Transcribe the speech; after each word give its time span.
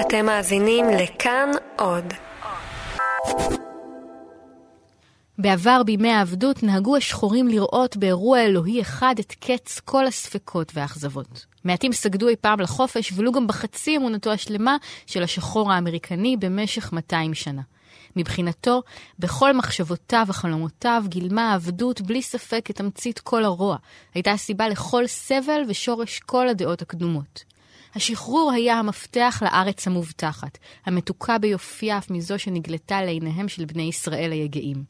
אתם 0.00 0.26
מאזינים 0.26 0.86
לכאן 0.90 1.50
עוד. 1.76 2.04
בעבר, 5.38 5.82
בימי 5.86 6.12
העבדות, 6.12 6.62
נהגו 6.62 6.96
השחורים 6.96 7.48
לראות 7.48 7.96
באירוע 7.96 8.40
אלוהי 8.40 8.80
אחד 8.80 9.14
את 9.20 9.32
קץ 9.32 9.80
כל 9.80 10.06
הספקות 10.06 10.72
והאכזבות. 10.74 11.46
מעטים 11.64 11.92
סגדו 11.92 12.28
אי 12.28 12.36
פעם 12.36 12.60
לחופש, 12.60 13.12
ולו 13.16 13.32
גם 13.32 13.46
בחצי 13.46 13.96
אמונתו 13.96 14.32
השלמה 14.32 14.76
של 15.06 15.22
השחור 15.22 15.72
האמריקני 15.72 16.36
במשך 16.36 16.92
200 16.92 17.34
שנה. 17.34 17.62
מבחינתו, 18.16 18.82
בכל 19.18 19.56
מחשבותיו 19.56 20.24
וחלומותיו 20.28 21.04
גילמה 21.08 21.50
העבדות 21.52 22.00
בלי 22.00 22.22
ספק 22.22 22.70
את 22.70 22.76
תמצית 22.76 23.18
כל 23.18 23.44
הרוע. 23.44 23.76
הייתה 24.14 24.32
הסיבה 24.32 24.68
לכל 24.68 25.06
סבל 25.06 25.62
ושורש 25.68 26.18
כל 26.18 26.48
הדעות 26.48 26.82
הקדומות. 26.82 27.55
השחרור 27.96 28.52
היה 28.52 28.78
המפתח 28.78 29.42
לארץ 29.44 29.86
המובטחת, 29.86 30.58
המתוקה 30.86 31.38
ביופייה 31.38 31.98
אף 31.98 32.10
מזו 32.10 32.38
שנגלתה 32.38 33.02
לעיניהם 33.02 33.48
של 33.48 33.64
בני 33.64 33.82
ישראל 33.82 34.32
היגעים. 34.32 34.84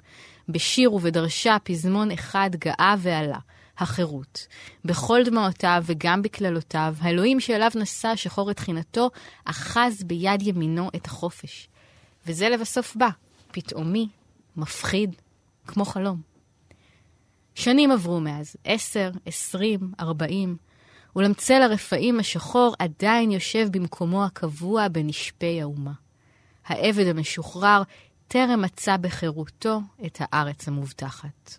בשיר 0.49 0.93
ובדרשה 0.93 1.57
פזמון 1.65 2.11
אחד 2.11 2.51
גאה 2.59 2.95
ועלה, 2.99 3.39
החירות. 3.79 4.47
בכל 4.85 5.21
דמעותיו 5.25 5.83
וגם 5.87 6.23
בקללותיו, 6.23 6.95
האלוהים 7.01 7.41
שאליו 7.41 7.71
נשא 7.75 8.17
שחור 8.17 8.51
את 8.51 8.57
תחינתו, 8.57 9.11
אחז 9.45 10.03
ביד 10.05 10.43
ימינו 10.43 10.91
את 10.97 11.07
החופש. 11.07 11.69
וזה 12.27 12.49
לבסוף 12.49 12.97
בא, 12.97 13.09
פתאומי, 13.53 14.09
מפחיד, 14.57 15.17
כמו 15.67 15.85
חלום. 15.85 16.21
שנים 17.55 17.91
עברו 17.91 18.21
מאז, 18.21 18.57
עשר, 18.65 19.11
עשרים, 19.27 19.93
ארבעים, 20.01 20.57
ולמצל 21.17 21.63
הרפאים 21.63 22.21
השחור 22.21 22.75
עדיין 22.79 23.31
יושב 23.31 23.69
במקומו 23.71 24.25
הקבוע 24.25 24.89
בנשפי 24.89 25.63
האומה. 25.63 25.93
העבד 26.67 27.07
המשוחרר 27.07 27.83
טרם 28.29 28.63
מצא 28.63 28.97
בחירותו 28.97 29.81
את 30.07 30.19
הארץ 30.21 30.69
המובטחת. 30.69 31.59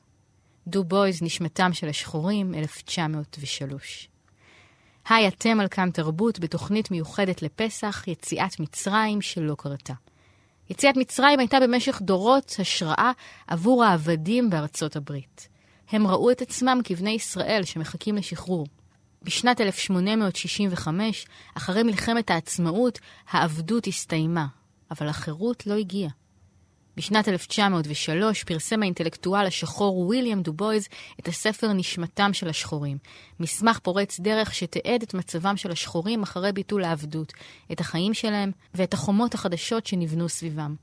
דו 0.67 0.83
בויז, 0.83 1.22
נשמתם 1.22 1.73
של 1.73 1.89
השחורים, 1.89 2.53
1903. 2.53 4.09
היי 5.09 5.27
אתם 5.27 5.59
על 5.59 5.67
כאן 5.67 5.89
תרבות 5.92 6.39
בתוכנית 6.39 6.92
מיוחדת 6.92 7.42
לפסח, 7.42 8.03
יציאת 8.08 8.59
מצרים 8.59 9.21
שלא 9.21 9.55
קרתה. 9.58 9.94
יציאת 10.69 10.97
מצרים 10.97 11.39
הייתה 11.39 11.59
במשך 11.59 12.02
דורות 12.02 12.55
השראה 12.59 13.11
עבור 13.47 13.83
העבדים 13.83 14.49
בארצות 14.49 14.95
הברית. 14.95 15.47
הם 15.89 16.08
ראו 16.08 16.31
את 16.31 16.42
עצמם 16.42 16.80
כבני 16.83 17.11
ישראל 17.11 17.64
שמחכים 17.64 18.16
לשחרור. 18.16 18.67
בשנת 19.28 19.61
1865, 19.61 21.25
אחרי 21.56 21.83
מלחמת 21.83 22.31
העצמאות, 22.31 23.00
העבדות 23.30 23.88
הסתיימה, 23.88 24.47
אבל 24.92 25.08
החירות 25.08 25.67
לא 25.67 25.73
הגיעה. 25.73 26.11
בשנת 26.97 27.28
1903 27.28 28.44
פרסם 28.44 28.81
האינטלקטואל 28.81 29.45
השחור 29.45 30.00
ויליאם 30.00 30.42
דובויז 30.42 30.88
את 31.20 31.28
הספר 31.28 31.73
נשמתם 31.73 32.33
של 32.33 32.50
השחורים, 32.50 32.98
מסמך 33.39 33.80
פורץ 33.80 34.20
דרך 34.20 34.53
שתיעד 34.53 35.02
את 35.03 35.14
מצבם 35.14 35.58
של 35.58 35.72
השחורים 35.72 36.23
אחרי 36.23 36.52
ביטול 36.52 36.83
העבדות, 36.83 37.33
את 37.72 37.80
החיים 37.80 38.14
שלהם 38.14 38.52
ואת 38.73 38.94
החומות 38.94 39.33
החדשות 39.33 39.86
שנבנו 39.86 40.30
סביבם, 40.30 40.75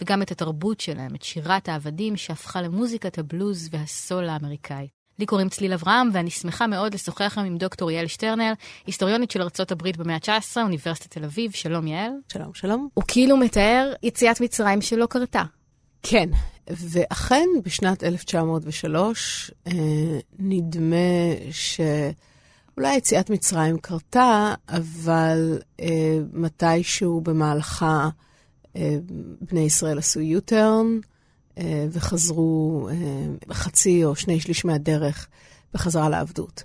וגם 0.00 0.22
את 0.22 0.30
התרבות 0.30 0.80
שלהם, 0.80 1.14
את 1.14 1.22
שירת 1.22 1.68
העבדים 1.68 2.16
שהפכה 2.16 2.62
למוזיקת 2.62 3.18
הבלוז 3.18 3.68
והסול 3.72 4.28
האמריקאי. 4.28 5.01
לי 5.18 5.26
קוראים 5.26 5.48
צליל 5.48 5.72
אברהם, 5.72 6.10
ואני 6.12 6.30
שמחה 6.30 6.66
מאוד 6.66 6.94
לשוחח 6.94 7.34
היום 7.36 7.46
עם 7.46 7.58
דוקטור 7.58 7.90
יעל 7.90 8.06
שטרנר, 8.06 8.52
היסטוריונית 8.86 9.30
של 9.30 9.42
ארה"ב 9.42 9.88
במאה 9.98 10.14
ה-19, 10.14 10.56
אוניברסיטת 10.62 11.10
תל 11.10 11.24
אביב. 11.24 11.52
שלום 11.52 11.86
יעל. 11.86 12.12
שלום, 12.32 12.54
שלום. 12.54 12.88
הוא 12.94 13.04
כאילו 13.08 13.36
מתאר 13.36 13.92
יציאת 14.02 14.40
מצרים 14.40 14.80
שלא 14.80 15.06
קרתה. 15.06 15.42
כן, 16.02 16.28
ואכן 16.70 17.48
בשנת 17.64 18.04
1903 18.04 19.50
אה, 19.66 19.72
נדמה 20.38 20.96
שאולי 21.50 22.96
יציאת 22.96 23.30
מצרים 23.30 23.78
קרתה, 23.78 24.54
אבל 24.68 25.58
אה, 25.80 26.18
מתישהו 26.32 27.20
במהלכה 27.20 28.08
אה, 28.76 28.96
בני 29.40 29.60
ישראל 29.60 29.98
עשו 29.98 30.20
U-turn 30.20 31.11
וחזרו 31.92 32.88
אה, 32.90 33.54
חצי 33.54 34.04
או 34.04 34.16
שני 34.16 34.40
שליש 34.40 34.64
מהדרך 34.64 35.28
בחזרה 35.74 36.08
לעבדות. 36.08 36.62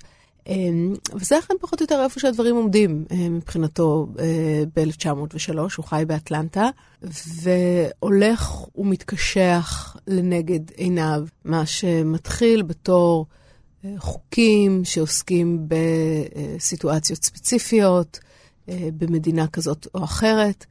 אמ, 0.47 0.93
וזה 1.13 1.39
אכן 1.39 1.53
פחות 1.61 1.81
או 1.81 1.83
יותר 1.83 2.03
איפה 2.03 2.19
שהדברים 2.19 2.55
עומדים 2.55 3.05
אה, 3.11 3.29
מבחינתו 3.29 4.07
אה, 4.19 4.63
ב-1903, 4.75 5.57
הוא 5.77 5.85
חי 5.85 6.03
באטלנטה, 6.07 6.69
והולך 7.01 8.51
ומתקשח 8.75 9.95
לנגד 10.07 10.71
עיניו, 10.71 11.27
מה 11.45 11.65
שמתחיל 11.65 12.61
בתור 12.61 13.25
אה, 13.85 13.93
חוקים 13.97 14.85
שעוסקים 14.85 15.67
בסיטואציות 16.57 17.23
ספציפיות, 17.23 18.19
במדינה 18.97 19.47
כזאת 19.47 19.87
או 19.95 20.03
אחרת, 20.03 20.65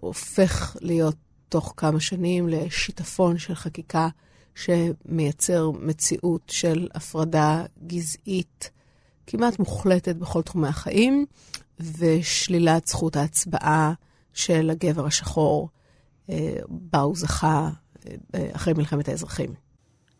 הופך 0.00 0.76
להיות 0.80 1.16
תוך 1.48 1.74
כמה 1.76 2.00
שנים 2.00 2.48
לשיטפון 2.48 3.38
של 3.38 3.54
חקיקה 3.54 4.08
שמייצר 4.54 5.70
מציאות 5.70 6.42
של 6.46 6.88
הפרדה 6.94 7.64
גזעית 7.86 8.70
כמעט 9.26 9.58
מוחלטת 9.58 10.16
בכל 10.16 10.42
תחומי 10.42 10.68
החיים, 10.68 11.26
ושלילת 11.80 12.86
זכות 12.86 13.16
ההצבעה 13.16 13.92
של 14.32 14.70
הגבר 14.70 15.06
השחור, 15.06 15.68
אה, 16.30 16.56
בה 16.68 17.00
הוא 17.00 17.16
זכה 17.16 17.70
אה, 18.34 18.48
אחרי 18.52 18.72
מלחמת 18.72 19.08
האזרחים. 19.08 19.54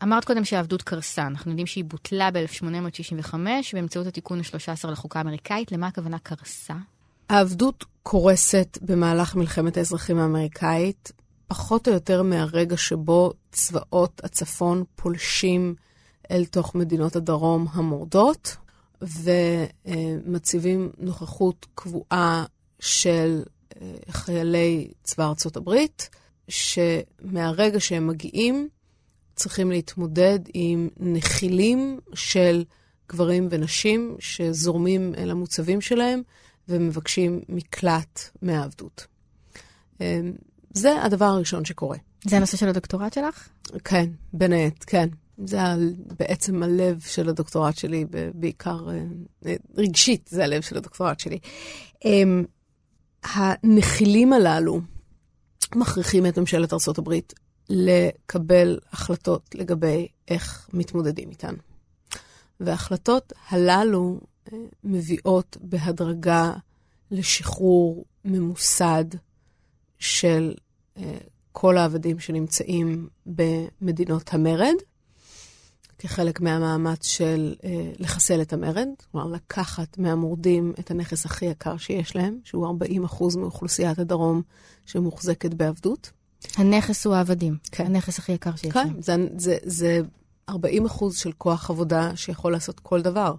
אמרת 0.02 0.24
קודם 0.24 0.44
שהעבדות 0.44 0.82
קרסה, 0.82 1.26
אנחנו 1.26 1.50
יודעים 1.50 1.66
שהיא 1.66 1.84
בוטלה 1.84 2.30
ב-1865 2.30 3.34
באמצעות 3.72 4.06
התיקון 4.06 4.38
ה-13 4.38 4.88
לחוקה 4.88 5.18
האמריקאית. 5.18 5.72
למה 5.72 5.86
הכוונה 5.86 6.18
קרסה? 6.18 6.74
העבדות 7.28 7.84
קורסת 8.02 8.78
במהלך 8.82 9.34
מלחמת 9.36 9.76
האזרחים 9.76 10.18
האמריקאית, 10.18 11.12
פחות 11.46 11.88
או 11.88 11.92
יותר 11.92 12.22
מהרגע 12.22 12.76
שבו 12.76 13.32
צבאות 13.52 14.20
הצפון 14.24 14.84
פולשים 14.96 15.74
אל 16.30 16.44
תוך 16.44 16.74
מדינות 16.74 17.16
הדרום 17.16 17.66
המורדות. 17.72 18.56
ומציבים 19.02 20.90
נוכחות 20.98 21.66
קבועה 21.74 22.44
של 22.80 23.42
אה, 23.80 23.94
חיילי 24.10 24.90
צבא 25.02 25.26
ארצות 25.28 25.56
הברית, 25.56 26.08
שמהרגע 26.48 27.80
שהם 27.80 28.06
מגיעים, 28.06 28.68
צריכים 29.36 29.70
להתמודד 29.70 30.38
עם 30.54 30.88
נחילים 30.96 32.00
של 32.14 32.64
גברים 33.08 33.48
ונשים 33.50 34.16
שזורמים 34.18 35.14
אל 35.16 35.30
המוצבים 35.30 35.80
שלהם 35.80 36.22
ומבקשים 36.68 37.40
מקלט 37.48 38.20
מהעבדות. 38.42 39.06
אה, 40.00 40.20
זה 40.74 41.02
הדבר 41.02 41.24
הראשון 41.24 41.64
שקורה. 41.64 41.98
זה 42.24 42.36
הנושא 42.36 42.56
של 42.56 42.68
הדוקטורט 42.68 43.12
שלך? 43.12 43.48
כן, 43.84 44.10
בין 44.32 44.52
היתר, 44.52 44.84
כן. 44.86 45.08
זה 45.44 45.58
בעצם 46.18 46.62
הלב 46.62 47.00
של 47.00 47.28
הדוקטורט 47.28 47.76
שלי, 47.76 48.04
בעיקר 48.34 48.88
אה, 48.90 49.54
רגשית 49.76 50.28
זה 50.30 50.44
הלב 50.44 50.62
של 50.62 50.76
הדוקטורט 50.76 51.20
שלי. 51.20 51.38
אמ, 52.04 52.44
הנחילים 53.22 54.32
הללו 54.32 54.80
מכריחים 55.74 56.26
את 56.26 56.38
ממשלת 56.38 56.72
ארה"ב 56.72 57.14
לקבל 57.68 58.78
החלטות 58.92 59.54
לגבי 59.54 60.08
איך 60.28 60.68
מתמודדים 60.72 61.30
איתן. 61.30 61.54
וההחלטות 62.60 63.32
הללו 63.48 64.20
מביאות 64.84 65.56
בהדרגה 65.60 66.52
לשחרור 67.10 68.04
ממוסד 68.24 69.04
של 69.98 70.54
אה, 70.96 71.18
כל 71.52 71.78
העבדים 71.78 72.18
שנמצאים 72.18 73.08
במדינות 73.26 74.34
המרד, 74.34 74.74
כחלק 75.98 76.40
מהמאמץ 76.40 77.06
של 77.06 77.54
אה, 77.64 77.92
לחסל 77.98 78.42
את 78.42 78.52
המרד, 78.52 78.88
כלומר 79.12 79.26
לקחת 79.26 79.98
מהמורדים 79.98 80.72
את 80.78 80.90
הנכס 80.90 81.26
הכי 81.26 81.46
יקר 81.46 81.76
שיש 81.76 82.16
להם, 82.16 82.38
שהוא 82.44 82.78
40% 83.06 83.38
מאוכלוסיית 83.38 83.98
הדרום 83.98 84.42
שמוחזקת 84.86 85.54
בעבדות. 85.54 86.10
הנכס 86.56 87.06
הוא 87.06 87.14
העבדים, 87.14 87.56
כן. 87.72 87.86
הנכס 87.86 88.18
הכי 88.18 88.32
יקר 88.32 88.56
שיש 88.56 88.72
כן, 88.72 88.86
להם. 88.86 89.02
זה, 89.02 89.16
זה, 89.36 89.56
זה 89.62 90.00
40% 90.50 90.54
של 91.12 91.32
כוח 91.38 91.70
עבודה 91.70 92.16
שיכול 92.16 92.52
לעשות 92.52 92.80
כל 92.80 93.02
דבר. 93.02 93.34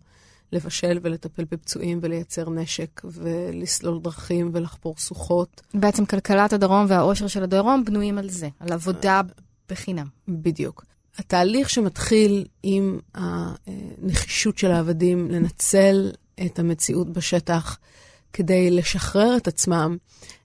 לבשל 0.52 1.00
ולטפל 1.02 1.44
בפצועים 1.52 2.00
ולייצר 2.02 2.50
נשק 2.50 3.02
ולסלול 3.04 4.00
דרכים 4.02 4.50
ולחפור 4.54 4.96
סוחות. 4.98 5.62
בעצם 5.74 6.06
כלכלת 6.06 6.54
הדרום 6.54 6.86
והעושר 6.90 7.28
של 7.28 7.44
הדרום 7.44 7.86
בנויים 7.86 8.18
על 8.18 8.30
זה, 8.30 8.50
על 8.60 8.74
עבודה 8.74 9.22
בחינם. 9.70 10.08
בדיוק. 10.28 10.86
התהליך 11.18 11.70
שמתחיל 11.70 12.46
עם 12.64 13.00
הנחישות 13.16 14.58
של 14.58 14.72
העבדים 14.72 15.32
לנצל 15.32 16.12
את 16.46 16.60
המציאות 16.60 17.14
בשטח 17.14 17.78
כדי 18.34 18.72
לשחרר 18.72 19.38
את 19.38 19.48
עצמם, 19.48 19.98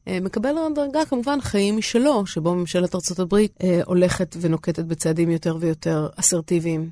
אה, 0.08 0.20
מקבל 0.20 0.54
הדרגה 0.58 1.04
כמובן 1.04 1.40
חיים 1.40 1.76
משלו, 1.76 2.26
שבו 2.26 2.54
ממשלת 2.54 2.94
ארה"ב 2.94 3.34
אה, 3.34 3.80
הולכת 3.84 4.36
ונוקטת 4.40 4.84
בצעדים 4.84 5.30
יותר 5.30 5.56
ויותר 5.60 6.08
אסרטיביים 6.16 6.90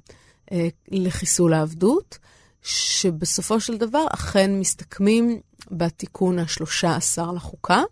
אה, 0.52 0.68
לחיסול 0.90 1.54
העבדות, 1.54 2.18
שבסופו 2.62 3.60
של 3.60 3.76
דבר 3.76 4.04
אכן 4.14 4.60
מסתכמים 4.60 5.40
בתיקון 5.70 6.38
השלושה 6.38 6.96
עשר 6.96 7.32
לחוקה. 7.32 7.82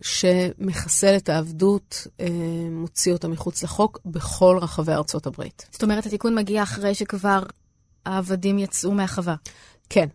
שמחסל 0.00 1.16
את 1.16 1.28
העבדות, 1.28 2.06
מוציא 2.70 3.12
אותה 3.12 3.28
מחוץ 3.28 3.62
לחוק 3.62 4.00
בכל 4.06 4.58
רחבי 4.62 4.92
ארצות 4.92 5.26
הברית. 5.26 5.66
זאת 5.70 5.82
אומרת, 5.82 6.06
התיקון 6.06 6.34
מגיע 6.34 6.62
אחרי 6.62 6.94
שכבר 6.94 7.42
העבדים 8.06 8.58
יצאו 8.58 8.92
מהחווה. 8.92 9.34
כן. 9.90 10.08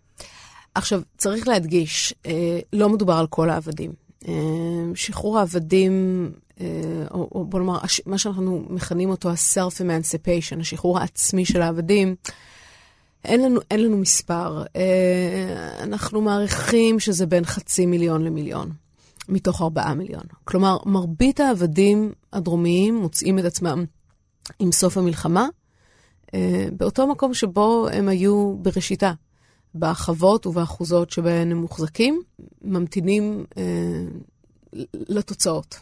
עכשיו, 0.76 1.02
צריך 1.18 1.48
להדגיש, 1.48 2.14
אה, 2.26 2.60
לא 2.74 2.90
מדובר 2.90 3.14
על 3.14 3.28
כל 3.28 3.50
העבדים. 3.50 3.94
אה, 4.28 4.34
שחרור 4.96 5.40
העבדים, 5.40 6.32
אה, 6.62 6.66
או, 7.12 7.30
או 7.32 7.46
בוא 7.46 7.60
נאמר, 7.60 7.80
מה 8.06 8.18
שאנחנו 8.18 8.66
מכנים 8.70 9.10
אותו 9.10 9.30
ה-self-emancipation, 9.30 10.60
השחרור 10.60 11.00
העצמי 11.00 11.46
של 11.46 11.62
העבדים, 11.62 12.16
אין 13.26 13.42
לנו, 13.44 13.60
אין 13.72 13.84
לנו 13.84 13.98
מספר. 13.98 14.64
אה, 14.76 15.84
אנחנו 15.84 16.22
מעריכים 16.22 17.00
שזה 17.00 17.26
בין 17.26 17.46
חצי 17.46 17.86
מיליון 17.86 18.24
למיליון, 18.24 18.72
מתוך 19.30 19.62
ארבעה 19.62 19.94
מיליון. 19.94 20.24
כלומר, 20.44 20.78
מרבית 20.86 21.40
העבדים 21.40 22.12
הדרומיים 22.34 22.96
מוצאים 22.96 23.40
את 23.40 23.46
עצמם 23.46 23.86
עם 24.60 24.72
סוף 24.72 24.98
המלחמה, 24.98 25.48
אה, 26.34 26.66
באותו 26.78 27.08
מקום 27.08 27.34
שבו 27.34 27.88
הם 27.92 28.10
היו 28.10 28.56
בראשיתה. 28.62 29.14
בחוות 29.76 30.46
ובאחוזות 30.46 31.12
שבהן 31.12 31.52
הם 31.52 31.58
מוחזקים, 31.58 32.22
ממתינים 32.62 33.46
אה, 33.58 33.64
לתוצאות. 34.94 35.76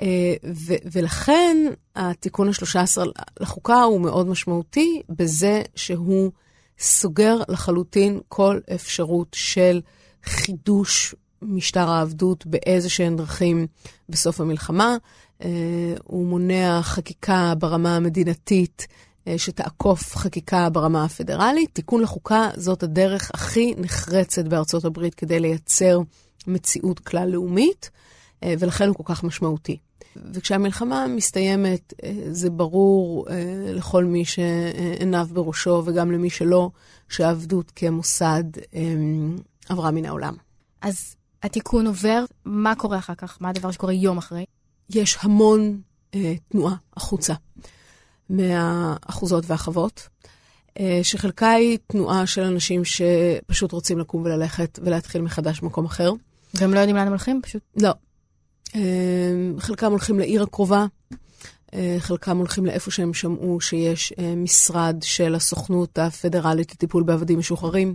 אה, 0.00 0.34
ו- 0.54 0.82
ולכן 0.92 1.56
התיקון 1.96 2.48
ה-13 2.48 3.02
לחוקה 3.40 3.82
הוא 3.82 4.00
מאוד 4.00 4.26
משמעותי 4.26 5.02
בזה 5.08 5.62
שהוא 5.74 6.30
סוגר 6.82 7.36
לחלוטין 7.48 8.20
כל 8.28 8.58
אפשרות 8.74 9.28
של 9.34 9.80
חידוש 10.24 11.14
משטר 11.42 11.90
העבדות 11.90 12.46
באיזה 12.46 12.88
שהן 12.88 13.16
דרכים 13.16 13.66
בסוף 14.08 14.40
המלחמה. 14.40 14.96
אה, 15.44 15.48
הוא 16.04 16.26
מונע 16.26 16.80
חקיקה 16.82 17.54
ברמה 17.58 17.96
המדינתית 17.96 18.86
אה, 19.28 19.38
שתעקוף 19.38 20.16
חקיקה 20.16 20.70
ברמה 20.70 21.04
הפדרלית. 21.04 21.70
תיקון 21.72 22.02
לחוקה 22.02 22.50
זאת 22.56 22.82
הדרך 22.82 23.30
הכי 23.34 23.74
נחרצת 23.78 24.44
בארצות 24.44 24.84
הברית 24.84 25.14
כדי 25.14 25.40
לייצר 25.40 25.98
מציאות 26.46 27.00
כלל-לאומית, 27.00 27.90
אה, 28.42 28.54
ולכן 28.58 28.88
הוא 28.88 28.96
כל 28.96 29.04
כך 29.06 29.24
משמעותי. 29.24 29.76
וכשהמלחמה 30.32 31.06
מסתיימת, 31.06 31.94
אה, 32.04 32.12
זה 32.30 32.50
ברור 32.50 33.26
לכל 33.74 34.04
מי 34.04 34.24
שעיניו 34.24 35.28
בראשו 35.32 35.82
וגם 35.86 36.12
למי 36.12 36.30
שלא, 36.30 36.70
שהעבדות 37.08 37.72
כמוסד 37.76 38.44
עברה 39.68 39.90
מן 39.90 40.04
העולם. 40.04 40.34
אז 40.82 41.16
התיקון 41.42 41.86
עובר, 41.86 42.24
מה 42.44 42.74
קורה 42.74 42.98
אחר 42.98 43.14
כך? 43.14 43.38
מה 43.40 43.48
הדבר 43.48 43.70
שקורה 43.70 43.92
יום 43.92 44.18
אחרי? 44.18 44.44
יש 44.90 45.18
המון 45.22 45.80
תנועה 46.48 46.74
החוצה. 46.96 47.34
מהאחוזות 48.32 49.44
והחוות, 49.46 50.08
אה, 50.80 51.00
שחלקה 51.02 51.50
היא 51.50 51.78
תנועה 51.86 52.26
של 52.26 52.42
אנשים 52.42 52.82
שפשוט 52.84 53.72
רוצים 53.72 53.98
לקום 53.98 54.22
וללכת 54.22 54.78
ולהתחיל 54.82 55.22
מחדש 55.22 55.60
במקום 55.60 55.84
אחר. 55.84 56.12
והם 56.54 56.74
לא 56.74 56.78
יודעים 56.78 56.96
לאן 56.96 57.06
הם 57.06 57.12
הולכים? 57.12 57.40
פשוט? 57.42 57.62
לא. 57.76 57.90
אה, 58.74 58.80
חלקם 59.58 59.90
הולכים 59.90 60.18
לעיר 60.18 60.42
הקרובה, 60.42 60.86
אה, 61.74 61.96
חלקם 61.98 62.38
הולכים 62.38 62.66
לאיפה 62.66 62.90
שהם 62.90 63.14
שמעו 63.14 63.60
שיש 63.60 64.12
משרד 64.36 64.96
של 65.02 65.34
הסוכנות 65.34 65.98
הפדרלית 65.98 66.72
לטיפול 66.72 67.02
בעבדים 67.02 67.38
משוחררים. 67.38 67.94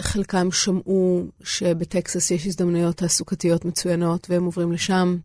חלקם 0.00 0.52
שמעו 0.52 1.24
שבטקסס 1.42 2.30
יש 2.30 2.46
הזדמנויות 2.46 2.96
תעסוקתיות 2.96 3.64
מצוינות 3.64 4.26
והם 4.30 4.44
עוברים 4.44 4.72
לשם. 4.72 5.16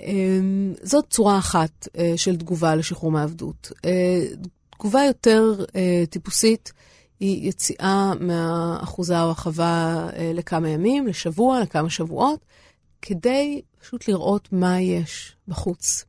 אמ, 0.00 0.74
זאת 0.82 1.04
צורה 1.10 1.38
אחת 1.38 1.88
אה, 1.98 2.12
של 2.16 2.36
תגובה 2.36 2.74
לשחרור 2.74 3.10
מעבדות. 3.12 3.72
אה, 3.84 4.24
תגובה 4.70 5.04
יותר 5.04 5.64
אה, 5.76 6.04
טיפוסית 6.10 6.72
היא 7.24 7.48
יציאה 7.48 8.12
מהאחוזה 8.20 9.22
או 9.22 9.30
החווה 9.30 10.08
לכמה 10.34 10.68
ימים, 10.68 11.06
לשבוע, 11.06 11.60
לכמה 11.60 11.90
שבועות, 11.90 12.44
כדי 13.02 13.62
פשוט 13.80 14.08
לראות 14.08 14.48
מה 14.52 14.80
יש 14.80 15.36
בחוץ. 15.48 16.04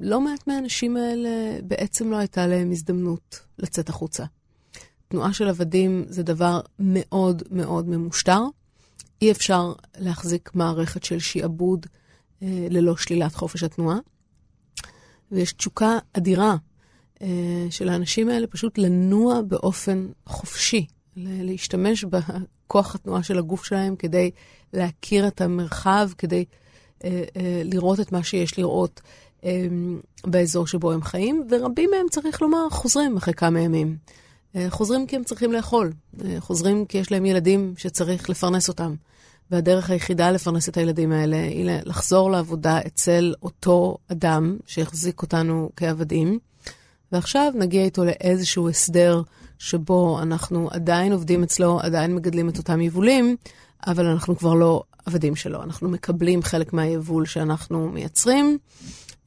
לא 0.00 0.20
מעט 0.20 0.46
מהאנשים 0.46 0.96
האלה, 0.96 1.58
בעצם 1.62 2.10
לא 2.10 2.16
הייתה 2.16 2.46
להם 2.46 2.70
הזדמנות 2.70 3.40
לצאת 3.58 3.88
החוצה. 3.88 4.24
תנועה 5.08 5.32
של 5.32 5.48
עבדים 5.48 6.04
זה 6.08 6.22
דבר 6.22 6.60
מאוד 6.78 7.42
מאוד 7.50 7.88
ממושטר. 7.88 8.40
אי 9.22 9.30
אפשר 9.30 9.72
להחזיק 9.98 10.50
מערכת 10.54 11.04
של 11.04 11.18
שעבוד 11.18 11.86
אה, 12.42 12.66
ללא 12.70 12.96
שלילת 12.96 13.34
חופש 13.34 13.62
התנועה. 13.62 13.98
ויש 15.32 15.52
תשוקה 15.52 15.98
אדירה 16.12 16.50
אה, 16.50 16.56
של 17.70 17.88
האנשים 17.88 18.28
האלה 18.28 18.46
פשוט 18.46 18.78
לנוע 18.78 19.40
באופן 19.42 20.06
חופשי, 20.26 20.86
להשתמש 21.16 22.04
בכוח 22.04 22.94
התנועה 22.94 23.22
של 23.22 23.38
הגוף 23.38 23.64
שלהם 23.64 23.96
כדי 23.96 24.30
להכיר 24.72 25.28
את 25.28 25.40
המרחב, 25.40 26.10
כדי 26.18 26.44
אה, 27.04 27.22
לראות 27.64 28.00
את 28.00 28.12
מה 28.12 28.24
שיש 28.24 28.58
לראות 28.58 29.00
באזור 30.26 30.66
שבו 30.66 30.92
הם 30.92 31.02
חיים, 31.02 31.46
ורבים 31.50 31.90
מהם, 31.90 32.06
צריך 32.10 32.42
לומר, 32.42 32.70
חוזרים 32.70 33.16
אחרי 33.16 33.34
כמה 33.34 33.60
ימים. 33.60 33.96
חוזרים 34.68 35.06
כי 35.06 35.16
הם 35.16 35.24
צריכים 35.24 35.52
לאכול, 35.52 35.92
חוזרים 36.38 36.84
כי 36.86 36.98
יש 36.98 37.12
להם 37.12 37.26
ילדים 37.26 37.74
שצריך 37.76 38.30
לפרנס 38.30 38.68
אותם. 38.68 38.94
והדרך 39.50 39.90
היחידה 39.90 40.30
לפרנס 40.30 40.68
את 40.68 40.76
הילדים 40.76 41.12
האלה 41.12 41.36
היא 41.36 41.70
לחזור 41.84 42.30
לעבודה 42.30 42.78
אצל 42.86 43.34
אותו 43.42 43.96
אדם 44.08 44.56
שהחזיק 44.66 45.22
אותנו 45.22 45.70
כעבדים, 45.76 46.38
ועכשיו 47.12 47.52
נגיע 47.54 47.84
איתו 47.84 48.04
לאיזשהו 48.04 48.68
הסדר 48.68 49.22
שבו 49.58 50.22
אנחנו 50.22 50.68
עדיין 50.70 51.12
עובדים 51.12 51.42
אצלו, 51.42 51.80
עדיין 51.80 52.14
מגדלים 52.14 52.48
את 52.48 52.58
אותם 52.58 52.80
יבולים, 52.80 53.36
אבל 53.86 54.06
אנחנו 54.06 54.36
כבר 54.36 54.54
לא 54.54 54.82
עבדים 55.06 55.36
שלו. 55.36 55.62
אנחנו 55.62 55.88
מקבלים 55.88 56.42
חלק 56.42 56.72
מהיבול 56.72 57.26
שאנחנו 57.26 57.88
מייצרים, 57.88 58.58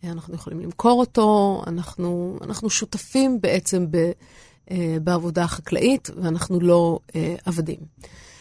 אנחנו 0.03 0.35
יכולים 0.35 0.59
למכור 0.59 0.99
אותו, 0.99 1.61
אנחנו, 1.67 2.39
אנחנו 2.41 2.69
שותפים 2.69 3.41
בעצם 3.41 3.91
ב, 3.91 4.11
אה, 4.71 4.97
בעבודה 5.03 5.43
החקלאית, 5.43 6.09
ואנחנו 6.15 6.59
לא 6.59 6.99
אה, 7.15 7.35
עבדים. 7.45 7.79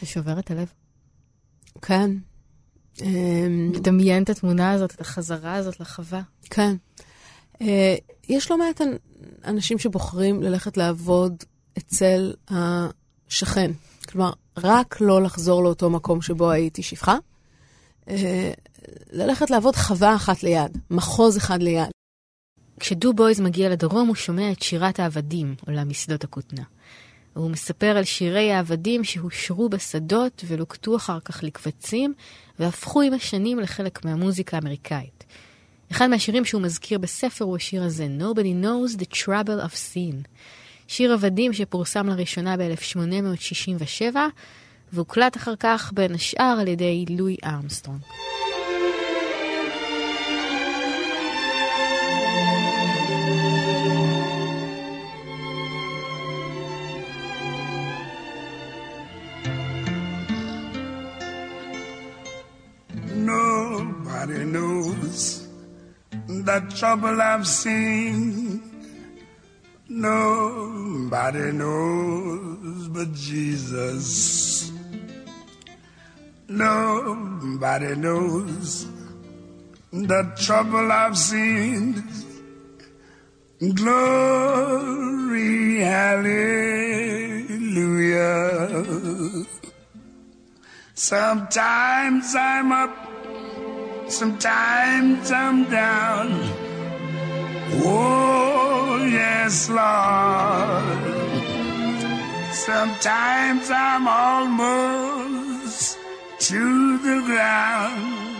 זה 0.00 0.06
שובר 0.06 0.38
את 0.38 0.50
הלב. 0.50 0.72
כן. 1.82 2.10
מדמיין 3.48 4.22
את 4.22 4.30
התמונה 4.30 4.70
הזאת, 4.70 4.94
את 4.94 5.00
החזרה 5.00 5.54
הזאת 5.54 5.80
לחווה. 5.80 6.22
כן. 6.50 6.76
יש 8.28 8.50
לא 8.50 8.58
מעט 8.58 8.80
אנשים 9.44 9.78
שבוחרים 9.78 10.42
ללכת 10.42 10.76
לעבוד 10.76 11.44
אצל 11.78 12.34
השכן. 12.48 13.70
כלומר, 14.08 14.32
רק 14.56 15.00
לא 15.00 15.22
לחזור 15.22 15.62
לאותו 15.64 15.90
מקום 15.90 16.22
שבו 16.22 16.50
הייתי 16.50 16.82
שפחה, 16.82 17.16
אה, 18.08 18.52
ללכת 19.12 19.50
לעבוד 19.50 19.76
חווה 19.76 20.16
אחת 20.16 20.42
ליד, 20.42 20.78
מחוז 20.90 21.36
אחד 21.36 21.62
ליד. 21.62 21.90
כשדו 22.80 23.12
בויז 23.12 23.40
מגיע 23.40 23.68
לדרום, 23.68 24.08
הוא 24.08 24.16
שומע 24.16 24.52
את 24.52 24.62
שירת 24.62 25.00
העבדים, 25.00 25.54
עולה 25.66 25.84
משדות 25.84 26.24
הכותנה. 26.24 26.62
והוא 27.36 27.50
מספר 27.50 27.96
על 27.96 28.04
שירי 28.04 28.52
העבדים 28.52 29.04
שהושרו 29.04 29.68
בשדות 29.68 30.44
ולוקטו 30.46 30.96
אחר 30.96 31.20
כך 31.20 31.42
לקבצים, 31.42 32.14
והפכו 32.58 33.02
עם 33.02 33.14
השנים 33.14 33.60
לחלק 33.60 34.04
מהמוזיקה 34.04 34.56
האמריקאית. 34.56 35.23
אחד 35.90 36.06
מהשירים 36.06 36.44
שהוא 36.44 36.62
מזכיר 36.62 36.98
בספר 36.98 37.44
הוא 37.44 37.56
השיר 37.56 37.82
הזה, 37.82 38.06
Nobody 38.18 38.64
knows 38.64 38.98
the 38.98 39.14
trouble 39.14 39.66
of 39.66 39.74
sin. 39.74 40.28
שיר 40.88 41.12
עבדים 41.12 41.52
שפורסם 41.52 42.08
לראשונה 42.08 42.56
ב-1867, 42.56 44.16
והוקלט 44.92 45.36
אחר 45.36 45.54
כך 45.60 45.92
בין 45.94 46.14
השאר 46.14 46.56
על 46.60 46.68
ידי 46.68 47.04
לואי 47.08 47.36
ארמסטרונג. 47.44 48.00
Nobody 63.26 64.44
knows 64.44 65.43
the 66.44 66.60
trouble 66.76 67.20
I've 67.20 67.46
seen. 67.46 68.62
Nobody 69.88 71.52
knows 71.52 72.88
but 72.88 73.12
Jesus. 73.14 74.70
Nobody 76.48 77.94
knows 77.96 78.86
the 79.92 80.32
trouble 80.36 80.92
I've 80.92 81.16
seen. 81.16 82.02
Glory, 83.74 85.80
hallelujah. 85.80 87.44
Sometimes 90.94 92.34
I'm 92.36 92.72
up, 92.72 93.03
sometimes 94.08 95.30
I'm 95.30 95.64
down. 95.70 96.32
Oh, 97.84 99.06
yes, 99.10 99.68
Lord. 99.68 100.98
Sometimes 102.52 103.70
I'm 103.70 104.08
almost 104.08 105.98
to 106.38 106.98
the 106.98 107.22
ground. 107.26 108.36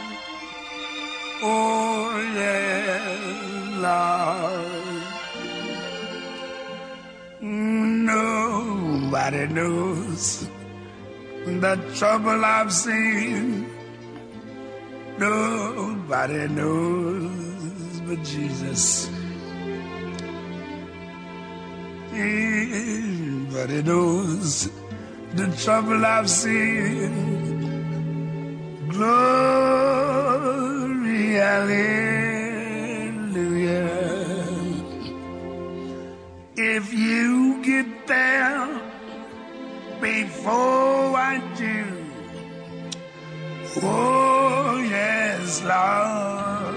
Oh, 1.43 2.21
yes, 2.35 3.19
Lord. 3.85 4.85
Nobody 8.07 9.47
knows 9.49 10.49
the 11.45 11.77
trouble 11.95 12.45
I've 12.45 12.73
seen. 12.73 13.74
Nobody 15.19 16.49
knows 16.49 18.01
but 18.01 18.23
Jesus. 18.25 19.09
Nobody 22.13 23.83
knows 23.83 24.71
the 25.35 25.47
trouble 25.63 26.05
I've 26.05 26.29
seen. 26.29 27.13
Glory, 28.89 29.15
hallelujah. 31.35 32.75
If 36.57 36.93
you 36.93 37.63
get 37.63 38.07
there 38.09 38.81
before 40.01 41.17
I 41.17 41.39
do, 41.57 41.85
oh 43.83 44.34
yes, 45.55 45.63
Lord. 45.63 46.77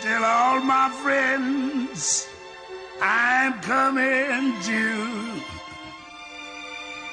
Tell 0.00 0.24
all 0.24 0.60
my 0.60 0.90
friends 1.02 2.28
I'm 3.00 3.60
coming 3.60 4.60
to. 4.62 5.42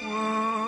Oh, 0.02 0.65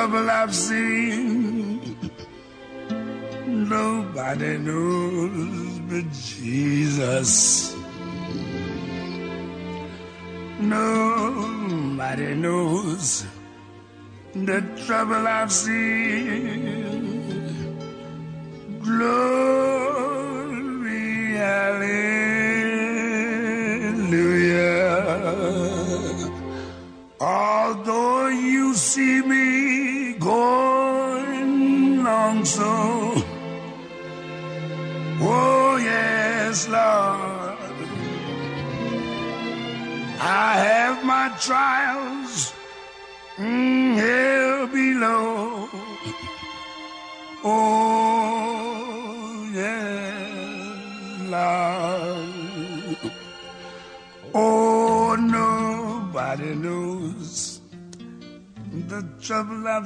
trouble 0.00 0.30
I've 0.30 0.54
seen. 0.54 1.94
Nobody 3.46 4.56
knows 4.56 5.78
but 5.90 6.10
Jesus. 6.10 7.76
Nobody 10.58 12.34
knows 12.34 13.26
the 14.32 14.60
trouble 14.86 15.26
I've 15.28 15.52
seen. 15.52 16.59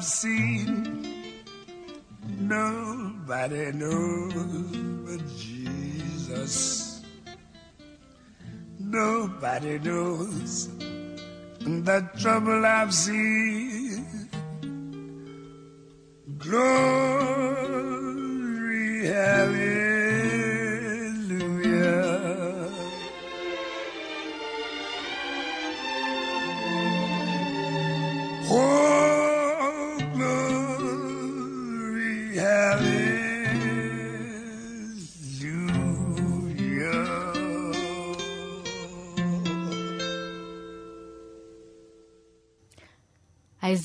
Seen. 0.05 1.25
Nobody 2.29 3.73
knows 3.73 4.35
but 5.07 5.27
Jesus. 5.39 7.03
Nobody 8.79 9.79
knows 9.79 10.69
the 11.59 12.07
trouble 12.19 12.67
I've 12.67 12.93
seen. 12.93 13.54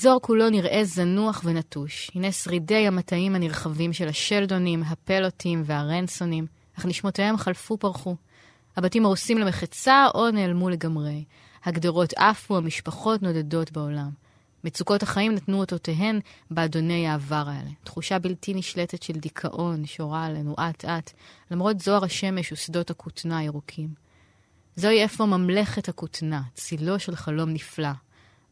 האזור 0.00 0.20
כולו 0.22 0.50
נראה 0.50 0.84
זנוח 0.84 1.42
ונטוש. 1.44 2.10
הנה 2.14 2.32
שרידי 2.32 2.86
המטעים 2.86 3.34
הנרחבים 3.34 3.92
של 3.92 4.08
השלדונים, 4.08 4.82
הפלוטים 4.82 5.62
והרנסונים, 5.66 6.46
אך 6.78 6.86
נשמותיהם 6.86 7.36
חלפו 7.36 7.78
פרחו. 7.78 8.16
הבתים 8.76 9.04
הרוסים 9.04 9.38
למחצה 9.38 10.06
או 10.14 10.30
נעלמו 10.30 10.70
לגמרי. 10.70 11.24
הגדרות 11.64 12.12
עפו, 12.16 12.56
המשפחות 12.56 13.22
נודדות 13.22 13.72
בעולם. 13.72 14.10
מצוקות 14.64 15.02
החיים 15.02 15.34
נתנו 15.34 15.60
אותותיהן 15.60 16.20
באדוני 16.50 17.08
העבר 17.08 17.44
האלה. 17.46 17.70
תחושה 17.84 18.18
בלתי 18.18 18.54
נשלטת 18.54 19.02
של 19.02 19.14
דיכאון 19.14 19.86
שורה 19.86 20.24
עלינו 20.24 20.54
אט-אט, 20.70 21.12
למרות 21.50 21.80
זוהר 21.80 22.04
השמש 22.04 22.52
ושדות 22.52 22.90
הכותנה 22.90 23.38
הירוקים. 23.38 23.88
זוהי 24.76 25.04
אפוא 25.04 25.26
ממלכת 25.26 25.88
הכותנה, 25.88 26.42
צילו 26.54 26.98
של 26.98 27.16
חלום 27.16 27.50
נפלא. 27.50 27.92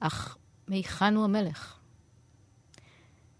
אך 0.00 0.36
מהיכן 0.68 1.14
הוא 1.14 1.24
המלך? 1.24 1.78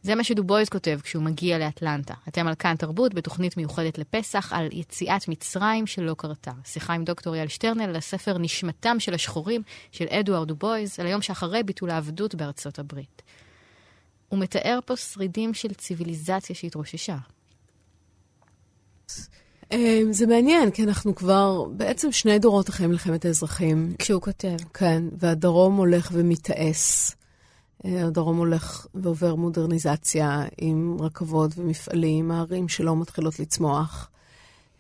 זה 0.03 0.15
מה 0.15 0.25
שדובויז 0.25 0.69
כותב 0.69 1.01
כשהוא 1.03 1.23
מגיע 1.23 1.59
לאטלנטה. 1.59 2.15
אתם 2.29 2.47
על 2.47 2.55
כאן 2.55 2.77
תרבות 2.77 3.15
בתוכנית 3.15 3.57
מיוחדת 3.57 3.99
לפסח 3.99 4.53
על 4.53 4.69
יציאת 4.73 5.29
מצרים 5.29 5.87
שלא 5.87 6.15
קרתה. 6.19 6.53
שיחה 6.65 6.95
עם 6.95 7.05
דוקטור 7.05 7.35
אייל 7.35 7.49
שטרנל 7.49 7.83
על 7.83 7.97
הספר 7.97 8.39
נשמתם 8.39 9.01
של 9.01 9.15
השחורים 9.15 9.63
של 9.93 10.05
אדוארד 10.11 10.49
דובויז, 10.49 11.01
על 11.01 11.07
היום 11.07 11.23
שאחרי 11.23 11.63
ביטול 11.63 11.91
העבדות 11.91 12.35
בארצות 12.35 12.79
הברית. 12.79 13.23
הוא 14.29 14.39
מתאר 14.39 14.79
פה 14.87 14.97
שרידים 14.97 15.55
של 15.55 15.75
ציוויליזציה 15.75 16.57
שהתרוששה. 16.57 17.17
אמ, 19.73 20.09
זה 20.13 20.27
מעניין, 20.27 20.71
כי 20.71 20.85
אנחנו 20.85 21.15
כבר 21.15 21.65
בעצם 21.77 22.13
שני 22.13 22.39
דורות 22.39 22.69
אחרי 22.69 22.87
מלחמת 22.87 23.25
האזרחים. 23.25 23.95
כשהוא 23.99 24.23
כותב. 24.23 24.57
כן, 24.75 25.03
והדרום 25.19 25.77
הולך 25.77 26.11
ומתעש. 26.13 27.13
אה, 27.85 28.07
הדרום 28.07 28.37
הולך 28.37 28.87
ועובר 28.95 29.35
מודרניזציה 29.35 30.45
עם 30.59 30.97
רכבות 31.01 31.51
ומפעלים, 31.57 32.31
הערים 32.31 32.69
שלו 32.69 32.97
מתחילות 32.97 33.41
לצמוח. 33.41 34.11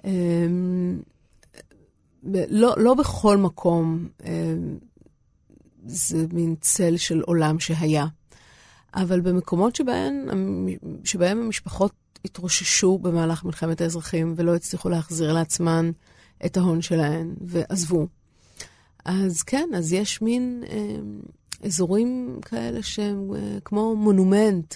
אמ, 0.04 1.00
לא, 2.49 2.75
לא 2.76 2.95
בכל 2.95 3.37
מקום 3.37 4.09
אמ, 4.25 4.78
זה 5.87 6.26
מין 6.33 6.54
צל 6.61 6.97
של 6.97 7.21
עולם 7.21 7.61
שהיה, 7.61 8.07
אבל 8.95 9.21
במקומות 9.21 9.76
שבהם, 9.76 10.26
שבהם 11.04 11.40
המשפחות 11.40 11.92
התרוששו 12.25 12.99
במהלך 12.99 13.45
מלחמת 13.45 13.81
האזרחים 13.81 14.35
ולא 14.37 14.55
הצליחו 14.55 14.89
להחזיר 14.89 15.33
לעצמן 15.33 15.91
את 16.47 16.57
ההון 16.57 16.83
שלהן 16.83 17.35
ועזבו. 17.41 18.07
אז 19.05 19.43
כן, 19.43 19.69
אז 19.77 19.93
יש 19.93 20.23
מין 20.23 20.65
אה, 20.71 20.97
אזורים 21.63 22.39
כאלה 22.43 22.83
שהם 22.83 23.35
אה, 23.35 23.59
כמו 23.65 23.97
מונומנט 23.97 24.75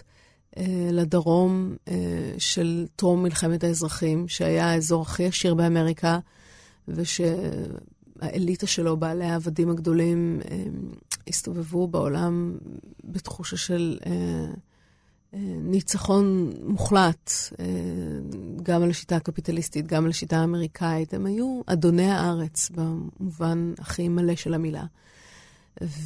אה, 0.59 0.89
לדרום 0.93 1.77
אה, 1.89 1.95
של 2.39 2.87
טרום 2.97 3.23
מלחמת 3.23 3.65
האזרחים, 3.65 4.29
שהיה 4.29 4.67
האזור 4.67 5.03
הכי 5.03 5.27
עשיר 5.27 5.55
באמריקה, 5.55 6.19
ושהאליטה 6.89 8.67
שלו, 8.67 8.97
בעלי 8.97 9.25
העבדים 9.25 9.71
הגדולים, 9.71 10.41
אה, 10.51 10.65
הסתובבו 11.29 11.89
בעולם 11.89 12.59
בתחושה 13.05 13.57
של... 13.57 13.99
אה, 14.07 14.53
ניצחון 15.63 16.53
מוחלט, 16.63 17.31
אה, 17.61 17.65
גם 18.63 18.83
על 18.83 18.91
השיטה 18.91 19.17
הקפיטליסטית, 19.17 19.87
גם 19.87 20.05
על 20.05 20.11
השיטה 20.11 20.41
האמריקאית. 20.41 21.15
הם 21.15 21.27
היו 21.27 21.61
אדוני 21.67 22.11
הארץ 22.11 22.71
במובן 22.71 23.73
הכי 23.79 24.09
מלא 24.09 24.37
של 24.37 24.55
המילה. 24.55 24.85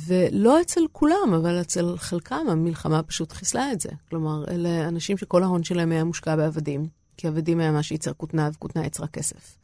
ולא 0.07 0.61
אצל 0.61 0.81
כולם, 0.93 1.35
אבל 1.37 1.61
אצל 1.61 1.97
חלקם 1.97 2.47
המלחמה 2.51 3.03
פשוט 3.03 3.33
חיסלה 3.33 3.73
את 3.73 3.81
זה. 3.81 3.89
כלומר, 4.11 4.45
אלה 4.49 4.89
אנשים 4.89 5.19
שכל 5.19 5.43
ההון 5.43 5.65
שלהם 5.65 5.93
היה 5.93 6.05
מושקע 6.05 6.37
בעבדים, 6.37 6.89
כי 7.17 7.29
עבדים 7.29 7.61
היה 7.61 7.73
מה 7.73 7.83
שייצר 7.83 8.13
כותנה, 8.13 8.51
וכותנה 8.55 8.87
יצרה 8.87 9.07
כסף. 9.07 9.57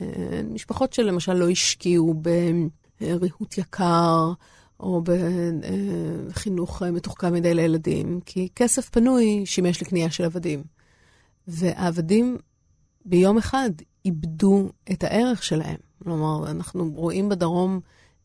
אה, 0.00 0.40
משפחות 0.50 0.92
שלמשל 0.92 1.34
לא 1.34 1.48
השקיעו 1.50 2.14
בריהוט 3.00 3.58
יקר, 3.58 4.32
או 4.80 5.02
בחינוך 6.28 6.82
מתוחכם 6.82 7.32
מדי 7.32 7.54
לילדים, 7.54 8.20
כי 8.26 8.48
כסף 8.56 8.88
פנוי 8.88 9.46
שימש 9.46 9.82
לקנייה 9.82 10.10
של 10.10 10.24
עבדים. 10.24 10.62
והעבדים 11.48 12.38
ביום 13.04 13.38
אחד 13.38 13.70
איבדו 14.04 14.68
את 14.92 15.04
הערך 15.04 15.42
שלהם. 15.42 15.76
כלומר, 16.02 16.50
אנחנו 16.50 16.92
רואים 16.94 17.28
בדרום 17.28 17.80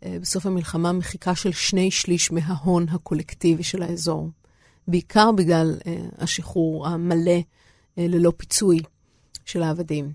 אה, 0.05 0.17
בסוף 0.21 0.45
המלחמה 0.45 0.91
מחיקה 0.91 1.35
של 1.35 1.51
שני 1.51 1.91
שליש 1.91 2.31
מההון 2.31 2.85
הקולקטיבי 2.89 3.63
של 3.63 3.83
האזור. 3.83 4.29
בעיקר 4.87 5.31
בגלל 5.31 5.77
אה, 5.87 5.95
השחרור 6.17 6.87
המלא 6.87 7.31
אה, 7.97 8.07
ללא 8.07 8.33
פיצוי 8.37 8.79
של 9.45 9.63
העבדים. 9.63 10.11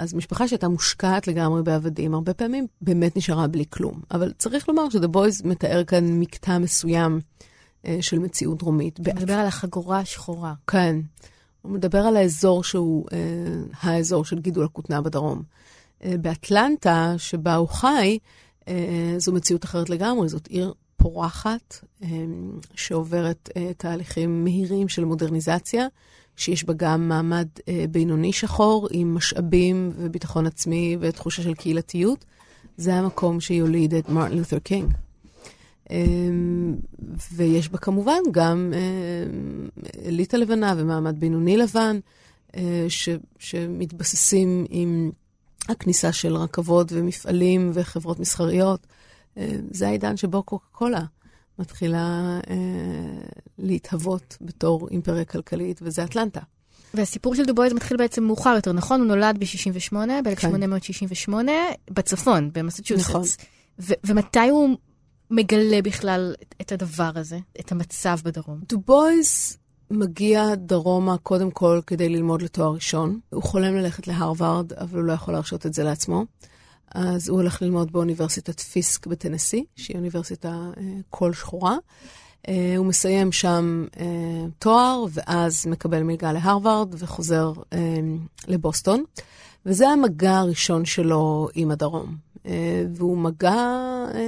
אז 0.00 0.14
משפחה 0.14 0.48
שהייתה 0.48 0.68
מושקעת 0.68 1.28
לגמרי 1.28 1.62
בעבדים, 1.62 2.14
הרבה 2.14 2.34
פעמים 2.34 2.66
באמת 2.80 3.16
נשארה 3.16 3.46
בלי 3.46 3.64
כלום. 3.70 4.00
אבל 4.10 4.32
צריך 4.38 4.68
לומר 4.68 4.90
ש"דה 4.90 5.08
בויז" 5.08 5.42
מתאר 5.44 5.84
כאן 5.84 6.20
מקטע 6.20 6.58
מסוים 6.58 7.20
אה, 7.86 7.98
של 8.00 8.18
מציאות 8.18 8.58
דרומית. 8.58 8.98
הוא 8.98 9.06
מדבר 9.14 9.32
על 9.32 9.46
החגורה 9.46 9.98
השחורה. 9.98 10.54
כן. 10.66 10.96
הוא 11.62 11.72
מדבר 11.72 11.98
על 11.98 12.16
האזור 12.16 12.64
שהוא 12.64 13.06
אה, 13.12 13.18
האזור 13.80 14.24
של 14.24 14.38
גידול 14.38 14.64
הכותנה 14.64 15.00
בדרום. 15.00 15.42
אה, 16.04 16.14
באטלנטה, 16.20 17.14
שבה 17.18 17.54
הוא 17.54 17.68
חי, 17.68 18.18
אה, 18.68 19.14
זו 19.18 19.32
מציאות 19.32 19.64
אחרת 19.64 19.90
לגמרי. 19.90 20.28
זאת 20.28 20.46
עיר 20.46 20.74
פורחת, 20.96 21.84
אה, 22.02 22.08
שעוברת 22.74 23.50
אה, 23.56 23.70
תהליכים 23.76 24.44
מהירים 24.44 24.88
של 24.88 25.04
מודרניזציה. 25.04 25.86
שיש 26.40 26.64
בה 26.64 26.72
גם 26.76 27.08
מעמד 27.08 27.48
אה, 27.68 27.84
בינוני 27.90 28.32
שחור 28.32 28.88
עם 28.90 29.14
משאבים 29.14 29.92
וביטחון 29.96 30.46
עצמי 30.46 30.96
ותחושה 31.00 31.42
של 31.42 31.54
קהילתיות. 31.54 32.24
זה 32.76 32.94
המקום 32.94 33.40
שיוליד 33.40 33.94
את 33.94 34.08
מרטין 34.08 34.38
לותר 34.38 34.58
קינג. 34.58 34.92
אה, 35.90 35.96
ויש 37.32 37.68
בה 37.68 37.78
כמובן 37.78 38.18
גם 38.30 38.72
אה, 38.74 38.80
אליטה 40.06 40.36
לבנה 40.36 40.74
ומעמד 40.76 41.20
בינוני 41.20 41.56
לבן, 41.56 41.98
אה, 42.56 42.86
ש, 42.88 43.08
שמתבססים 43.38 44.64
עם 44.68 45.10
הכניסה 45.68 46.12
של 46.12 46.36
רכבות 46.36 46.92
ומפעלים 46.92 47.70
וחברות 47.74 48.20
מסחריות. 48.20 48.86
זה 49.70 49.88
העידן 49.88 50.16
שבו 50.16 50.42
קוקה 50.42 50.66
קולה 50.72 51.04
מתחילה 51.60 52.40
אה, 52.50 52.56
להתהוות 53.58 54.36
בתור 54.40 54.88
אימפריה 54.90 55.24
כלכלית, 55.24 55.80
וזה 55.82 56.04
אטלנטה. 56.04 56.40
והסיפור 56.94 57.34
של 57.34 57.44
דובויז 57.44 57.72
מתחיל 57.72 57.96
בעצם 57.96 58.24
מאוחר 58.24 58.52
יותר, 58.56 58.72
נכון? 58.72 59.00
הוא 59.00 59.08
נולד 59.08 59.38
ב-68, 59.38 59.96
ב-1868, 60.24 61.32
בצפון, 61.90 62.50
במסצ'וסטס. 62.52 63.08
נכון. 63.10 63.22
ו- 63.78 63.94
ומתי 64.04 64.48
הוא 64.48 64.76
מגלה 65.30 65.82
בכלל 65.82 66.34
את 66.60 66.72
הדבר 66.72 67.10
הזה, 67.14 67.38
את 67.60 67.72
המצב 67.72 68.18
בדרום? 68.24 68.60
דובויז 68.68 69.56
מגיע 69.90 70.54
דרומה 70.54 71.18
קודם 71.18 71.50
כל 71.50 71.80
כדי 71.86 72.08
ללמוד 72.08 72.42
לתואר 72.42 72.74
ראשון. 72.74 73.20
הוא 73.30 73.42
חולם 73.42 73.74
ללכת 73.74 74.06
להרווארד, 74.06 74.72
אבל 74.72 74.98
הוא 74.98 75.06
לא 75.06 75.12
יכול 75.12 75.34
להרשות 75.34 75.66
את 75.66 75.74
זה 75.74 75.84
לעצמו. 75.84 76.24
אז 76.94 77.28
הוא 77.28 77.40
הולך 77.40 77.62
ללמוד 77.62 77.92
באוניברסיטת 77.92 78.60
פיסק 78.60 79.06
בטנסי, 79.06 79.64
שהיא 79.76 79.96
אוניברסיטה 79.96 80.48
אה, 80.48 80.82
כל 81.10 81.32
שחורה. 81.32 81.76
אה, 82.48 82.74
הוא 82.76 82.86
מסיים 82.86 83.32
שם 83.32 83.86
אה, 84.00 84.44
תואר, 84.58 85.04
ואז 85.10 85.66
מקבל 85.66 86.02
מלגה 86.02 86.32
להרווארד 86.32 86.94
וחוזר 86.98 87.52
אה, 87.72 87.78
לבוסטון. 88.48 89.04
וזה 89.66 89.88
המגע 89.88 90.36
הראשון 90.36 90.84
שלו 90.84 91.48
עם 91.54 91.70
הדרום. 91.70 92.16
אה, 92.46 92.84
והוא 92.94 93.18
מגע 93.18 93.54
אה, 94.14 94.20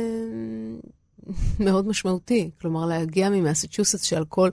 מאוד 1.64 1.86
משמעותי. 1.88 2.50
כלומר, 2.60 2.86
להגיע 2.86 3.30
ממסצ'וסטס 3.30 4.02
שעל 4.02 4.24
כל 4.24 4.50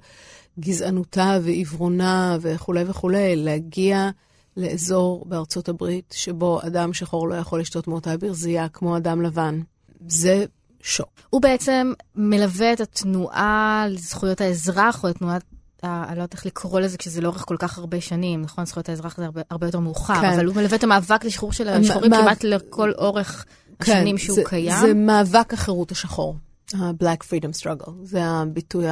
גזענותה 0.60 1.38
ועיוורונה 1.42 2.38
וכולי 2.42 2.84
וכולי, 2.88 3.36
להגיע... 3.36 4.10
לאזור 4.58 5.26
בארצות 5.28 5.70
הברית 5.70 6.14
שבו 6.18 6.60
אדם 6.68 6.94
שחור 6.94 7.28
לא 7.30 7.36
יכול 7.36 7.60
לשתות 7.60 7.88
מאותה 7.88 8.18
ברזייה 8.18 8.70
כמו 8.70 8.98
אדם 8.98 9.22
לבן. 9.22 9.62
זה 10.08 10.46
שוק. 10.82 11.10
הוא 11.30 11.42
בעצם 11.42 11.94
מלווה 12.16 12.74
את 12.74 12.82
התנועה 12.82 13.86
לזכויות 13.90 14.42
האזרח, 14.42 15.04
או 15.04 15.10
את 15.10 15.18
תנועת, 15.18 15.44
אני 15.84 16.08
לא 16.08 16.22
יודעת 16.22 16.34
איך 16.34 16.46
לקרוא 16.46 16.80
לזה 16.80 16.98
כשזה 16.98 17.22
לאורך 17.22 17.46
כל 17.48 17.58
כך 17.60 17.78
הרבה 17.78 18.02
שנים, 18.02 18.42
נכון? 18.42 18.66
זכויות 18.66 18.90
האזרח 18.90 19.18
זה 19.18 19.26
הרבה, 19.26 19.42
הרבה 19.50 19.68
יותר 19.68 19.80
מאוחר, 19.80 20.22
כן. 20.22 20.34
אבל 20.34 20.46
הוא 20.46 20.56
מלווה 20.56 20.78
את 20.78 20.84
המאבק 20.84 21.26
לשחרור 21.26 21.54
של 21.54 21.68
השחורים 21.68 22.12
מה... 22.12 22.18
כמעט 22.22 22.44
לכל 22.44 22.92
אורך 22.98 23.46
כן, 23.80 23.92
השנים 23.92 24.18
שהוא 24.18 24.36
זה, 24.36 24.42
קיים. 24.46 24.80
זה 24.82 24.94
מאבק 24.94 25.54
החירות 25.54 25.92
השחור, 25.92 26.36
ה-Black 26.74 27.24
Freedom 27.24 27.62
Struggle. 27.62 27.92
זה 28.04 28.26
הביטוי 28.26 28.86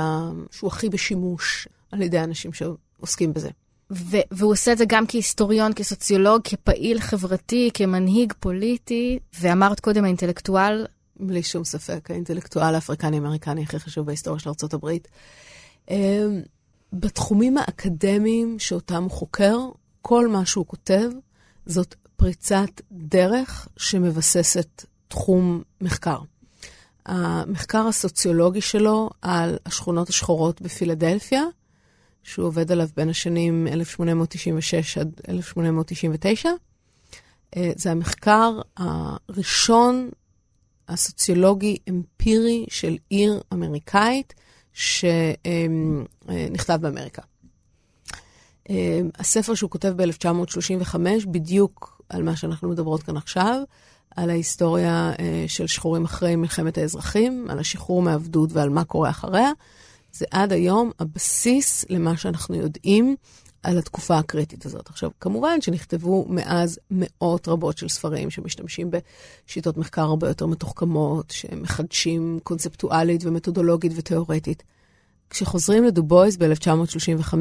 שהוא 0.51 0.67
הכי 0.67 0.89
בשימוש 0.89 1.67
על 1.91 2.01
ידי 2.01 2.19
אנשים 2.19 2.51
שעוסקים 2.53 3.33
בזה. 3.33 3.49
ו- 3.91 4.27
והוא 4.31 4.51
עושה 4.51 4.71
את 4.71 4.77
זה 4.77 4.85
גם 4.87 5.07
כהיסטוריון, 5.07 5.73
כסוציולוג, 5.73 6.41
כפעיל 6.43 6.99
חברתי, 6.99 7.69
כמנהיג 7.73 8.33
פוליטי, 8.39 9.19
ואמרת 9.39 9.79
קודם 9.79 10.03
האינטלקטואל. 10.03 10.85
בלי 11.19 11.43
שום 11.43 11.63
ספק, 11.63 12.11
האינטלקטואל 12.11 12.75
האפריקני-אמריקני 12.75 13.63
הכי 13.63 13.79
חשוב 13.79 14.05
בהיסטוריה 14.05 14.39
של 14.39 14.49
ארה"ב. 14.49 14.87
אמ, 15.89 16.41
בתחומים 16.93 17.57
האקדמיים 17.57 18.59
שאותם 18.59 19.03
הוא 19.03 19.11
חוקר, 19.11 19.57
כל 20.01 20.27
מה 20.27 20.45
שהוא 20.45 20.65
כותב 20.65 21.09
זאת 21.65 21.95
פריצת 22.15 22.81
דרך 22.91 23.67
שמבססת 23.77 24.85
תחום 25.07 25.61
מחקר. 25.81 26.17
המחקר 27.05 27.87
הסוציולוגי 27.87 28.61
שלו 28.61 29.09
על 29.21 29.57
השכונות 29.65 30.09
השחורות 30.09 30.61
בפילדלפיה, 30.61 31.43
שהוא 32.27 32.47
עובד 32.47 32.71
עליו 32.71 32.87
בין 32.95 33.09
השנים 33.09 33.67
1896 33.67 34.97
עד 34.97 35.21
1899. 35.29 36.49
אה, 37.55 37.71
זה 37.75 37.91
המחקר 37.91 38.59
הראשון 38.77 40.09
הסוציולוגי-אמפירי 40.87 42.65
של 42.69 42.97
עיר 43.09 43.41
אמריקאית 43.53 44.33
שנכתב 44.73 45.19
באמריקה. 46.81 47.21
אה, 48.69 48.99
הספר 49.15 49.55
שהוא 49.55 49.69
כותב 49.69 49.93
ב-1935, 49.95 50.95
בדיוק 51.27 52.01
על 52.09 52.23
מה 52.23 52.35
שאנחנו 52.35 52.69
מדברות 52.69 53.03
כאן 53.03 53.17
עכשיו, 53.17 53.61
על 54.15 54.29
ההיסטוריה 54.29 55.11
אה, 55.19 55.45
של 55.47 55.67
שחורים 55.67 56.05
אחרי 56.05 56.35
מלחמת 56.35 56.77
האזרחים, 56.77 57.47
על 57.49 57.59
השחרור 57.59 58.01
מעבדות 58.01 58.53
ועל 58.53 58.69
מה 58.69 58.83
קורה 58.83 59.09
אחריה, 59.09 59.51
זה 60.17 60.25
עד 60.31 60.53
היום 60.53 60.91
הבסיס 60.99 61.85
למה 61.89 62.17
שאנחנו 62.17 62.55
יודעים 62.55 63.15
על 63.63 63.77
התקופה 63.77 64.17
הקריטית 64.17 64.65
הזאת. 64.65 64.89
עכשיו, 64.89 65.11
כמובן 65.21 65.61
שנכתבו 65.61 66.25
מאז 66.29 66.79
מאות 66.91 67.47
רבות 67.47 67.77
של 67.77 67.89
ספרים 67.89 68.29
שמשתמשים 68.29 68.91
בשיטות 68.91 69.77
מחקר 69.77 70.01
הרבה 70.01 70.27
יותר 70.27 70.45
מתוחכמות, 70.45 71.31
שמחדשים 71.31 72.39
קונספטואלית 72.43 73.25
ומתודולוגית 73.25 73.91
ותיאורטית. 73.95 74.63
כשחוזרים 75.29 75.83
לדובויז 75.83 76.37
ב-1935, 76.37 77.33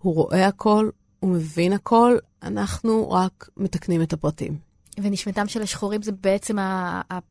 הוא 0.00 0.14
רואה 0.14 0.46
הכל, 0.46 0.88
הוא 1.20 1.30
מבין 1.30 1.72
הכל, 1.72 2.16
אנחנו 2.42 3.10
רק 3.10 3.48
מתקנים 3.56 4.02
את 4.02 4.12
הפרטים. 4.12 4.56
ונשמתם 5.02 5.48
של 5.48 5.62
השחורים 5.62 6.02
זה 6.02 6.12
בעצם 6.12 6.56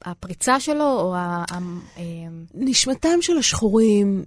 הפריצה 0.02 0.60
שלו, 0.60 1.00
או 1.00 1.16
ה... 1.16 1.44
ה- 1.52 1.58
אמ, 1.98 2.46
נשמתם 2.54 3.22
של 3.22 3.38
השחורים 3.38 4.24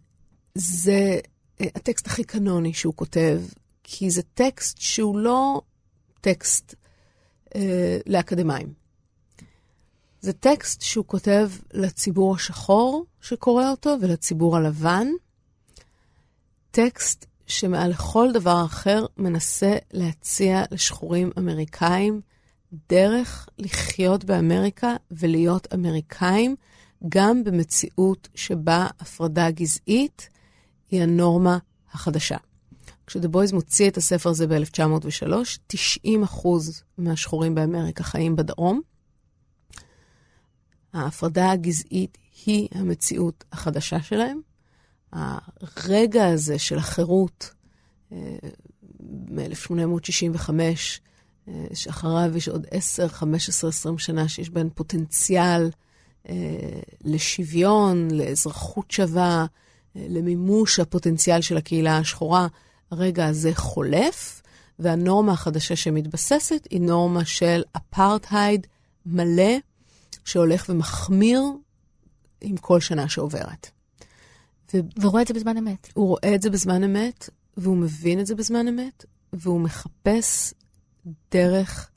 זה 0.57 1.19
אה, 1.61 1.67
הטקסט 1.75 2.07
הכי 2.07 2.25
קנוני 2.25 2.75
שהוא 2.75 2.95
כותב, 2.97 3.41
כי 3.83 4.11
זה 4.11 4.23
טקסט 4.23 4.79
שהוא 4.81 5.19
לא 5.19 5.61
טקסט 6.21 6.75
אה, 7.55 7.99
לאקדמאים. 8.07 8.73
זה 10.21 10.33
טקסט 10.33 10.83
שהוא 10.83 11.05
כותב 11.05 11.51
לציבור 11.73 12.35
השחור 12.35 13.05
שקורא 13.21 13.71
אותו 13.71 13.97
ולציבור 14.01 14.57
הלבן. 14.57 15.07
טקסט 16.71 17.27
שמעל 17.47 17.91
לכל 17.91 18.33
דבר 18.33 18.65
אחר 18.65 19.07
מנסה 19.17 19.77
להציע 19.93 20.63
לשחורים 20.71 21.31
אמריקאים 21.39 22.21
דרך 22.89 23.49
לחיות 23.59 24.25
באמריקה 24.25 24.97
ולהיות 25.11 25.75
אמריקאים, 25.75 26.57
גם 27.09 27.45
במציאות 27.45 28.29
שבה 28.35 28.87
הפרדה 29.01 29.51
גזעית 29.51 30.29
היא 30.91 31.03
הנורמה 31.03 31.59
החדשה. 31.93 32.37
כשדבויז 33.07 33.53
מוציא 33.53 33.89
את 33.89 33.97
הספר 33.97 34.31
הזה 34.31 34.47
ב-1903, 34.47 35.33
90 35.67 36.23
אחוז 36.23 36.83
מהשחורים 36.99 37.55
באמריקה 37.55 38.05
חיים 38.05 38.37
בדרום. 38.37 38.81
ההפרדה 40.93 41.51
הגזעית 41.51 42.19
היא 42.47 42.69
המציאות 42.73 43.45
החדשה 43.53 44.03
שלהם. 44.03 44.41
הרגע 45.13 46.27
הזה 46.27 46.59
של 46.59 46.79
החירות 46.79 47.51
אה, 48.13 48.37
מ-1865, 49.31 50.51
אה, 51.49 51.65
שאחריו 51.75 52.37
יש 52.37 52.49
עוד 52.49 52.67
10, 52.71 53.09
15, 53.09 53.71
20 53.71 53.99
שנה 53.99 54.29
שיש 54.29 54.51
בהן 54.51 54.69
פוטנציאל 54.75 55.71
אה, 56.29 56.35
לשוויון, 57.05 58.11
לאזרחות 58.11 58.91
שווה, 58.91 59.47
למימוש 59.97 60.81
הפוטנציאל 60.81 61.41
של 61.41 61.57
הקהילה 61.57 61.99
השחורה, 61.99 62.47
הרגע 62.91 63.27
הזה 63.27 63.55
חולף, 63.55 64.43
והנורמה 64.79 65.33
החדשה 65.33 65.77
שמתבססת 65.77 66.67
היא 66.71 66.81
נורמה 66.81 67.25
של 67.25 67.63
אפרטהייד 67.77 68.67
מלא, 69.07 69.57
שהולך 70.25 70.67
ומחמיר 70.69 71.43
עם 72.41 72.57
כל 72.57 72.81
שנה 72.81 73.09
שעוברת. 73.09 73.71
ורואה 75.01 75.23
את 75.23 75.27
זה 75.27 75.35
בזמן 75.35 75.57
אמת. 75.57 75.89
הוא 75.95 76.09
רואה 76.09 76.35
את 76.35 76.43
זה 76.43 76.51
בזמן 76.51 76.85
אמת, 76.85 77.31
והוא 77.57 77.77
מבין 77.77 78.21
את 78.21 78.27
זה 78.27 78.35
בזמן 78.35 78.69
אמת, 78.69 79.05
והוא 79.33 79.61
מחפש 79.61 80.55
דרך 81.33 81.91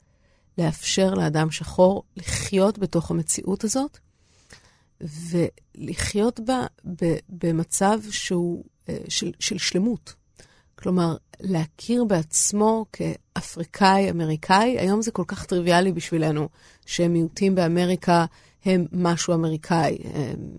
לאפשר 0.58 1.14
לאדם 1.14 1.50
שחור 1.50 2.02
לחיות 2.16 2.78
בתוך 2.78 3.10
המציאות 3.10 3.64
הזאת, 3.64 3.98
ולחיות 5.00 6.40
בה 6.40 6.66
במצב 7.28 8.00
שהוא 8.10 8.64
אה, 8.88 8.96
של, 9.08 9.32
של 9.38 9.58
שלמות. 9.58 10.14
כלומר, 10.74 11.16
להכיר 11.40 12.04
בעצמו 12.04 12.86
כאפריקאי-אמריקאי, 12.92 14.78
היום 14.78 15.02
זה 15.02 15.10
כל 15.10 15.24
כך 15.26 15.46
טריוויאלי 15.46 15.92
בשבילנו, 15.92 16.48
שמיעוטים 16.86 17.54
באמריקה 17.54 18.24
הם 18.64 18.86
משהו 18.92 19.34
אמריקאי, 19.34 19.98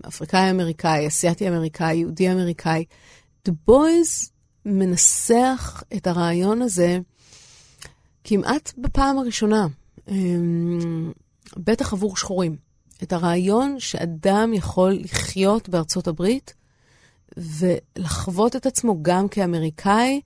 אפריקאי-אמריקאי, 0.08 1.06
אסיאתי-אמריקאי, 1.06 1.96
יהודי-אמריקאי. 1.96 2.84
דו 3.44 3.52
בויז 3.66 4.30
מנסח 4.66 5.82
את 5.96 6.06
הרעיון 6.06 6.62
הזה 6.62 6.98
כמעט 8.24 8.72
בפעם 8.78 9.18
הראשונה, 9.18 9.66
אמ, 10.08 11.12
בטח 11.56 11.92
עבור 11.92 12.16
שחורים. 12.16 12.56
את 13.02 13.12
הרעיון 13.12 13.80
שאדם 13.80 14.54
יכול 14.54 14.92
לחיות 14.92 15.68
בארצות 15.68 16.08
הברית 16.08 16.54
ולחוות 17.36 18.56
את 18.56 18.66
עצמו 18.66 19.02
גם 19.02 19.28
כאמריקאי, 19.28 20.20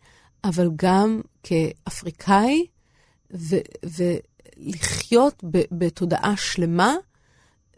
אבל 0.44 0.70
גם 0.76 1.20
כאפריקאי, 1.42 2.66
ו- 3.34 3.56
ולחיות 3.82 5.44
ב- 5.50 5.62
בתודעה 5.72 6.34
שלמה, 6.36 6.94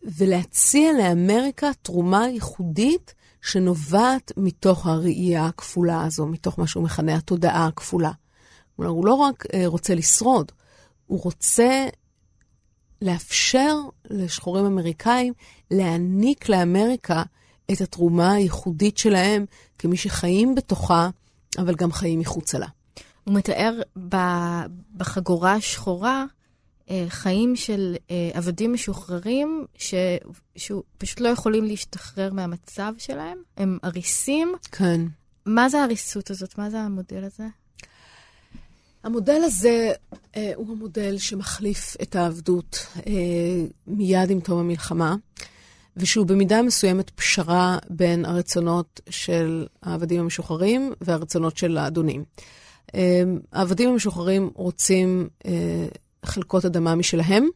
ולהציע 0.03 0.93
לאמריקה 0.93 1.71
תרומה 1.83 2.29
ייחודית 2.29 3.15
שנובעת 3.43 4.33
מתוך 4.37 4.87
הראייה 4.87 5.47
הכפולה 5.47 6.05
הזו, 6.05 6.27
מתוך 6.27 6.59
מה 6.59 6.67
שהוא 6.67 6.85
מכנה 6.85 7.15
התודעה 7.15 7.67
הכפולה. 7.67 8.13
כלומר, 8.77 8.91
הוא 8.91 9.07
לא 9.07 9.15
רק 9.15 9.47
uh, 9.47 9.49
רוצה 9.67 9.95
לשרוד, 9.95 10.53
הוא 11.07 11.21
רוצה 11.23 11.89
לאפשר 13.03 13.77
לשחורים 14.11 14.65
אמריקאים 14.65 15.33
להעניק 15.71 16.49
לאמריקה 16.49 17.23
את 17.73 17.81
התרומה 17.81 18.33
הייחודית 18.33 18.99
שלהם 18.99 19.45
כמי 19.79 19.97
שחיים 19.97 20.55
בתוכה, 20.55 21.11
אבל 21.59 21.75
גם 21.75 21.93
חיים 21.93 22.21
מחוצה 22.21 22.59
לה. 22.59 22.67
הוא 23.25 23.35
מתאר 23.35 23.81
בחגורה 24.97 25.55
השחורה 25.55 26.25
אה, 26.91 27.05
חיים 27.09 27.57
של 27.57 27.97
אה, 28.11 28.31
עבדים 28.35 28.73
משוחררים 28.73 29.67
ש... 29.79 29.95
שפשוט 30.57 31.21
לא 31.21 31.29
יכולים 31.29 31.65
להשתחרר 31.65 32.33
מהמצב 32.33 32.93
שלהם. 32.99 33.39
הם 33.57 33.79
אריסים. 33.85 34.53
כן. 34.73 35.01
מה 35.47 35.69
זה 35.69 35.81
האריסות 35.81 36.31
הזאת? 36.31 36.59
מה 36.59 36.71
זה 36.71 36.81
המודל 36.81 37.25
הזה? 37.25 37.47
המודל 39.05 39.41
הזה 39.45 39.93
אה, 40.37 40.53
הוא 40.55 40.73
המודל 40.73 41.19
שמחליף 41.19 41.97
את 42.03 42.17
העבדות 42.17 42.87
אה, 43.07 43.13
מיד 43.87 44.31
עם 44.31 44.41
תום 44.41 44.59
המלחמה, 44.59 45.17
ושהוא 45.97 46.27
במידה 46.27 46.63
מסוימת 46.63 47.11
פשרה 47.11 47.79
בין 47.91 48.25
הרצונות 48.25 49.01
של 49.11 49.67
העבדים 49.83 50.21
המשוחררים 50.21 50.93
והרצונות 51.01 51.57
של 51.57 51.79
האדונים. 51.79 52.25
אה, 52.95 53.23
העבדים 53.53 53.91
המשוחררים 53.91 54.51
רוצים 54.55 55.29
אה, 55.47 55.87
חלקות 56.25 56.65
אדמה 56.65 56.95
משלהם. 56.95 57.49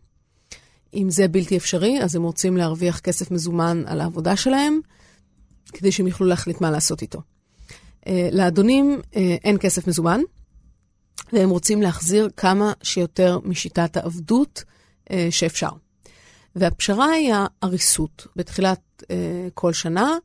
אם 0.95 1.11
זה 1.11 1.29
בלתי 1.29 1.57
אפשרי, 1.57 2.03
אז 2.03 2.15
הם 2.17 2.23
רוצים 2.23 2.57
להרוויח 2.57 3.01
כסף 3.01 3.31
מזומן 3.31 3.83
על 3.87 4.01
העבודה 4.01 4.37
שלהם, 4.37 4.81
כדי 5.73 5.93
שהם 5.93 6.07
יוכלו 6.07 6.27
להחליט 6.27 6.61
מה 6.61 6.71
לעשות 6.71 7.03
איתו. 7.03 7.21
אה, 8.07 8.29
לאדונים 8.33 9.01
אה, 9.17 9.37
אין 9.45 9.57
כסף 9.61 9.87
מזומן, 9.87 10.21
והם 11.33 11.51
רוצים 11.51 11.83
להחזיר 11.83 12.29
כמה 12.37 12.73
שיותר 12.83 13.39
משיטת 13.45 13.97
העבדות 13.97 14.65
אה, 15.11 15.29
שאפשר. 15.31 15.71
והפשרה 16.57 17.07
היא 17.11 17.35
העריסות. 17.35 18.27
בתחילת 18.37 19.03
אה, 19.11 19.49
כל 19.55 19.73
שנה 19.73 20.17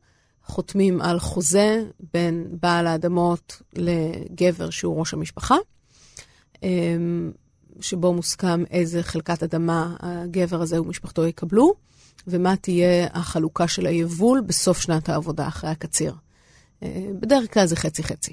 חותמים 0.44 1.00
על 1.00 1.20
חוזה 1.20 1.84
בין 2.14 2.46
בעל 2.50 2.86
האדמות 2.86 3.62
לגבר 3.76 4.70
שהוא 4.70 4.98
ראש 4.98 5.14
המשפחה, 5.14 5.56
אה, 6.62 6.68
שבו 7.80 8.12
מוסכם 8.12 8.64
איזה 8.70 9.02
חלקת 9.02 9.42
אדמה 9.42 9.96
הגבר 10.00 10.62
הזה 10.62 10.80
ומשפחתו 10.82 11.26
יקבלו, 11.26 11.74
ומה 12.26 12.56
תהיה 12.56 13.06
החלוקה 13.12 13.68
של 13.68 13.86
היבול 13.86 14.40
בסוף 14.40 14.80
שנת 14.80 15.08
העבודה 15.08 15.48
אחרי 15.48 15.70
הקציר. 15.70 16.14
אה, 16.82 17.06
בדרך 17.20 17.54
כלל 17.54 17.66
זה 17.66 17.76
חצי-חצי. 17.76 18.32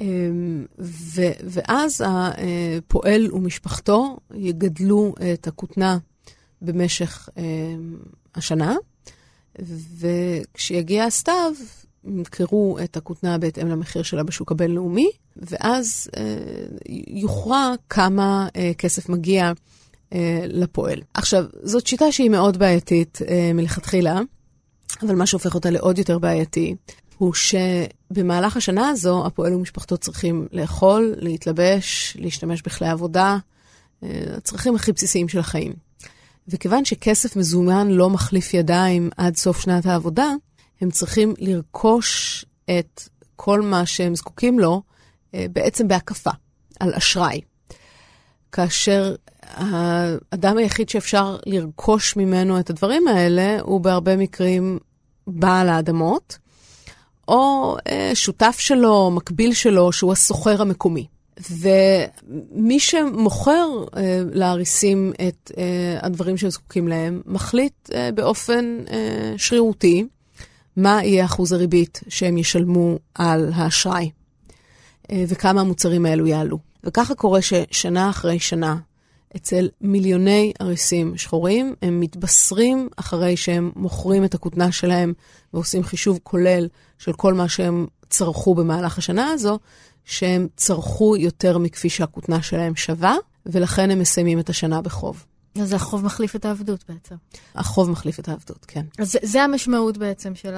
אמ, 0.00 0.66
ו- 0.78 1.38
ואז 1.44 2.04
הפועל 2.06 3.32
ומשפחתו 3.32 4.16
יגדלו 4.34 5.14
את 5.32 5.46
הכותנה 5.46 5.98
במשך 6.62 7.28
אמ, 7.36 7.96
השנה, 8.34 8.76
וכשיגיע 9.98 11.04
הסתיו, 11.04 11.52
ימכרו 12.04 12.78
את 12.84 12.96
הכותנה 12.96 13.38
בהתאם 13.38 13.68
למחיר 13.68 14.02
שלה 14.02 14.22
בשוק 14.22 14.52
הבינלאומי, 14.52 15.10
ואז 15.36 16.10
אה, 16.16 16.36
יוכרע 17.06 17.74
כמה 17.88 18.48
אה, 18.56 18.70
כסף 18.78 19.08
מגיע 19.08 19.52
אה, 20.12 20.44
לפועל. 20.46 21.00
עכשיו, 21.14 21.44
זאת 21.62 21.86
שיטה 21.86 22.12
שהיא 22.12 22.30
מאוד 22.30 22.56
בעייתית 22.56 23.18
מלכתחילה, 23.54 24.20
אבל 25.02 25.14
מה 25.14 25.26
שהופך 25.26 25.54
אותה 25.54 25.70
לעוד 25.70 25.98
יותר 25.98 26.18
בעייתי, 26.18 26.74
הוא 27.18 27.34
שבמהלך 27.34 28.56
השנה 28.56 28.88
הזו 28.88 29.26
הפועל 29.26 29.54
ומשפחתו 29.54 29.96
צריכים 29.96 30.46
לאכול, 30.52 31.14
להתלבש, 31.16 32.16
להשתמש 32.20 32.62
בכלי 32.62 32.88
עבודה, 32.88 33.36
אה, 34.02 34.08
הצרכים 34.36 34.74
הכי 34.74 34.92
בסיסיים 34.92 35.28
של 35.28 35.38
החיים. 35.38 35.72
וכיוון 36.48 36.84
שכסף 36.84 37.36
מזומן 37.36 37.88
לא 37.88 38.10
מחליף 38.10 38.54
ידיים 38.54 39.10
עד 39.16 39.36
סוף 39.36 39.60
שנת 39.60 39.86
העבודה, 39.86 40.28
הם 40.80 40.90
צריכים 40.90 41.34
לרכוש 41.38 42.44
את 42.78 43.02
כל 43.36 43.62
מה 43.62 43.86
שהם 43.86 44.14
זקוקים 44.14 44.58
לו 44.58 44.82
אה, 45.34 45.46
בעצם 45.52 45.88
בהקפה, 45.88 46.30
על 46.80 46.94
אשראי. 46.94 47.40
כאשר 48.52 49.14
האדם 49.42 50.56
היחיד 50.56 50.88
שאפשר 50.88 51.36
לרכוש 51.46 52.16
ממנו 52.16 52.60
את 52.60 52.70
הדברים 52.70 53.08
האלה 53.08 53.60
הוא 53.60 53.80
בהרבה 53.80 54.16
מקרים 54.16 54.78
בעל 55.26 55.68
האדמות, 55.68 56.38
או 57.28 57.76
אה, 57.88 58.10
שותף 58.14 58.56
שלו, 58.58 59.10
מקביל 59.10 59.52
שלו, 59.52 59.92
שהוא 59.92 60.12
הסוחר 60.12 60.62
המקומי. 60.62 61.06
ומי 61.50 62.80
שמוכר 62.80 63.68
אה, 63.96 64.22
לאריסים 64.32 65.12
את 65.28 65.52
אה, 65.58 65.98
הדברים 66.02 66.36
שהם 66.36 66.50
זקוקים 66.50 66.88
להם, 66.88 67.20
מחליט 67.26 67.90
אה, 67.94 68.10
באופן 68.14 68.78
אה, 68.90 69.34
שרירותי 69.36 70.06
מה 70.76 71.04
יהיה 71.04 71.24
אחוז 71.24 71.52
הריבית 71.52 72.00
שהם 72.08 72.38
ישלמו 72.38 72.98
על 73.14 73.50
האשראי, 73.54 74.10
אה, 75.10 75.24
וכמה 75.28 75.60
המוצרים 75.60 76.06
האלו 76.06 76.26
יעלו. 76.26 76.58
וככה 76.84 77.14
קורה 77.14 77.40
ששנה 77.42 78.10
אחרי 78.10 78.38
שנה, 78.38 78.76
אצל 79.36 79.68
מיליוני 79.80 80.52
אריסים 80.60 81.16
שחורים, 81.16 81.74
הם 81.82 82.00
מתבשרים 82.00 82.88
אחרי 82.96 83.36
שהם 83.36 83.70
מוכרים 83.76 84.24
את 84.24 84.34
הכותנה 84.34 84.72
שלהם 84.72 85.12
ועושים 85.52 85.82
חישוב 85.82 86.18
כולל 86.22 86.68
של 86.98 87.12
כל 87.12 87.34
מה 87.34 87.48
שהם 87.48 87.86
צרכו 88.10 88.54
במהלך 88.54 88.98
השנה 88.98 89.30
הזו, 89.30 89.58
שהם 90.04 90.48
צרכו 90.56 91.16
יותר 91.16 91.58
מכפי 91.58 91.88
שהכותנה 91.90 92.42
שלהם 92.42 92.76
שווה, 92.76 93.16
ולכן 93.46 93.90
הם 93.90 93.98
מסיימים 93.98 94.38
את 94.38 94.48
השנה 94.48 94.80
בחוב. 94.82 95.24
אז 95.62 95.72
החוב 95.72 96.04
מחליף 96.04 96.36
את 96.36 96.44
העבדות 96.44 96.84
בעצם. 96.88 97.14
החוב 97.54 97.90
מחליף 97.90 98.20
את 98.20 98.28
העבדות, 98.28 98.64
כן. 98.68 98.84
אז 98.98 99.12
זה, 99.12 99.18
זה 99.22 99.42
המשמעות 99.42 99.98
בעצם 99.98 100.34
של 100.34 100.54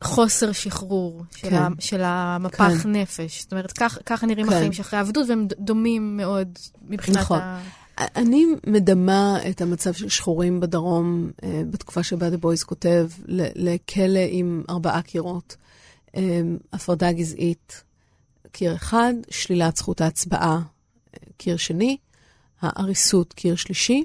החוסר 0.00 0.52
שחרור, 0.52 1.22
של, 1.36 1.50
כן. 1.50 1.56
ה, 1.56 1.68
של 1.78 2.00
המפח 2.04 2.82
כן. 2.82 2.92
נפש. 2.92 3.42
זאת 3.42 3.52
אומרת, 3.52 3.72
כך, 3.72 3.98
ככה 4.06 4.26
נראים 4.26 4.46
כן. 4.46 4.52
החיים 4.52 4.72
שאחרי 4.72 4.98
העבדות, 4.98 5.28
והם 5.28 5.46
דומים 5.58 6.16
מאוד 6.16 6.48
מבחינת 6.82 7.18
נכון. 7.18 7.38
ה... 7.38 7.60
אני 8.00 8.46
מדמה 8.66 9.38
את 9.50 9.60
המצב 9.60 9.92
של 9.92 10.08
שחורים 10.08 10.60
בדרום, 10.60 11.30
אה, 11.42 11.62
בתקופה 11.70 12.02
שבה 12.02 12.30
דה 12.30 12.36
בויז 12.36 12.62
כותב, 12.62 13.08
לכלא 13.54 14.20
עם 14.28 14.62
ארבעה 14.70 15.02
קירות. 15.02 15.56
אה, 16.16 16.40
הפרדה 16.72 17.12
גזעית, 17.12 17.82
קיר 18.52 18.74
אחד, 18.74 19.14
שלילת 19.30 19.76
זכות 19.76 20.00
ההצבעה, 20.00 20.60
אה, 21.14 21.18
קיר 21.36 21.56
שני, 21.56 21.96
העריסות, 22.60 23.32
קיר 23.32 23.56
שלישי, 23.56 24.04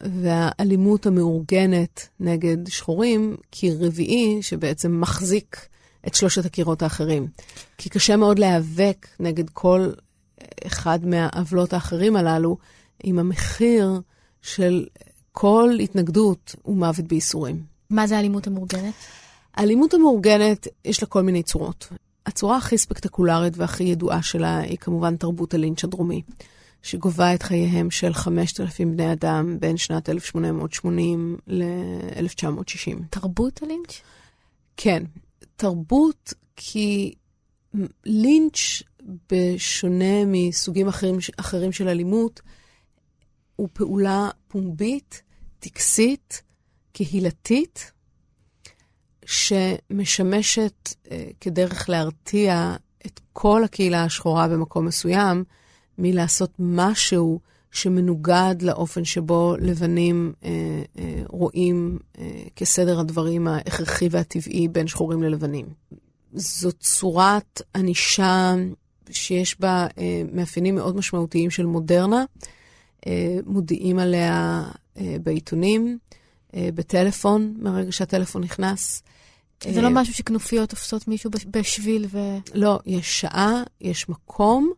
והאלימות 0.00 1.06
המאורגנת 1.06 2.08
נגד 2.20 2.68
שחורים, 2.68 3.36
קיר 3.50 3.76
רביעי, 3.80 4.42
שבעצם 4.42 5.00
מחזיק 5.00 5.66
את 6.06 6.14
שלושת 6.14 6.44
הקירות 6.44 6.82
האחרים. 6.82 7.26
כי 7.78 7.88
קשה 7.88 8.16
מאוד 8.16 8.38
להיאבק 8.38 9.06
נגד 9.20 9.50
כל 9.50 9.90
אחד 10.66 11.06
מהעוולות 11.06 11.72
האחרים 11.72 12.16
הללו, 12.16 12.56
אם 13.04 13.18
המחיר 13.18 14.00
של 14.42 14.86
כל 15.32 15.70
התנגדות 15.82 16.54
הוא 16.62 16.76
מוות 16.76 17.04
בייסורים. 17.04 17.62
מה 17.90 18.06
זה 18.06 18.16
האלימות 18.16 18.46
המאורגנת? 18.46 18.94
האלימות 19.54 19.94
המאורגנת, 19.94 20.66
יש 20.84 21.02
לה 21.02 21.08
כל 21.08 21.22
מיני 21.22 21.42
צורות. 21.42 21.88
הצורה 22.26 22.56
הכי 22.56 22.78
ספקטקולרית 22.78 23.56
והכי 23.56 23.84
ידועה 23.84 24.22
שלה 24.22 24.58
היא 24.58 24.78
כמובן 24.78 25.16
תרבות 25.16 25.54
הלינץ' 25.54 25.84
הדרומי, 25.84 26.22
שגובה 26.82 27.34
את 27.34 27.42
חייהם 27.42 27.90
של 27.90 28.14
5,000 28.14 28.96
בני 28.96 29.12
אדם 29.12 29.56
בין 29.60 29.76
שנת 29.76 30.08
1880 30.08 31.36
ל-1960. 31.46 33.02
תרבות 33.10 33.62
הלינץ'? 33.62 34.00
כן, 34.76 35.02
תרבות 35.56 36.34
כי 36.56 37.14
לינץ', 38.06 38.82
בשונה 39.32 40.24
מסוגים 40.26 40.88
אחרים, 40.88 41.18
אחרים 41.36 41.72
של 41.72 41.88
אלימות, 41.88 42.40
הוא 43.60 43.68
פעולה 43.72 44.28
פומבית, 44.48 45.22
טקסית, 45.58 46.42
קהילתית, 46.92 47.92
שמשמשת 49.24 50.94
אה, 51.10 51.26
כדרך 51.40 51.88
להרתיע 51.88 52.76
את 53.06 53.20
כל 53.32 53.64
הקהילה 53.64 54.04
השחורה 54.04 54.48
במקום 54.48 54.86
מסוים 54.86 55.44
מלעשות 55.98 56.50
משהו 56.58 57.40
שמנוגד 57.70 58.54
לאופן 58.62 59.04
שבו 59.04 59.54
לבנים 59.60 60.32
אה, 60.44 60.50
אה, 60.98 61.22
רואים 61.28 61.98
אה, 62.18 62.42
כסדר 62.56 63.00
הדברים 63.00 63.48
ההכרחי 63.48 64.08
והטבעי 64.10 64.68
בין 64.68 64.86
שחורים 64.86 65.22
ללבנים. 65.22 65.66
זו 66.32 66.72
צורת 66.72 67.62
ענישה 67.74 68.54
שיש 69.10 69.60
בה 69.60 69.86
אה, 69.98 70.22
מאפיינים 70.32 70.74
מאוד 70.74 70.96
משמעותיים 70.96 71.50
של 71.50 71.66
מודרנה. 71.66 72.24
אה, 73.06 73.38
מודיעים 73.46 73.98
עליה 73.98 74.62
אה, 74.96 75.16
בעיתונים, 75.22 75.98
אה, 76.54 76.68
בטלפון, 76.74 77.54
מהרגע 77.58 77.92
שהטלפון 77.92 78.42
נכנס. 78.42 79.02
זה 79.72 79.82
לא 79.82 79.90
משהו 79.90 80.14
שכנופיות 80.14 80.70
תופסות 80.70 81.08
מישהו 81.08 81.30
בש- 81.30 81.46
בשביל 81.50 82.06
ו... 82.10 82.18
לא, 82.54 82.78
יש 82.86 83.20
שעה, 83.20 83.62
יש 83.80 84.08
מקום, 84.08 84.72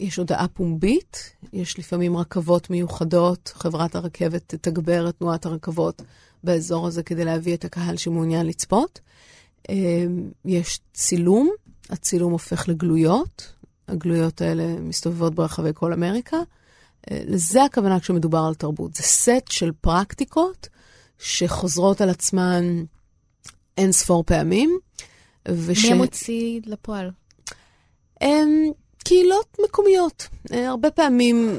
יש 0.00 0.16
הודעה 0.16 0.48
פומבית, 0.48 1.32
יש 1.52 1.78
לפעמים 1.78 2.16
רכבות 2.16 2.70
מיוחדות, 2.70 3.52
חברת 3.54 3.94
הרכבת 3.94 4.42
תתגבר 4.46 5.08
את 5.08 5.18
תנועת 5.18 5.46
הרכבות 5.46 6.02
באזור 6.44 6.86
הזה 6.86 7.02
כדי 7.02 7.24
להביא 7.24 7.54
את 7.54 7.64
הקהל 7.64 7.96
שמעוניין 7.96 8.46
לצפות. 8.46 9.00
יש 10.44 10.80
צילום, 10.92 11.50
הצילום 11.90 12.32
הופך 12.32 12.68
לגלויות, 12.68 13.52
הגלויות 13.88 14.40
האלה 14.40 14.80
מסתובבות 14.80 15.34
ברחבי 15.34 15.70
כל 15.74 15.92
אמריקה. 15.92 16.36
לזה 17.10 17.64
הכוונה 17.64 18.00
כשמדובר 18.00 18.44
על 18.48 18.54
תרבות. 18.54 18.94
זה 18.94 19.02
סט 19.02 19.50
של 19.50 19.72
פרקטיקות 19.80 20.68
שחוזרות 21.18 22.00
על 22.00 22.10
עצמן 22.10 22.84
אין 23.78 23.92
ספור 23.92 24.24
פעמים. 24.26 24.78
וש... 25.48 25.84
מי 25.84 25.92
המוציא 25.92 26.60
לפועל? 26.66 27.10
הם 28.20 28.70
קהילות 29.04 29.56
מקומיות. 29.64 30.28
אה, 30.52 30.68
הרבה 30.68 30.90
פעמים 30.90 31.56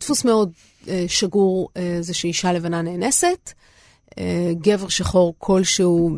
דפוס 0.00 0.24
מאוד 0.24 0.52
אה, 0.88 1.04
שגור 1.08 1.68
אה, 1.76 1.96
זה 2.00 2.14
שאישה 2.14 2.52
לבנה 2.52 2.82
נאנסת, 2.82 3.52
גבר 4.52 4.88
שחור 4.88 5.34
כלשהו, 5.38 6.16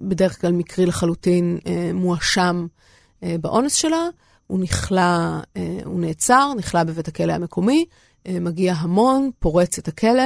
בדרך 0.00 0.40
כלל 0.40 0.52
מקרי 0.52 0.86
לחלוטין, 0.86 1.58
מואשם 1.94 2.66
באונס 3.22 3.74
שלה, 3.74 4.08
הוא 4.46 4.60
נכלא, 4.60 5.00
אה, 5.56 5.78
הוא 5.84 6.00
נעצר, 6.00 6.52
נכלא 6.56 6.84
בבית 6.84 7.08
הכלא 7.08 7.32
המקומי, 7.32 7.84
אה, 8.26 8.40
מגיע 8.40 8.72
המון, 8.72 9.30
פורץ 9.38 9.78
את 9.78 9.88
הכלא. 9.88 10.22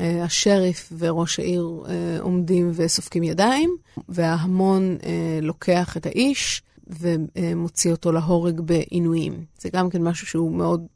אה, 0.00 0.24
השריף 0.24 0.92
וראש 0.98 1.38
העיר 1.38 1.82
עומדים 2.20 2.70
וסופקים 2.74 3.22
ידיים, 3.22 3.76
וההמון 4.08 4.96
לוקח 5.42 5.96
את 5.96 6.06
האיש 6.06 6.62
ומוציא 6.86 7.90
אותו 7.90 8.12
להורג 8.12 8.60
בעינויים. 8.60 9.44
זה 9.58 9.68
גם 9.72 9.90
כן 9.90 10.02
משהו 10.02 10.26
שהוא 10.26 10.52
מאוד 10.52 10.86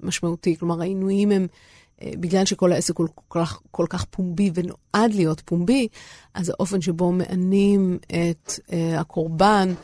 משמעותי. 0.00 0.56
כלומר, 0.56 0.80
העינויים 0.80 1.30
הם, 1.30 1.46
בגלל 2.04 2.44
שכל 2.44 2.72
העסק 2.72 2.98
הוא 2.98 3.08
כל 3.28 3.40
כך, 3.40 3.60
כל 3.70 3.86
כך 3.90 4.04
פומבי 4.04 4.50
ונועד 4.54 5.14
להיות 5.14 5.42
פומבי, 5.44 5.88
אז 6.34 6.48
האופן 6.48 6.80
שבו 6.80 7.12
מענים 7.12 7.98
את 8.06 8.60
הקורבן, 8.98 9.74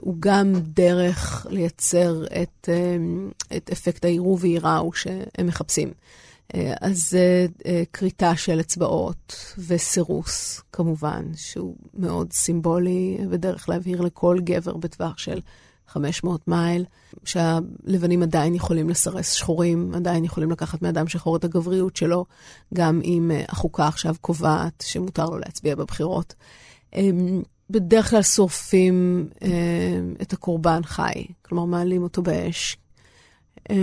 הוא 0.00 0.16
גם 0.20 0.52
דרך 0.62 1.46
לייצר 1.50 2.24
את, 2.42 2.68
אה, 2.68 2.96
את 3.56 3.70
אפקט 3.70 4.04
העירוב 4.04 4.40
ועיראו 4.42 4.92
שהם 4.92 5.46
מחפשים. 5.46 5.92
אה, 6.54 6.74
אז 6.80 7.16
אה, 7.18 7.46
אה, 7.66 7.82
כריתה 7.92 8.36
של 8.36 8.60
אצבעות 8.60 9.54
וסירוס, 9.58 10.60
כמובן, 10.72 11.24
שהוא 11.36 11.74
מאוד 11.94 12.32
סימבולי 12.32 13.18
בדרך 13.30 13.68
להבהיר 13.68 14.00
לכל 14.00 14.38
גבר 14.44 14.76
בטווח 14.76 15.18
של 15.18 15.40
500 15.88 16.48
מייל, 16.48 16.84
שהלבנים 17.24 18.22
עדיין 18.22 18.54
יכולים 18.54 18.90
לסרס 18.90 19.32
שחורים, 19.32 19.94
עדיין 19.94 20.24
יכולים 20.24 20.50
לקחת 20.50 20.82
מאדם 20.82 21.08
שחור 21.08 21.36
את 21.36 21.44
הגבריות 21.44 21.96
שלו, 21.96 22.24
גם 22.74 23.00
אם 23.04 23.30
אה, 23.34 23.44
החוקה 23.48 23.88
עכשיו 23.88 24.14
קובעת 24.20 24.84
שמותר 24.86 25.26
לו 25.26 25.38
להצביע 25.38 25.74
בבחירות. 25.74 26.34
בדרך 27.70 28.10
כלל 28.10 28.22
שורפים 28.22 29.28
אה, 29.42 29.48
את 30.22 30.32
הקורבן 30.32 30.80
חי, 30.84 31.24
כלומר 31.42 31.64
מעלים 31.64 32.02
אותו 32.02 32.22
באש. 32.22 32.76
אה, 33.70 33.76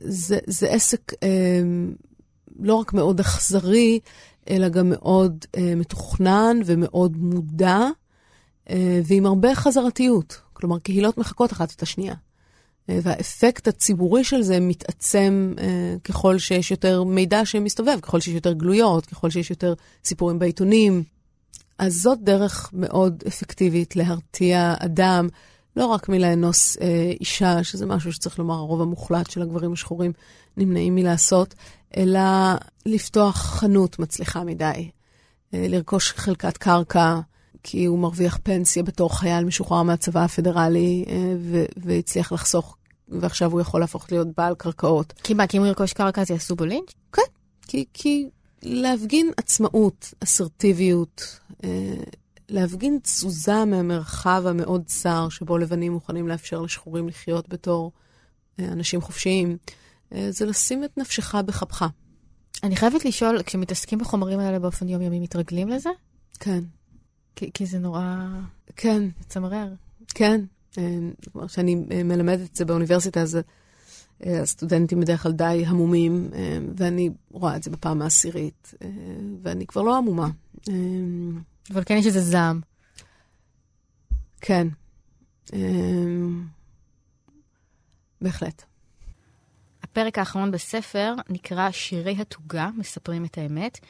זה, 0.00 0.38
זה 0.46 0.68
עסק 0.70 1.12
אה, 1.22 1.28
לא 2.60 2.74
רק 2.74 2.92
מאוד 2.92 3.20
אכזרי, 3.20 4.00
אלא 4.50 4.68
גם 4.68 4.88
מאוד 4.88 5.44
אה, 5.56 5.74
מתוכנן 5.74 6.60
ומאוד 6.64 7.16
מודע, 7.16 7.78
אה, 8.70 9.00
ועם 9.04 9.26
הרבה 9.26 9.54
חזרתיות. 9.54 10.40
כלומר, 10.52 10.78
קהילות 10.78 11.18
מחקות 11.18 11.52
אחת 11.52 11.72
את 11.72 11.82
השנייה. 11.82 12.14
אה, 12.90 12.98
והאפקט 13.02 13.68
הציבורי 13.68 14.24
של 14.24 14.42
זה 14.42 14.60
מתעצם 14.60 15.54
אה, 15.58 15.96
ככל 16.04 16.38
שיש 16.38 16.70
יותר 16.70 17.04
מידע 17.04 17.44
שמסתובב, 17.44 17.98
ככל 18.02 18.20
שיש 18.20 18.34
יותר 18.34 18.52
גלויות, 18.52 19.06
ככל 19.06 19.30
שיש 19.30 19.50
יותר 19.50 19.74
סיפורים 20.04 20.38
בעיתונים. 20.38 21.02
אז 21.78 21.94
זאת 21.94 22.18
דרך 22.22 22.70
מאוד 22.72 23.22
אפקטיבית 23.26 23.96
להרתיע 23.96 24.74
אדם, 24.78 25.28
לא 25.76 25.86
רק 25.86 26.08
מלאנוס 26.08 26.76
אה, 26.80 27.12
אישה, 27.20 27.64
שזה 27.64 27.86
משהו 27.86 28.12
שצריך 28.12 28.38
לומר, 28.38 28.54
הרוב 28.54 28.82
המוחלט 28.82 29.30
של 29.30 29.42
הגברים 29.42 29.72
השחורים 29.72 30.12
נמנעים 30.56 30.94
מלעשות, 30.94 31.54
אלא 31.96 32.20
לפתוח 32.86 33.36
חנות 33.36 33.98
מצליחה 33.98 34.44
מדי, 34.44 34.90
אה, 35.54 35.66
לרכוש 35.68 36.12
חלקת 36.12 36.56
קרקע, 36.56 37.20
כי 37.62 37.84
הוא 37.84 37.98
מרוויח 37.98 38.38
פנסיה 38.42 38.82
בתור 38.82 39.18
חייל 39.18 39.44
משוחרר 39.44 39.82
מהצבא 39.82 40.24
הפדרלי, 40.24 41.04
אה, 41.08 41.34
והצליח 41.76 42.32
לחסוך, 42.32 42.76
ועכשיו 43.08 43.52
הוא 43.52 43.60
יכול 43.60 43.80
להפוך 43.80 44.12
להיות 44.12 44.28
בעל 44.36 44.54
קרקעות. 44.54 45.12
כי 45.22 45.34
מה, 45.34 45.46
כי 45.46 45.56
אם 45.56 45.62
הוא 45.62 45.68
ירכוש 45.68 45.92
קרקע 45.92 46.20
אז 46.20 46.30
יעשו 46.30 46.56
בו 46.56 46.64
לינץ'? 46.64 46.92
כן, 47.12 47.22
כי, 47.66 47.84
כי 47.94 48.28
להפגין 48.64 49.30
עצמאות, 49.36 50.14
אסרטיביות, 50.20 51.38
אה, 51.64 51.94
להפגין 52.48 52.98
תזוזה 53.02 53.64
מהמרחב 53.64 54.42
המאוד 54.46 54.82
צר 54.86 55.28
שבו 55.28 55.58
לבנים 55.58 55.92
מוכנים 55.92 56.28
לאפשר 56.28 56.60
לשחורים 56.60 57.08
לחיות 57.08 57.48
בתור 57.48 57.92
אה, 58.60 58.64
אנשים 58.64 59.00
חופשיים, 59.00 59.56
אה, 60.14 60.26
זה 60.30 60.46
לשים 60.46 60.84
את 60.84 60.98
נפשך 60.98 61.34
בכפך. 61.34 61.84
אני 62.62 62.76
חייבת 62.76 63.04
לשאול, 63.04 63.42
כשמתעסקים 63.42 63.98
בחומרים 63.98 64.40
האלה 64.40 64.58
באופן 64.58 64.88
יומיומי, 64.88 65.20
מתרגלים 65.20 65.68
לזה? 65.68 65.90
כן, 66.40 66.64
כי, 67.36 67.50
כי 67.54 67.66
זה 67.66 67.78
נורא 67.78 68.16
כן, 68.76 69.02
מצמרר. 69.20 69.68
כן. 70.08 70.40
כלומר, 71.32 71.48
כשאני 71.48 71.74
מלמדת 72.04 72.50
את 72.50 72.56
זה 72.56 72.64
באוניברסיטה, 72.64 73.20
אז 73.20 73.36
אה, 73.36 73.40
הסטודנטים 74.20 75.00
בדרך 75.00 75.22
כלל 75.22 75.32
די 75.32 75.64
המומים, 75.66 76.30
אה, 76.34 76.58
ואני 76.76 77.10
רואה 77.30 77.56
את 77.56 77.62
זה 77.62 77.70
בפעם 77.70 78.02
העשירית, 78.02 78.74
אה, 78.82 78.88
ואני 79.42 79.66
כבר 79.66 79.82
לא 79.82 79.98
המומה. 79.98 80.28
אה, 80.68 80.74
אבל 81.72 81.82
כן 81.86 81.96
יש 81.96 82.06
איזה 82.06 82.20
זעם. 82.20 82.60
כן. 84.40 84.68
אה, 85.54 85.58
בהחלט. 88.20 88.62
הפרק 89.82 90.18
האחרון 90.18 90.50
בספר 90.50 91.14
נקרא 91.28 91.70
שירי 91.70 92.16
התוגה, 92.20 92.70
מספרים 92.76 93.24
את 93.24 93.38
האמת, 93.38 93.80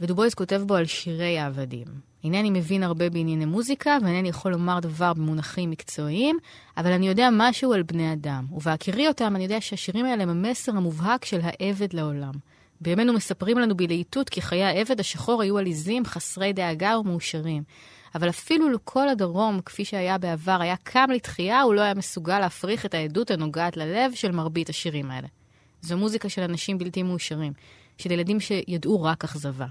ודובויז 0.00 0.34
כותב 0.34 0.62
בו 0.66 0.74
על 0.74 0.86
שירי 0.86 1.38
העבדים. 1.38 2.11
אינני 2.24 2.50
מבין 2.50 2.82
הרבה 2.82 3.10
בענייני 3.10 3.44
מוזיקה, 3.44 3.98
ואינני 4.04 4.28
יכול 4.28 4.52
לומר 4.52 4.80
דבר 4.80 5.12
במונחים 5.12 5.70
מקצועיים, 5.70 6.38
אבל 6.76 6.92
אני 6.92 7.08
יודע 7.08 7.28
משהו 7.32 7.72
על 7.72 7.82
בני 7.82 8.12
אדם. 8.12 8.46
ובהכירי 8.52 9.08
אותם, 9.08 9.36
אני 9.36 9.44
יודע 9.44 9.60
שהשירים 9.60 10.06
האלה 10.06 10.22
הם 10.22 10.28
המסר 10.28 10.72
המובהק 10.76 11.24
של 11.24 11.40
העבד 11.42 11.94
לעולם. 11.94 12.32
בימינו 12.80 13.12
מספרים 13.12 13.58
לנו 13.58 13.76
בלהיטות 13.76 14.28
כי 14.28 14.42
חיי 14.42 14.64
העבד 14.64 15.00
השחור 15.00 15.42
היו 15.42 15.58
עליזים, 15.58 16.04
חסרי 16.04 16.52
דאגה 16.52 16.98
ומאושרים. 16.98 17.62
אבל 18.14 18.28
אפילו 18.28 18.70
לכל 18.70 19.08
הדרום, 19.08 19.60
כפי 19.64 19.84
שהיה 19.84 20.18
בעבר, 20.18 20.58
היה 20.60 20.76
קם 20.82 21.06
לתחייה, 21.14 21.60
הוא 21.60 21.74
לא 21.74 21.80
היה 21.80 21.94
מסוגל 21.94 22.38
להפריך 22.38 22.86
את 22.86 22.94
העדות 22.94 23.30
הנוגעת 23.30 23.76
ללב 23.76 24.12
של 24.14 24.32
מרבית 24.32 24.68
השירים 24.68 25.10
האלה. 25.10 25.28
זו 25.82 25.96
מוזיקה 25.96 26.28
של 26.28 26.42
אנשים 26.42 26.78
בלתי 26.78 27.02
מאושרים, 27.02 27.52
של 27.98 28.10
ילדים 28.10 28.40
שידעו 28.40 29.02
רק 29.02 29.24
אכזבה. 29.24 29.66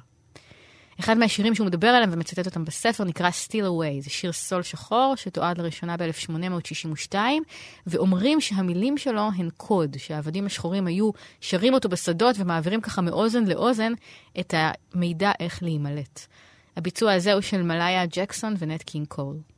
אחד 1.02 1.18
מהשירים 1.18 1.56
שהוא 1.56 1.68
מדבר 1.68 1.88
עליהם 1.88 2.10
ומצטט 2.14 2.46
אותם 2.46 2.66
בספר 2.66 3.04
נקרא 3.04 3.30
Steal 3.30 3.63
Away, 3.64 4.02
זה 4.02 4.10
שיר 4.10 4.32
סול 4.32 4.62
שחור 4.62 5.14
שתועד 5.16 5.58
לראשונה 5.58 5.98
ב-1862, 5.98 7.16
ואומרים 7.88 8.42
שהמילים 8.42 8.98
שלו 8.98 9.30
הן 9.36 9.50
קוד, 9.58 9.96
שהעבדים 10.00 10.46
השחורים 10.46 10.88
היו 10.88 11.12
שרים 11.42 11.74
אותו 11.74 11.90
בשדות 11.90 12.36
ומעבירים 12.40 12.82
ככה 12.82 13.02
מאוזן 13.02 13.46
לאוזן 13.46 13.94
את 14.40 14.54
המידע 14.58 15.32
איך 15.40 15.64
להימלט. 15.64 16.28
הביצוע 16.78 17.14
הזה 17.14 17.34
הוא 17.34 17.42
של 17.42 17.62
מהליה 17.62 18.06
ג'קסון 18.06 18.56
ונט 18.60 18.82
קינג 18.82 19.08
קול. 19.08 19.51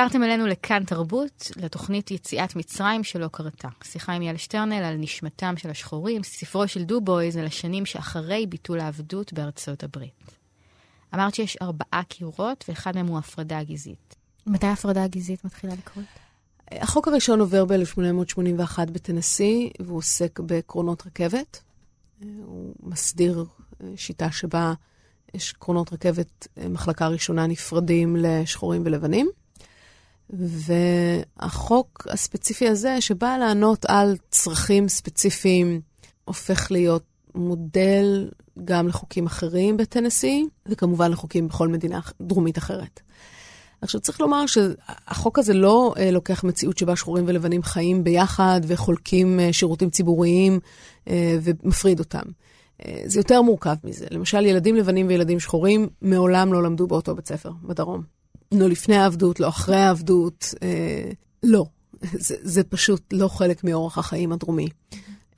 חזרתם 0.00 0.22
אלינו 0.22 0.46
לכאן 0.46 0.84
תרבות, 0.84 1.50
לתוכנית 1.56 2.10
יציאת 2.10 2.56
מצרים 2.56 3.04
שלא 3.04 3.28
קרתה. 3.32 3.68
שיחה 3.84 4.12
עם 4.12 4.22
יאל 4.22 4.36
שטרנל 4.36 4.82
על 4.84 4.96
נשמתם 4.96 5.54
של 5.56 5.70
השחורים, 5.70 6.22
ספרו 6.22 6.68
של 6.68 6.82
דובויז 6.82 7.36
על 7.36 7.46
השנים 7.46 7.86
שאחרי 7.86 8.46
ביטול 8.46 8.80
העבדות 8.80 9.32
בארצות 9.32 9.84
הברית. 9.84 10.32
אמרת 11.14 11.34
שיש 11.34 11.56
ארבעה 11.62 12.02
קירות, 12.08 12.64
ואחד 12.68 12.94
מהם 12.94 13.06
הוא 13.06 13.18
הפרדה 13.18 13.58
הגזעית. 13.58 14.16
מתי 14.46 14.66
ההפרדה 14.66 15.04
הגזעית 15.04 15.44
מתחילה 15.44 15.74
לקרות? 15.74 16.04
החוק 16.72 17.08
הראשון 17.08 17.40
עובר 17.40 17.64
ב-1881 17.64 18.78
בטנסי, 18.92 19.70
והוא 19.80 19.98
עוסק 19.98 20.40
בקרונות 20.40 21.06
רכבת. 21.06 21.62
הוא 22.20 22.74
מסדיר 22.82 23.44
אה, 23.82 23.88
שיטה 23.96 24.30
שבה 24.30 24.72
יש 25.34 25.52
קרונות 25.52 25.92
רכבת, 25.92 26.48
אה, 26.58 26.68
מחלקה 26.68 27.08
ראשונה 27.08 27.46
נפרדים 27.46 28.16
לשחורים 28.16 28.82
ולבנים. 28.84 29.30
והחוק 30.32 32.06
הספציפי 32.10 32.68
הזה, 32.68 33.00
שבא 33.00 33.36
לענות 33.36 33.84
על 33.88 34.16
צרכים 34.30 34.88
ספציפיים, 34.88 35.80
הופך 36.24 36.70
להיות 36.70 37.04
מודל 37.34 38.28
גם 38.64 38.88
לחוקים 38.88 39.26
אחרים 39.26 39.76
בטנסי, 39.76 40.46
וכמובן 40.66 41.10
לחוקים 41.10 41.48
בכל 41.48 41.68
מדינה 41.68 42.00
דרומית 42.20 42.58
אחרת. 42.58 43.00
עכשיו, 43.82 44.00
צריך 44.00 44.20
לומר 44.20 44.44
שהחוק 44.46 45.38
הזה 45.38 45.54
לא 45.54 45.94
אה, 45.98 46.10
לוקח 46.10 46.44
מציאות 46.44 46.78
שבה 46.78 46.96
שחורים 46.96 47.24
ולבנים 47.28 47.62
חיים 47.62 48.04
ביחד 48.04 48.60
וחולקים 48.66 49.40
אה, 49.40 49.52
שירותים 49.52 49.90
ציבוריים 49.90 50.60
אה, 51.08 51.38
ומפריד 51.42 51.98
אותם. 51.98 52.22
אה, 52.86 53.02
זה 53.04 53.20
יותר 53.20 53.42
מורכב 53.42 53.74
מזה. 53.84 54.06
למשל, 54.10 54.46
ילדים 54.46 54.76
לבנים 54.76 55.06
וילדים 55.08 55.40
שחורים 55.40 55.88
מעולם 56.02 56.52
לא 56.52 56.62
למדו 56.62 56.86
באותו 56.86 57.14
בית 57.14 57.28
ספר 57.28 57.50
בדרום. 57.62 58.19
לא 58.52 58.68
לפני 58.68 58.96
העבדות, 58.96 59.40
לא 59.40 59.48
אחרי 59.48 59.76
העבדות, 59.76 60.54
אה, 60.62 61.10
לא. 61.42 61.64
זה, 62.02 62.34
זה 62.42 62.64
פשוט 62.64 63.12
לא 63.12 63.28
חלק 63.28 63.64
מאורח 63.64 63.98
החיים 63.98 64.32
הדרומי. 64.32 64.68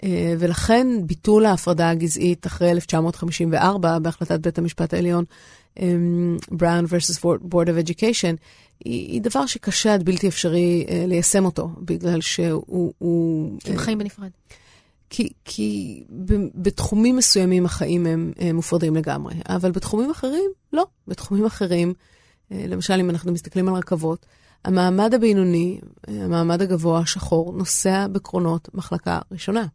אה, 0.04 0.34
ולכן 0.38 0.86
ביטול 1.06 1.46
ההפרדה 1.46 1.90
הגזעית 1.90 2.46
אחרי 2.46 2.70
1954 2.70 3.98
בהחלטת 3.98 4.40
בית 4.40 4.58
המשפט 4.58 4.94
העליון, 4.94 5.24
Brown 6.50 6.86
versus 6.88 7.18
Board 7.50 7.66
of 7.68 7.86
Education, 7.86 8.36
היא, 8.84 9.12
היא 9.12 9.22
דבר 9.22 9.46
שקשה 9.46 9.94
עד 9.94 10.02
בלתי 10.02 10.28
אפשרי 10.28 10.86
אה, 10.88 11.04
ליישם 11.06 11.44
אותו, 11.44 11.68
בגלל 11.78 12.20
שהוא... 12.20 12.92
הוא, 12.98 13.58
הם 13.64 13.78
חיים 13.78 13.98
בנפרד. 13.98 14.30
כי, 15.10 15.28
כי 15.44 16.02
ב- 16.24 16.62
בתחומים 16.62 17.16
מסוימים 17.16 17.64
החיים 17.64 18.06
הם, 18.06 18.32
הם 18.38 18.56
מופרדים 18.56 18.96
לגמרי, 18.96 19.34
אבל 19.48 19.70
בתחומים 19.70 20.10
אחרים, 20.10 20.50
לא. 20.72 20.84
בתחומים 21.08 21.46
אחרים, 21.46 21.88
אה, 21.88 21.94
למשל, 22.52 22.94
אם 22.94 23.10
אנחנו 23.10 23.32
מסתכלים 23.32 23.68
על 23.68 23.74
רכבות, 23.74 24.26
המעמד 24.64 25.14
הבינוני, 25.14 25.80
אה, 26.08 26.24
המעמד 26.24 26.62
הגבוה, 26.62 27.00
השחור, 27.00 27.52
נוסע 27.52 28.06
בקרונות 28.06 28.68
מחלקה 28.74 29.18
ראשונה. 29.32 29.66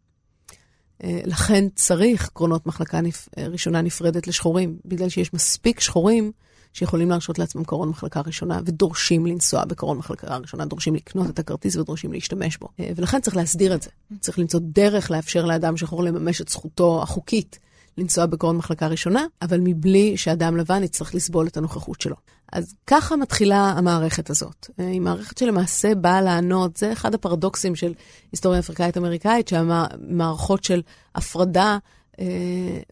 אה, 1.04 1.20
לכן 1.24 1.64
צריך 1.74 2.30
קרונות 2.32 2.66
מחלקה 2.66 3.00
נפ... 3.00 3.28
אה, 3.38 3.46
ראשונה 3.46 3.82
נפרדת 3.82 4.26
לשחורים, 4.26 4.78
בגלל 4.84 5.08
שיש 5.08 5.34
מספיק 5.34 5.80
שחורים 5.80 6.32
שיכולים 6.72 7.10
להרשות 7.10 7.38
לעצמם 7.38 7.64
קרון 7.64 7.88
מחלקה 7.88 8.20
ראשונה, 8.20 8.60
ודורשים 8.66 9.26
לנסוע 9.26 9.64
בקרון 9.64 9.98
מחלקה 9.98 10.36
ראשונה, 10.36 10.64
דורשים 10.64 10.94
לקנות 10.94 11.30
את 11.30 11.38
הכרטיס 11.38 11.76
ודורשים 11.76 12.12
להשתמש 12.12 12.56
בו. 12.56 12.68
אה, 12.80 12.90
ולכן 12.96 13.20
צריך 13.20 13.36
להסדיר 13.36 13.74
את 13.74 13.82
זה. 13.82 13.90
צריך 14.20 14.38
למצוא 14.38 14.60
דרך 14.62 15.10
לאפשר 15.10 15.44
לאדם 15.44 15.76
שחור 15.76 16.02
לממש 16.02 16.40
את 16.40 16.48
זכותו 16.48 17.02
החוקית 17.02 17.58
לנסוע 17.98 18.26
בקרון 18.26 18.56
מחלקה 18.56 18.86
ראשונה, 18.86 19.26
אבל 19.42 19.60
מבלי 19.60 20.16
שאדם 20.16 20.56
לבן 20.56 20.82
יצטרך 20.82 21.14
לסבול 21.14 21.46
את 21.46 21.56
הנוכחות 21.56 22.00
שלו. 22.00 22.16
אז 22.52 22.74
ככה 22.86 23.16
מתחילה 23.16 23.74
המערכת 23.76 24.30
הזאת. 24.30 24.70
היא 24.78 25.00
מערכת 25.00 25.38
שלמעשה 25.38 25.94
באה 25.94 26.20
לענות, 26.22 26.76
זה 26.76 26.92
אחד 26.92 27.14
הפרדוקסים 27.14 27.76
של 27.76 27.92
היסטוריה 28.32 28.58
אפריקאית-אמריקאית, 28.58 29.48
שהמערכות 29.48 30.64
של 30.64 30.82
הפרדה 31.14 31.78
אה, 32.20 32.26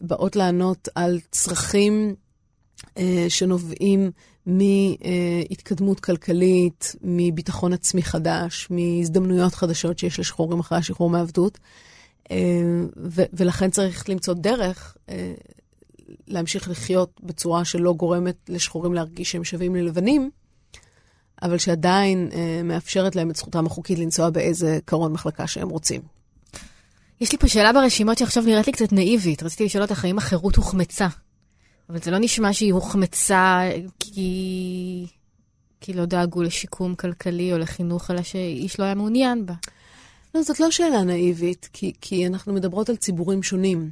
באות 0.01 0.35
לענות 0.35 0.87
על 0.95 1.19
צרכים 1.31 2.15
אה, 2.97 3.25
שנובעים 3.29 4.11
מהתקדמות 4.45 5.99
כלכלית, 5.99 6.95
מביטחון 7.01 7.73
עצמי 7.73 8.03
חדש, 8.03 8.67
מהזדמנויות 8.69 9.55
חדשות 9.55 9.99
שיש 9.99 10.19
לשחורים 10.19 10.59
אחרי 10.59 10.77
השחרור 10.77 11.09
מעבדות. 11.09 11.57
אה, 12.31 12.37
ולכן 13.33 13.69
צריך 13.69 14.09
למצוא 14.09 14.33
דרך 14.33 14.97
אה, 15.09 15.33
להמשיך 16.27 16.69
לחיות 16.69 17.21
בצורה 17.23 17.65
שלא 17.65 17.93
גורמת 17.93 18.35
לשחורים 18.49 18.93
להרגיש 18.93 19.31
שהם 19.31 19.43
שווים 19.43 19.75
ללבנים, 19.75 20.29
אבל 21.41 21.57
שעדיין 21.57 22.29
אה, 22.33 22.61
מאפשרת 22.63 23.15
להם 23.15 23.29
את 23.29 23.35
זכותם 23.35 23.65
החוקית 23.65 23.99
לנסוע 23.99 24.29
באיזה 24.29 24.79
קרון 24.85 25.13
מחלקה 25.13 25.47
שהם 25.47 25.69
רוצים. 25.69 26.01
יש 27.21 27.31
לי 27.31 27.37
פה 27.37 27.47
שאלה 27.47 27.73
ברשימות 27.73 28.17
שעכשיו 28.17 28.43
נראית 28.43 28.67
לי 28.67 28.73
קצת 28.73 28.93
נאיבית. 28.93 29.43
רציתי 29.43 29.65
לשאול 29.65 29.83
אותך 29.83 30.05
האם 30.05 30.17
החירות 30.17 30.55
הוחמצה. 30.55 31.07
אבל 31.89 31.99
זה 32.01 32.11
לא 32.11 32.17
נשמע 32.17 32.53
שהיא 32.53 32.73
הוחמצה 32.73 33.61
כי... 33.99 35.07
כי 35.81 35.93
לא 35.93 36.05
דאגו 36.05 36.43
לשיקום 36.43 36.95
כלכלי 36.95 37.53
או 37.53 37.57
לחינוך, 37.57 38.11
אלא 38.11 38.21
שאיש 38.23 38.79
לא 38.79 38.85
היה 38.85 38.95
מעוניין 38.95 39.45
בה. 39.45 39.53
לא, 40.35 40.41
זאת 40.41 40.59
לא 40.59 40.71
שאלה 40.71 41.03
נאיבית, 41.03 41.69
כי, 41.73 41.93
כי 42.01 42.27
אנחנו 42.27 42.53
מדברות 42.53 42.89
על 42.89 42.95
ציבורים 42.95 43.43
שונים. 43.43 43.91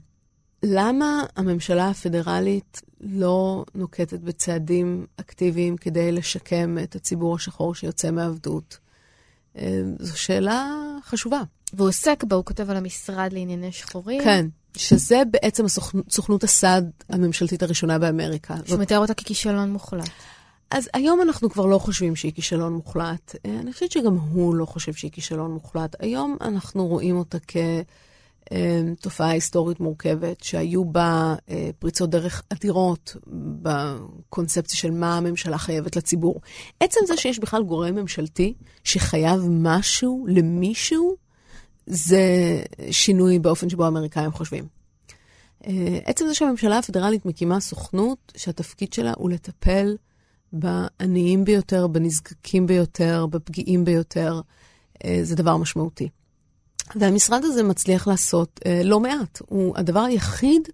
למה 0.67 1.23
הממשלה 1.35 1.89
הפדרלית 1.89 2.81
לא 3.01 3.65
נוקטת 3.75 4.19
בצעדים 4.19 5.05
אקטיביים 5.17 5.77
כדי 5.77 6.11
לשקם 6.11 6.77
את 6.83 6.95
הציבור 6.95 7.35
השחור 7.35 7.75
שיוצא 7.75 8.11
מעבדות? 8.11 8.77
אה, 9.57 9.81
זו 9.99 10.19
שאלה 10.19 10.71
חשובה. 11.05 11.41
והוא 11.73 11.89
עוסק 11.89 12.23
בה, 12.23 12.35
הוא 12.35 12.45
כותב 12.45 12.69
על 12.69 12.77
המשרד 12.77 13.33
לענייני 13.33 13.71
שחורים. 13.71 14.23
כן, 14.23 14.47
שזה 14.77 15.21
בעצם 15.31 15.65
הסוכנות, 15.65 16.11
סוכנות 16.11 16.43
הסעד 16.43 16.91
הממשלתית 17.09 17.63
הראשונה 17.63 17.99
באמריקה. 17.99 18.55
שמתאר 18.65 18.97
אותה 18.97 19.13
ככישלון 19.13 19.71
מוחלט. 19.71 20.09
אז 20.71 20.89
היום 20.93 21.21
אנחנו 21.21 21.49
כבר 21.49 21.65
לא 21.65 21.77
חושבים 21.77 22.15
שהיא 22.15 22.33
כישלון 22.33 22.73
מוחלט. 22.73 23.35
אה, 23.45 23.59
אני 23.59 23.73
חושבת 23.73 23.91
שגם 23.91 24.15
הוא 24.15 24.55
לא 24.55 24.65
חושב 24.65 24.93
שהיא 24.93 25.11
כישלון 25.11 25.51
מוחלט. 25.51 25.95
היום 25.99 26.37
אנחנו 26.41 26.87
רואים 26.87 27.17
אותה 27.17 27.39
כתופעה 28.49 29.29
היסטורית 29.29 29.79
מורכבת, 29.79 30.43
שהיו 30.43 30.85
בה 30.85 31.35
אה, 31.49 31.69
פריצות 31.79 32.09
דרך 32.09 32.43
אדירות 32.49 33.15
בקונספציה 33.61 34.77
של 34.77 34.91
מה 34.91 35.17
הממשלה 35.17 35.57
חייבת 35.57 35.95
לציבור. 35.95 36.41
עצם 36.79 36.99
זה 37.07 37.17
שיש 37.17 37.39
בכלל 37.39 37.63
גורם 37.63 37.95
ממשלתי 37.95 38.53
שחייב 38.83 39.41
משהו 39.49 40.25
למישהו, 40.29 41.15
זה 41.85 42.23
שינוי 42.91 43.39
באופן 43.39 43.69
שבו 43.69 43.85
האמריקאים 43.85 44.31
חושבים. 44.31 44.67
אה, 45.67 45.99
עצם 46.05 46.25
זה 46.27 46.33
שהממשלה 46.33 46.77
הפדרלית 46.77 47.25
מקימה 47.25 47.59
סוכנות 47.59 48.33
שהתפקיד 48.37 48.93
שלה 48.93 49.13
הוא 49.17 49.29
לטפל 49.29 49.95
בעניים 50.53 51.45
ביותר, 51.45 51.87
בנזקקים 51.87 52.67
ביותר, 52.67 53.25
בפגיעים 53.25 53.85
ביותר, 53.85 54.41
אה, 55.05 55.19
זה 55.23 55.35
דבר 55.35 55.57
משמעותי. 55.57 56.09
והמשרד 56.95 57.45
הזה 57.45 57.63
מצליח 57.63 58.07
לעשות 58.07 58.59
אה, 58.65 58.81
לא 58.83 58.99
מעט. 58.99 59.41
הוא 59.49 59.77
הדבר 59.77 59.99
היחיד 59.99 60.69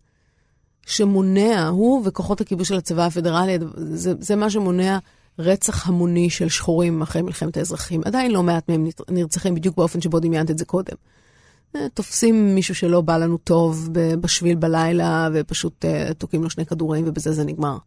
שמונע, 0.86 1.68
הוא 1.68 2.02
וכוחות 2.06 2.42
הכיבוש 2.42 2.68
של 2.68 2.78
הצבא 2.78 3.06
הפדרלי, 3.06 3.58
זה, 3.76 4.14
זה 4.20 4.36
מה 4.36 4.50
שמונע 4.50 4.98
רצח 5.40 5.88
המוני 5.88 6.30
של 6.30 6.50
שחורים 6.50 7.02
אחרי 7.02 7.22
מלחמת 7.22 7.58
האזרחים. 7.58 8.02
עדיין 8.06 8.32
לא 8.32 8.44
מעט 8.44 8.70
מהם 8.70 8.88
נרצחים 9.10 9.56
בדיוק 9.56 9.78
באופן 9.78 10.02
שבו 10.02 10.20
דמיינת 10.20 10.52
את 10.52 10.58
זה 10.58 10.66
קודם. 10.66 10.96
אה, 11.76 11.88
תופסים 11.94 12.56
מישהו 12.56 12.76
שלא 12.76 13.02
בא 13.02 13.18
לנו 13.18 13.38
טוב 13.38 13.90
בשביל 14.22 14.56
בלילה, 14.56 15.30
ופשוט 15.34 15.86
תוקעים 16.18 16.44
לו 16.44 16.50
שני 16.50 16.66
כדורים 16.66 17.04
ובזה 17.08 17.32
זה 17.32 17.44
נגמר. 17.44 17.78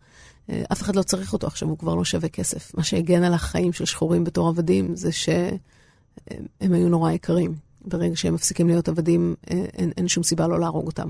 אה, 0.51 0.63
אף 0.73 0.83
אחד 0.83 0.97
לא 0.97 1.03
צריך 1.03 1.33
אותו 1.33 1.47
עכשיו, 1.47 1.69
הוא 1.69 1.79
כבר 1.79 1.95
לא 1.95 2.05
שווה 2.05 2.29
כסף. 2.29 2.75
מה 2.75 2.85
שהגן 2.85 3.23
על 3.23 3.35
החיים 3.35 3.73
של 3.73 3.85
שחורים 3.85 4.25
בתור 4.25 4.49
עבדים 4.49 4.97
זה 4.97 5.13
שהם 5.13 5.59
היו 6.61 6.89
נורא 6.89 7.13
יקרים. 7.13 7.55
ברגע 7.85 8.17
שהם 8.17 8.35
מפסיקים 8.35 8.67
להיות 8.67 8.89
עבדים, 8.89 9.35
אה, 9.51 9.65
אין, 9.75 9.91
אין 9.97 10.09
שום 10.09 10.23
סיבה 10.23 10.47
לא 10.47 10.61
להרוג 10.61 10.87
אותם. 10.87 11.09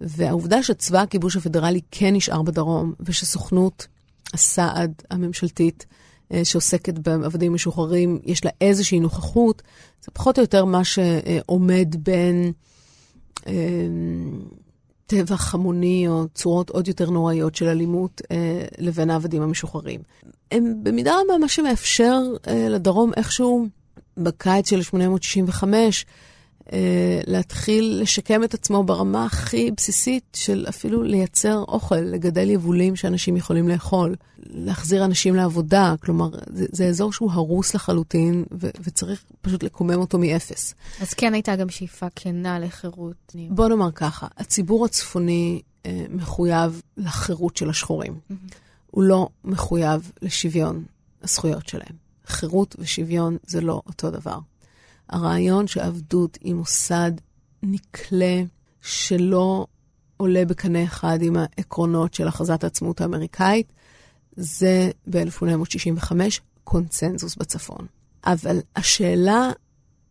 והעובדה 0.00 0.62
שצבא 0.62 1.00
הכיבוש 1.00 1.36
הפדרלי 1.36 1.80
כן 1.90 2.14
נשאר 2.14 2.42
בדרום, 2.42 2.92
ושסוכנות 3.00 3.86
הסעד 4.34 5.02
הממשלתית 5.10 5.86
אה, 6.32 6.44
שעוסקת 6.44 6.98
בעבדים 6.98 7.54
משוחררים, 7.54 8.18
יש 8.24 8.44
לה 8.44 8.50
איזושהי 8.60 9.00
נוכחות. 9.00 9.62
זה 10.04 10.10
פחות 10.12 10.38
או 10.38 10.42
יותר 10.42 10.64
מה 10.64 10.84
שעומד 10.84 11.94
בין 11.98 12.52
אה, 13.46 13.52
טבח 15.06 15.54
המוני 15.54 16.08
או 16.08 16.24
צורות 16.34 16.70
עוד 16.70 16.88
יותר 16.88 17.10
נוראיות 17.10 17.54
של 17.54 17.68
אלימות 17.68 18.22
אה, 18.30 18.64
לבין 18.78 19.10
העבדים 19.10 19.42
המשוחררים. 19.42 20.00
הם 20.50 20.74
במידה 20.82 21.14
רבה 21.24 21.38
מה 21.38 21.48
שמאפשר 21.48 22.22
לדרום 22.46 23.12
איכשהו 23.16 23.66
בקיץ 24.16 24.70
של 24.70 24.76
1865 24.76 26.06
אה, 26.72 27.20
להתחיל 27.26 27.98
לשקם 28.02 28.44
את 28.44 28.54
עצמו 28.54 28.84
ברמה 28.84 29.24
הכי 29.24 29.70
בסיסית 29.70 30.24
של 30.36 30.66
אפילו 30.68 31.02
לייצר 31.02 31.58
אוכל, 31.68 31.96
לגדל 31.96 32.50
יבולים 32.50 32.96
שאנשים 32.96 33.36
יכולים 33.36 33.68
לאכול, 33.68 34.14
להחזיר 34.38 35.04
אנשים 35.04 35.34
לעבודה, 35.34 35.94
כלומר, 36.00 36.30
זה, 36.46 36.66
זה 36.72 36.86
אזור 36.86 37.12
שהוא 37.12 37.32
הרוס 37.32 37.74
לחלוטין, 37.74 38.44
ו- 38.52 38.70
וצריך 38.80 39.24
פשוט 39.40 39.62
לקומם 39.62 40.00
אותו 40.00 40.18
מאפס. 40.18 40.74
אז 41.00 41.14
כן 41.14 41.34
הייתה 41.34 41.56
גם 41.56 41.68
שאיפה 41.68 42.06
כנה 42.16 42.58
לחירות. 42.58 43.34
בוא 43.50 43.68
נאמר 43.68 43.90
ככה, 43.90 44.26
הציבור 44.36 44.84
הצפוני 44.84 45.62
אה, 45.86 46.04
מחויב 46.10 46.82
לחירות 46.96 47.56
של 47.56 47.70
השחורים. 47.70 48.18
הוא 48.90 49.02
לא 49.02 49.28
מחויב 49.44 50.10
לשוויון 50.22 50.84
הזכויות 51.22 51.68
שלהם. 51.68 52.05
חירות 52.26 52.76
ושוויון 52.78 53.36
זה 53.46 53.60
לא 53.60 53.82
אותו 53.86 54.10
דבר. 54.10 54.38
הרעיון 55.08 55.66
שעבדות 55.66 56.38
היא 56.40 56.54
מוסד 56.54 57.12
נקלה 57.62 58.42
שלא 58.80 59.66
עולה 60.16 60.44
בקנה 60.44 60.84
אחד 60.84 61.18
עם 61.22 61.36
העקרונות 61.36 62.14
של 62.14 62.28
הכרזת 62.28 62.64
העצמאות 62.64 63.00
האמריקאית, 63.00 63.72
זה 64.36 64.90
ב-1865 65.10 66.12
קונצנזוס 66.64 67.36
בצפון. 67.36 67.86
אבל 68.26 68.58
השאלה 68.76 69.50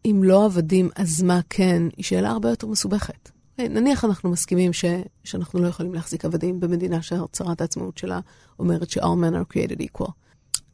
אם 0.06 0.22
לא 0.24 0.46
עבדים, 0.46 0.90
אז 0.96 1.22
מה 1.22 1.40
כן, 1.50 1.84
היא 1.98 2.06
שאלה 2.06 2.30
הרבה 2.30 2.50
יותר 2.50 2.68
מסובכת. 2.68 3.30
נניח 3.60 4.06
אנחנו 4.06 4.30
מסכימים 4.30 4.74
ש, 4.74 4.86
שאנחנו 5.24 5.60
לא 5.60 5.68
יכולים 5.68 5.94
להחזיק 5.94 6.26
עבדים 6.26 6.60
במדינה 6.60 7.02
שהצהרת 7.02 7.62
העצמאות 7.62 7.98
שלה 7.98 8.20
אומרת 8.60 8.90
ש- 8.90 8.98
all 8.98 9.02
men 9.02 9.34
are 9.34 9.54
created 9.54 9.82
equal. 9.82 10.12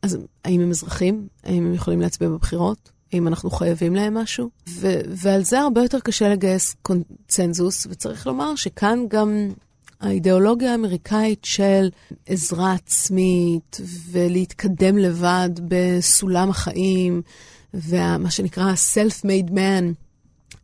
אז 0.01 0.17
האם 0.45 0.61
הם 0.61 0.69
אזרחים? 0.69 1.27
האם 1.43 1.65
הם 1.65 1.73
יכולים 1.73 2.01
להצביע 2.01 2.29
בבחירות? 2.29 2.91
האם 3.13 3.27
אנחנו 3.27 3.51
חייבים 3.51 3.95
להם 3.95 4.13
משהו? 4.13 4.49
ו- 4.69 5.01
ועל 5.09 5.43
זה 5.43 5.59
הרבה 5.59 5.81
יותר 5.81 5.99
קשה 5.99 6.29
לגייס 6.29 6.75
קונצנזוס, 6.81 7.87
וצריך 7.89 8.27
לומר 8.27 8.55
שכאן 8.55 8.99
גם 9.07 9.51
האידיאולוגיה 10.01 10.71
האמריקאית 10.71 11.45
של 11.45 11.89
עזרה 12.25 12.73
עצמית 12.73 13.81
ולהתקדם 14.11 14.97
לבד 14.97 15.49
בסולם 15.67 16.49
החיים, 16.49 17.21
ומה 17.73 18.31
שנקרא 18.31 18.73
self-made 18.73 19.49
man, 19.49 19.93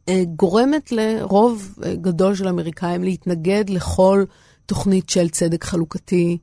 אה, 0.09 0.23
גורמת 0.35 0.91
לרוב 0.91 1.75
אה, 1.83 1.95
גדול 1.95 2.35
של 2.35 2.47
אמריקאים 2.47 3.03
להתנגד 3.03 3.69
לכל 3.69 4.23
תוכנית 4.65 5.09
של 5.09 5.29
צדק 5.29 5.63
חלוקתי, 5.63 6.37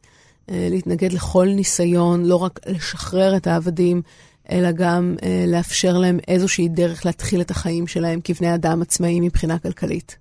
להתנגד 0.49 1.13
לכל 1.13 1.49
ניסיון, 1.49 2.25
לא 2.25 2.37
רק 2.37 2.61
לשחרר 2.67 3.37
את 3.37 3.47
העבדים, 3.47 4.03
אלא 4.51 4.73
גם 4.73 5.17
אה, 5.23 5.45
לאפשר 5.49 5.99
להם 5.99 6.19
איזושהי 6.29 6.69
דרך 6.69 7.07
להתחיל 7.07 7.41
את 7.41 7.51
החיים 7.51 7.87
שלהם 7.87 8.21
כבני 8.25 8.55
אדם 8.55 8.83
עצמאיים 8.83 9.23
מבחינה 9.23 9.59
כלכלית. 9.59 10.17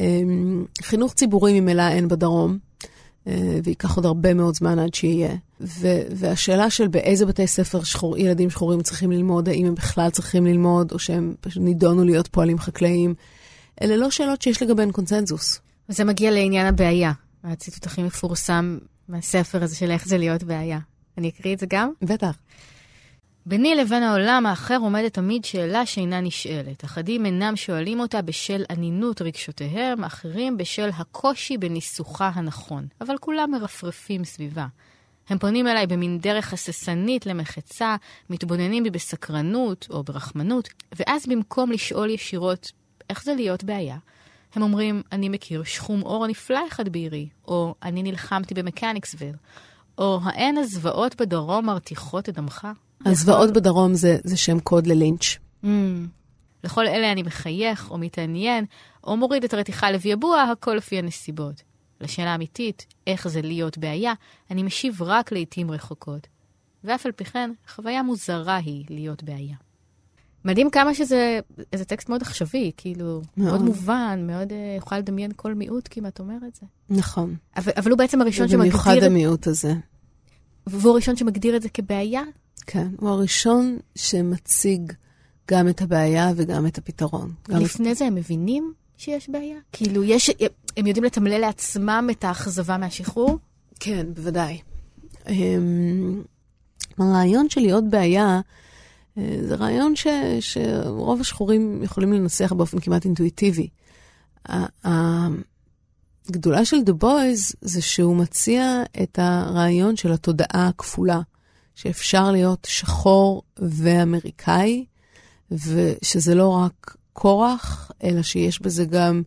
אה, 0.00 0.20
חינוך 0.82 1.14
ציבורי 1.14 1.60
ממילא 1.60 1.88
אין 1.88 2.08
בדרום, 2.08 2.58
אה, 3.26 3.58
וייקח 3.64 3.96
עוד 3.96 4.06
הרבה 4.06 4.34
מאוד 4.34 4.54
זמן 4.54 4.78
עד 4.78 4.94
שיהיה. 4.94 5.34
והשאלה 6.10 6.70
של 6.70 6.88
באיזה 6.88 7.26
בתי 7.26 7.46
ספר 7.46 7.82
שחור, 7.82 8.18
ילדים 8.18 8.50
שחורים 8.50 8.82
צריכים 8.82 9.12
ללמוד, 9.12 9.48
האם 9.48 9.66
הם 9.66 9.74
בכלל 9.74 10.10
צריכים 10.10 10.46
ללמוד, 10.46 10.92
או 10.92 10.98
שהם 10.98 11.34
פשוט 11.40 11.62
נידונו 11.62 12.04
להיות 12.04 12.28
פועלים 12.28 12.58
חקלאיים, 12.58 13.14
אלה 13.82 13.96
לא 13.96 14.10
שאלות 14.10 14.42
שיש 14.42 14.62
לגביהן 14.62 14.90
קונצנזוס. 14.90 15.60
וזה 15.88 16.04
מגיע 16.04 16.30
לעניין 16.30 16.66
הבעיה, 16.66 17.12
הציטוט 17.44 17.86
הכי 17.86 18.02
מפורסם 18.02 18.78
מהספר 19.08 19.62
הזה 19.62 19.76
של 19.76 19.90
איך 19.90 20.06
זה 20.06 20.18
להיות 20.18 20.42
בעיה. 20.42 20.78
אני 21.18 21.28
אקריא 21.28 21.54
את 21.54 21.58
זה 21.58 21.66
גם? 21.68 21.90
בטח. 22.02 22.38
ביני 23.46 23.74
לבין 23.74 24.02
העולם 24.02 24.46
האחר 24.46 24.78
עומדת 24.80 25.14
תמיד 25.14 25.44
שאלה 25.44 25.86
שאינה 25.86 26.20
נשאלת. 26.20 26.84
אחדים 26.84 27.26
אינם 27.26 27.56
שואלים 27.56 28.00
אותה 28.00 28.22
בשל 28.22 28.64
אנינות 28.70 29.22
רגשותיהם, 29.22 30.04
אחרים 30.04 30.56
בשל 30.56 30.90
הקושי 30.96 31.58
בניסוחה 31.58 32.30
הנכון. 32.34 32.86
אבל 33.00 33.18
כולם 33.18 33.50
מרפרפים 33.50 34.24
סביבה. 34.24 34.66
הם 35.28 35.38
פונים 35.38 35.66
אליי 35.66 35.86
במין 35.86 36.18
דרך 36.18 36.52
הססנית 36.52 37.26
למחצה, 37.26 37.96
מתבוננים 38.30 38.82
בי 38.82 38.90
בסקרנות 38.90 39.86
או 39.90 40.02
ברחמנות, 40.02 40.68
ואז 40.96 41.26
במקום 41.26 41.72
לשאול 41.72 42.10
ישירות 42.10 42.72
איך 43.10 43.24
זה 43.24 43.34
להיות 43.34 43.64
בעיה, 43.64 43.96
הם 44.54 44.62
אומרים, 44.62 45.02
אני 45.12 45.28
מכיר 45.28 45.62
שחום 45.64 46.02
אור 46.02 46.26
נפלא 46.26 46.60
אחד 46.68 46.88
בעירי, 46.88 47.28
או 47.48 47.74
אני 47.82 48.02
נלחמתי 48.02 48.54
במקניקסוויל, 48.54 49.34
או 49.98 50.20
האין 50.24 50.58
הזוועות 50.58 51.20
בדרום 51.20 51.66
מרתיחות 51.66 52.28
את 52.28 52.34
דמך? 52.34 52.68
הזוועות 53.04 53.52
בדרום 53.52 53.94
זה, 53.94 54.18
זה 54.24 54.36
שם 54.36 54.60
קוד 54.60 54.86
ללינץ'. 54.86 55.36
Mm. 55.64 55.66
לכל 56.64 56.86
אלה 56.86 57.12
אני 57.12 57.22
מחייך 57.22 57.90
או 57.90 57.98
מתעניין, 57.98 58.64
או 59.04 59.16
מוריד 59.16 59.44
את 59.44 59.54
הרתיחה 59.54 59.90
לוי 59.90 60.10
יבוע, 60.10 60.42
הכל 60.42 60.74
לפי 60.74 60.98
הנסיבות. 60.98 61.62
לשאלה 62.00 62.32
האמיתית, 62.32 62.86
איך 63.06 63.28
זה 63.28 63.42
להיות 63.42 63.78
בעיה, 63.78 64.12
אני 64.50 64.62
משיב 64.62 65.02
רק 65.02 65.32
לעתים 65.32 65.70
רחוקות. 65.70 66.26
ואף 66.84 67.06
על 67.06 67.12
פי 67.12 67.24
כן, 67.24 67.50
חוויה 67.68 68.02
מוזרה 68.02 68.56
היא 68.56 68.84
להיות 68.90 69.22
בעיה. 69.22 69.56
מדהים 70.46 70.70
כמה 70.70 70.94
שזה 70.94 71.40
איזה 71.72 71.84
טקסט 71.84 72.08
מאוד 72.08 72.22
עכשווי, 72.22 72.72
כאילו, 72.76 73.22
מאוד, 73.36 73.48
מאוד. 73.48 73.62
מובן, 73.62 74.24
מאוד 74.26 74.50
uh, 74.50 74.54
יכולה 74.78 74.98
לדמיין 74.98 75.30
כל 75.36 75.54
מיעוט 75.54 75.88
כמעט 75.90 76.20
אומר 76.20 76.36
את 76.48 76.54
זה. 76.54 76.66
נכון. 76.90 77.36
אבל, 77.56 77.72
אבל 77.76 77.90
הוא 77.90 77.98
בעצם 77.98 78.20
הראשון 78.20 78.48
במיוחד 78.48 78.90
שמגדיר, 78.90 79.10
המיעוט 79.10 79.46
הזה. 79.46 79.74
והוא 80.66 80.92
הראשון 80.92 81.16
שמגדיר 81.16 81.56
את 81.56 81.62
זה 81.62 81.68
כבעיה? 81.68 82.22
כן, 82.66 82.88
הוא 82.98 83.10
הראשון 83.10 83.78
שמציג 83.94 84.92
גם 85.50 85.68
את 85.68 85.82
הבעיה 85.82 86.32
וגם 86.36 86.66
את 86.66 86.78
הפתרון. 86.78 87.32
לפני 87.48 87.94
זה 87.94 88.06
הם 88.06 88.14
מבינים 88.14 88.72
שיש 88.96 89.30
בעיה? 89.30 89.56
כאילו, 89.72 90.04
יש, 90.04 90.30
הם 90.76 90.86
יודעים 90.86 91.04
לתמלל 91.04 91.38
לעצמם 91.38 92.08
את 92.10 92.24
האכזבה 92.24 92.76
מהשחרור? 92.76 93.38
כן, 93.80 94.06
בוודאי. 94.14 94.60
אמ, 95.28 96.22
הרעיון 96.98 97.48
של 97.48 97.60
להיות 97.60 97.84
בעיה, 97.90 98.24
אה, 98.26 98.40
זה 99.16 99.54
רעיון 99.54 99.96
ש, 99.96 100.06
שרוב 100.40 101.20
השחורים 101.20 101.82
יכולים 101.82 102.12
לנסח 102.12 102.52
באופן 102.52 102.78
כמעט 102.80 103.04
אינטואיטיבי. 103.04 103.68
הגדולה 106.28 106.64
של 106.64 106.82
דה 106.82 106.92
בויז 106.92 107.54
זה 107.60 107.82
שהוא 107.82 108.16
מציע 108.16 108.82
את 109.02 109.18
הרעיון 109.18 109.96
של 109.96 110.12
התודעה 110.12 110.68
הכפולה, 110.68 111.20
שאפשר 111.74 112.30
להיות 112.30 112.66
שחור 112.70 113.42
ואמריקאי, 113.58 114.84
ושזה 115.50 116.34
לא 116.34 116.48
רק 116.48 116.96
כורח, 117.12 117.90
אלא 118.04 118.22
שיש 118.22 118.62
בזה 118.62 118.84
גם 118.84 119.22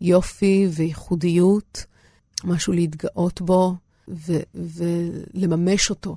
יופי 0.00 0.68
וייחודיות, 0.70 1.84
משהו 2.44 2.72
להתגאות 2.72 3.40
בו 3.40 3.74
ו- 4.08 4.42
ולממש 4.54 5.90
אותו. 5.90 6.16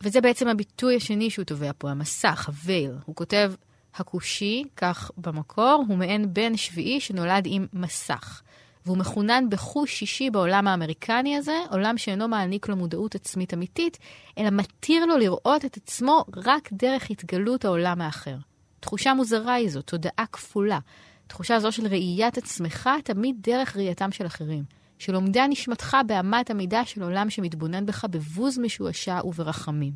וזה 0.00 0.20
בעצם 0.20 0.48
הביטוי 0.48 0.96
השני 0.96 1.30
שהוא 1.30 1.44
תובע 1.44 1.70
פה, 1.78 1.90
המסך, 1.90 2.44
הווייל. 2.48 2.92
הוא 3.04 3.14
כותב, 3.14 3.52
הכושי, 3.94 4.64
כך 4.76 5.10
במקור, 5.16 5.84
הוא 5.88 5.96
מעין 5.96 6.34
בן 6.34 6.56
שביעי 6.56 7.00
שנולד 7.00 7.42
עם 7.46 7.66
מסך. 7.72 8.42
והוא 8.86 8.98
מחונן 8.98 9.44
בחוש 9.50 9.98
שישי 9.98 10.30
בעולם 10.30 10.68
האמריקני 10.68 11.36
הזה, 11.36 11.58
עולם 11.70 11.98
שאינו 11.98 12.28
מעניק 12.28 12.68
לו 12.68 12.76
מודעות 12.76 13.14
עצמית 13.14 13.54
אמיתית, 13.54 13.98
אלא 14.38 14.50
מתיר 14.50 15.06
לו 15.06 15.18
לראות 15.18 15.64
את 15.64 15.76
עצמו 15.76 16.24
רק 16.36 16.68
דרך 16.72 17.10
התגלות 17.10 17.64
העולם 17.64 18.00
האחר. 18.00 18.36
תחושה 18.80 19.14
מוזרה 19.14 19.54
היא 19.54 19.68
זו, 19.68 19.82
תודעה 19.82 20.24
כפולה. 20.32 20.78
תחושה 21.26 21.60
זו 21.60 21.72
של 21.72 21.86
ראיית 21.86 22.38
עצמך 22.38 22.90
תמיד 23.04 23.36
דרך 23.40 23.76
ראייתם 23.76 24.12
של 24.12 24.26
אחרים. 24.26 24.64
שלומדה 24.98 25.46
נשמתך 25.46 25.96
באמת 26.06 26.50
המידה 26.50 26.84
של 26.84 27.02
עולם 27.02 27.30
שמתבונן 27.30 27.86
בך 27.86 28.04
בבוז 28.04 28.58
משועשע 28.58 29.20
וברחמים. 29.24 29.92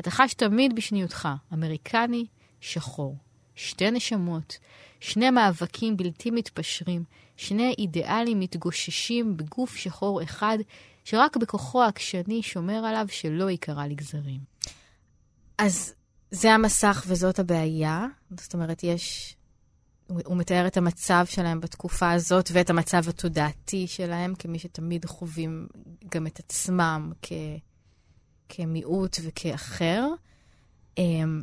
אתה 0.00 0.10
חש 0.10 0.34
תמיד 0.34 0.76
בשניותך, 0.76 1.28
אמריקני, 1.52 2.26
שחור. 2.60 3.16
שתי 3.54 3.90
נשמות, 3.90 4.58
שני 5.00 5.30
מאבקים 5.30 5.96
בלתי 5.96 6.30
מתפשרים, 6.30 7.04
שני 7.36 7.74
אידיאלים 7.78 8.40
מתגוששים 8.40 9.36
בגוף 9.36 9.76
שחור 9.76 10.22
אחד, 10.22 10.58
שרק 11.04 11.36
בכוחו 11.36 11.82
העקשני 11.82 12.42
שומר 12.42 12.84
עליו 12.84 13.06
שלא 13.10 13.50
ייקרע 13.50 13.86
לגזרים. 13.86 14.40
אז 15.58 15.94
זה 16.30 16.52
המסך 16.52 17.04
וזאת 17.06 17.38
הבעיה. 17.38 18.06
זאת 18.30 18.54
אומרת, 18.54 18.84
יש... 18.84 19.35
הוא, 20.08 20.36
מתאר 20.36 20.66
את 20.66 20.76
המצב 20.76 21.24
שלהם 21.28 21.60
בתקופה 21.60 22.12
הזאת 22.12 22.48
ואת 22.52 22.70
המצב 22.70 23.08
התודעתי 23.08 23.86
שלהם 23.86 24.34
כמי 24.34 24.58
שתמיד 24.58 25.04
חווים 25.04 25.66
גם 26.10 26.26
את 26.26 26.38
עצמם 26.38 27.12
כ... 27.22 27.32
כמיעוט 28.48 29.16
וכאחר. 29.22 30.08
אמ, 30.98 31.42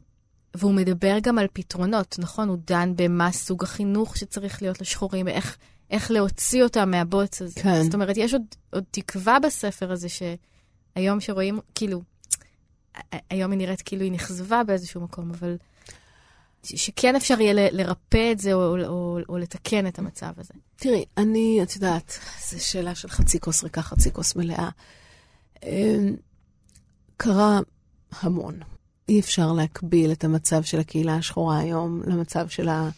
והוא 0.55 0.74
מדבר 0.74 1.18
גם 1.22 1.38
על 1.38 1.47
פתרונות, 1.53 2.16
נכון? 2.20 2.49
הוא 2.49 2.57
דן 2.68 2.93
במה 2.95 3.32
סוג 3.32 3.64
החינוך 3.64 4.18
שצריך 4.18 4.61
להיות 4.61 4.82
לשחורים, 4.82 5.28
איך, 5.28 5.57
איך 5.89 6.11
להוציא 6.11 6.64
אותם 6.64 6.91
מהבוץ 6.91 7.41
הזה. 7.41 7.61
כן. 7.61 7.84
זאת 7.84 7.93
אומרת, 7.93 8.18
יש 8.18 8.34
עוד, 8.34 8.43
עוד 8.74 8.84
תקווה 8.91 9.39
בספר 9.39 9.91
הזה 9.91 10.07
שהיום 10.09 11.20
שרואים, 11.20 11.59
כאילו, 11.76 12.01
היום 13.30 13.51
היא 13.51 13.57
נראית 13.57 13.82
כאילו 13.82 14.03
היא 14.03 14.11
נכזבה 14.11 14.64
באיזשהו 14.64 15.01
מקום, 15.01 15.32
אבל 15.32 15.57
שכן 16.66 17.16
אפשר 17.16 17.41
יהיה 17.41 17.53
לרפא 17.72 18.32
את 18.32 18.39
זה 18.39 18.53
או, 18.53 18.86
או, 18.86 19.20
או 19.30 19.38
לתקן 19.38 19.88
את 19.88 19.99
המצב 19.99 20.32
הזה. 20.38 20.53
תראי, 20.76 21.05
אני, 21.18 21.59
את 21.64 21.76
יודעת, 21.76 22.20
זו 22.49 22.66
שאלה 22.66 22.95
של 22.95 23.07
חצי 23.07 23.39
כוס 23.39 23.64
ריקה, 23.64 23.82
חצי 23.82 24.14
כוס 24.14 24.36
מלאה. 24.36 24.70
אמ, 25.64 26.16
קרה 27.18 27.59
המון. 28.22 28.59
אי 29.09 29.20
אפשר 29.20 29.51
להקביל 29.51 30.11
את 30.11 30.24
המצב 30.24 30.64
של 30.64 30.80
הקהילה 30.80 31.16
השחורה 31.16 31.59
היום 31.59 32.01
למצב 32.05 32.47
שלה 32.49 32.89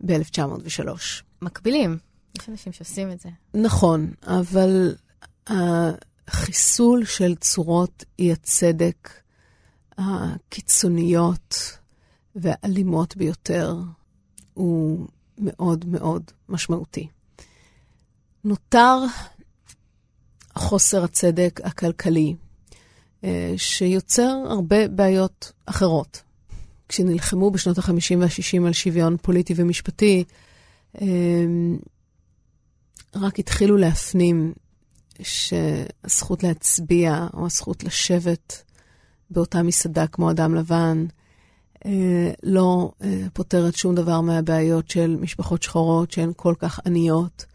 ב-1903. 0.00 0.88
מקבילים, 1.42 1.98
יש 2.38 2.48
אנשים 2.48 2.72
שעושים 2.72 3.12
את 3.12 3.20
זה. 3.20 3.28
נכון, 3.54 4.12
אבל 4.26 4.94
החיסול 5.46 7.04
של 7.04 7.34
צורות 7.34 8.04
אי 8.18 8.32
הצדק 8.32 9.10
הקיצוניות 9.98 11.78
והאלימות 12.36 13.16
ביותר 13.16 13.76
הוא 14.54 15.06
מאוד 15.38 15.84
מאוד 15.86 16.22
משמעותי. 16.48 17.08
נותר 18.44 18.98
חוסר 20.54 21.04
הצדק 21.04 21.60
הכלכלי, 21.64 22.34
אה, 23.24 23.54
שיוצר 23.56 24.42
הרבה 24.50 24.88
בעיות 24.88 25.52
אחרות. 25.66 26.22
כשנלחמו 26.88 27.50
בשנות 27.50 27.78
ה-50 27.78 28.18
וה-60 28.20 28.66
על 28.66 28.72
שוויון 28.72 29.16
פוליטי 29.16 29.54
ומשפטי, 29.56 30.24
אה, 31.00 31.06
רק 33.14 33.38
התחילו 33.38 33.76
להפנים 33.76 34.52
שהזכות 35.22 36.42
להצביע 36.42 37.26
או 37.34 37.46
הזכות 37.46 37.84
לשבת 37.84 38.62
באותה 39.30 39.62
מסעדה 39.62 40.06
כמו 40.06 40.30
אדם 40.30 40.54
לבן 40.54 41.06
לא 42.42 42.92
אה, 43.02 43.24
פותרת 43.32 43.74
שום 43.74 43.94
דבר 43.94 44.20
מהבעיות 44.20 44.90
של 44.90 45.16
משפחות 45.20 45.62
שחורות 45.62 46.10
שהן 46.10 46.32
כל 46.36 46.54
כך 46.58 46.80
עניות, 46.86 47.46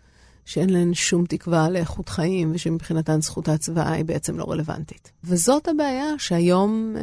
שאין 0.46 0.70
להן 0.70 0.94
שום 0.94 1.26
תקווה 1.26 1.70
לאיכות 1.70 2.10
חיים 2.10 2.52
ושמבחינתן 2.54 3.22
זכות 3.22 3.48
ההצבעה 3.48 3.92
היא 3.92 4.06
בעצם 4.06 4.40
לא 4.40 4.52
רלוונטית. 4.52 5.12
וזאת 5.24 5.68
הבעיה 5.68 6.06
שהיום 6.18 6.96
אה, 6.98 7.02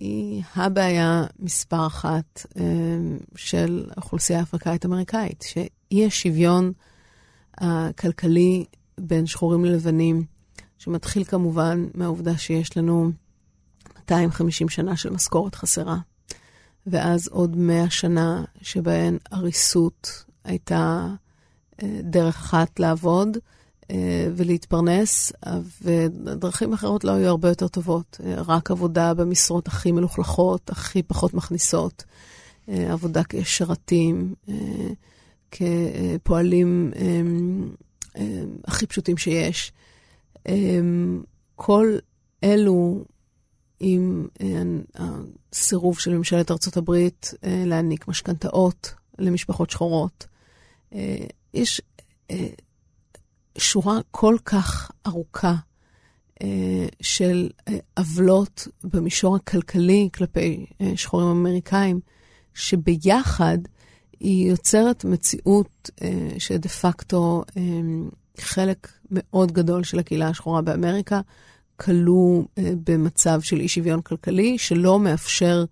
היא 0.00 0.42
הבעיה 0.56 1.24
מספר 1.38 1.86
אחת 1.86 2.46
אה, 2.56 2.62
של 3.36 3.90
האוכלוסייה 3.96 4.40
האפריקאית-אמריקאית, 4.40 5.44
שאי 5.48 6.06
השוויון 6.06 6.72
הכלכלי 7.58 8.64
בין 9.00 9.26
שחורים 9.26 9.64
ללבנים, 9.64 10.24
שמתחיל 10.78 11.24
כמובן 11.24 11.86
מהעובדה 11.94 12.38
שיש 12.38 12.76
לנו 12.76 13.10
250 13.98 14.68
שנה 14.68 14.96
של 14.96 15.10
משכורת 15.10 15.54
חסרה, 15.54 15.98
ואז 16.86 17.28
עוד 17.28 17.56
100 17.56 17.90
שנה 17.90 18.44
שבהן 18.62 19.18
עריסות 19.30 20.24
הייתה 20.44 21.08
אה, 21.82 22.00
דרך 22.02 22.36
אחת 22.36 22.80
לעבוד 22.80 23.36
אה, 23.90 24.28
ולהתפרנס, 24.36 25.32
ודרכים 25.82 26.72
אחרות 26.72 27.04
לא 27.04 27.12
היו 27.12 27.28
הרבה 27.28 27.48
יותר 27.48 27.68
טובות. 27.68 28.20
אה, 28.24 28.34
רק 28.42 28.70
עבודה 28.70 29.14
במשרות 29.14 29.68
הכי 29.68 29.92
מלוכלכות, 29.92 30.70
הכי 30.70 31.02
פחות 31.02 31.34
מכניסות, 31.34 32.04
אה, 32.68 32.92
עבודה 32.92 33.22
כשרתים, 33.28 34.34
אה, 34.48 34.54
כפועלים 35.50 36.92
אה, 36.96 37.20
אה, 38.16 38.42
הכי 38.64 38.86
פשוטים 38.86 39.16
שיש. 39.16 39.72
אה, 40.48 40.80
כל 41.56 41.96
אלו 42.44 43.04
עם 43.84 44.26
אה, 44.40 44.62
הסירוב 45.52 45.98
של 45.98 46.14
ממשלת 46.16 46.50
ארצות 46.50 46.76
הברית 46.76 47.34
אה, 47.44 47.62
להעניק 47.66 48.08
משכנתאות 48.08 48.94
למשפחות 49.18 49.70
שחורות. 49.70 50.26
אה, 50.94 51.24
יש 51.54 51.80
שורה 53.58 53.98
כל 54.10 54.36
כך 54.44 54.90
ארוכה 55.06 55.54
של 57.00 57.50
עוולות 57.96 58.68
במישור 58.84 59.36
הכלכלי 59.36 60.08
כלפי 60.14 60.66
שחורים 60.96 61.26
אמריקאים, 61.28 62.00
שביחד 62.54 63.58
היא 64.20 64.50
יוצרת 64.50 65.04
מציאות 65.04 65.90
שדה 66.38 66.68
פקטו 66.68 67.44
חלק 68.40 68.92
מאוד 69.10 69.52
גדול 69.52 69.84
של 69.84 69.98
הקהילה 69.98 70.28
השחורה 70.28 70.62
באמריקה 70.62 71.20
כלוא 71.84 72.42
אה, 72.58 72.72
במצב 72.84 73.40
של 73.40 73.60
אי 73.60 73.68
שוויון 73.68 74.00
כלכלי 74.00 74.58
שלא 74.58 74.98
מאפשר 74.98 75.64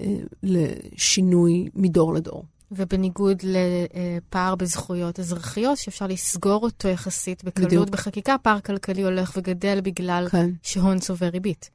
אה, 0.00 0.06
לשינוי 0.42 1.68
מדור 1.74 2.14
לדור. 2.14 2.44
ובניגוד 2.72 3.42
לפער 3.42 4.54
בזכויות 4.54 5.20
אזרחיות, 5.20 5.78
שאפשר 5.78 6.06
לסגור 6.06 6.62
אותו 6.62 6.88
יחסית 6.88 7.44
בקלות 7.44 7.66
בדיוק. 7.68 7.88
בחקיקה, 7.88 8.36
פער 8.42 8.60
כלכלי 8.60 9.02
הולך 9.02 9.32
וגדל 9.36 9.80
בגלל 9.80 10.28
כן, 10.30 10.50
שהון 10.62 10.98
צובר 10.98 11.28
ריבית. 11.28 11.70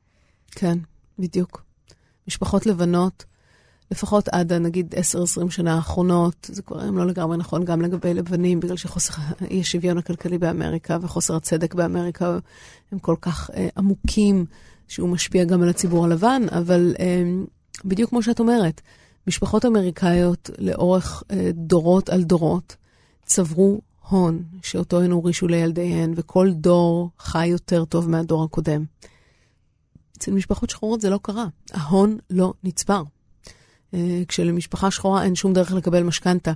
כן, 0.51 0.77
בדיוק. 1.19 1.63
משפחות 2.27 2.65
לבנות, 2.65 3.25
לפחות 3.91 4.27
עד 4.27 4.53
נגיד 4.53 4.95
10-20 5.45 5.49
שנה 5.49 5.75
האחרונות, 5.75 6.49
זה 6.51 6.61
כבר 6.61 6.81
היום 6.81 6.97
לא 6.97 7.05
לגמרי 7.05 7.38
נכון 7.38 7.65
גם 7.65 7.81
לגבי 7.81 8.13
לבנים, 8.13 8.59
בגלל 8.59 8.77
שחוסר 8.77 9.13
האי 9.39 9.59
השוויון 9.59 9.97
הכלכלי 9.97 10.38
באמריקה 10.38 10.97
וחוסר 11.01 11.36
הצדק 11.36 11.73
באמריקה 11.73 12.38
הם 12.91 12.99
כל 12.99 13.15
כך 13.21 13.49
אה, 13.53 13.67
עמוקים, 13.77 14.45
שהוא 14.88 15.09
משפיע 15.09 15.43
גם 15.43 15.61
על 15.61 15.69
הציבור 15.69 16.05
הלבן, 16.05 16.41
אבל 16.51 16.95
אה, 16.99 17.23
בדיוק 17.86 18.09
כמו 18.09 18.23
שאת 18.23 18.39
אומרת, 18.39 18.81
משפחות 19.27 19.65
אמריקאיות 19.65 20.49
לאורך 20.57 21.23
אה, 21.31 21.49
דורות 21.53 22.09
על 22.09 22.23
דורות 22.23 22.75
צברו 23.25 23.81
הון 24.09 24.43
שאותו 24.61 25.01
הן 25.01 25.11
הורישו 25.11 25.47
לילדיהן, 25.47 26.13
וכל 26.15 26.51
דור 26.51 27.09
חי 27.19 27.47
יותר 27.47 27.86
טוב 27.86 28.09
מהדור 28.09 28.43
הקודם. 28.43 28.83
אצל 30.17 30.31
משפחות 30.31 30.69
שחורות 30.69 31.01
זה 31.01 31.09
לא 31.09 31.19
קרה, 31.21 31.45
ההון 31.73 32.17
לא 32.29 32.53
נצבר. 32.63 33.03
אה, 33.95 34.21
כשלמשפחה 34.27 34.91
שחורה 34.91 35.23
אין 35.23 35.35
שום 35.35 35.53
דרך 35.53 35.71
לקבל 35.71 36.03
משכנתה, 36.03 36.51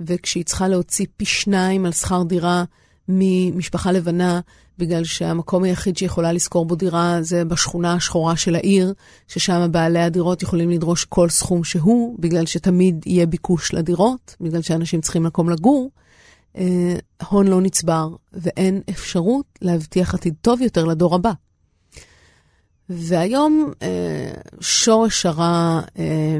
וכשהיא 0.00 0.44
צריכה 0.44 0.68
להוציא 0.68 1.06
פי 1.16 1.24
שניים 1.24 1.86
על 1.86 1.92
שכר 1.92 2.22
דירה 2.22 2.64
ממשפחה 3.08 3.92
לבנה, 3.92 4.40
בגלל 4.78 5.04
שהמקום 5.04 5.64
היחיד 5.64 5.96
שהיא 5.96 6.06
יכולה 6.06 6.32
לשכור 6.32 6.66
בו 6.66 6.74
דירה 6.74 7.18
זה 7.22 7.44
בשכונה 7.44 7.92
השחורה 7.92 8.36
של 8.36 8.54
העיר, 8.54 8.94
ששם 9.28 9.68
בעלי 9.70 10.00
הדירות 10.00 10.42
יכולים 10.42 10.70
לדרוש 10.70 11.04
כל 11.04 11.28
סכום 11.28 11.64
שהוא, 11.64 12.16
בגלל 12.18 12.46
שתמיד 12.46 13.04
יהיה 13.06 13.26
ביקוש 13.26 13.74
לדירות, 13.74 14.36
בגלל 14.40 14.62
שאנשים 14.62 15.00
צריכים 15.00 15.22
מקום 15.22 15.50
לגור, 15.50 15.90
אה, 16.56 16.96
הון 17.28 17.48
לא 17.48 17.60
נצבר, 17.60 18.08
ואין 18.32 18.80
אפשרות 18.90 19.46
להבטיח 19.62 20.14
עתיד 20.14 20.34
טוב 20.40 20.60
יותר 20.60 20.84
לדור 20.84 21.14
הבא. 21.14 21.32
והיום 22.88 23.72
אה, 23.82 24.30
שורש 24.60 25.26
הרע, 25.26 25.80
אה, 25.98 26.38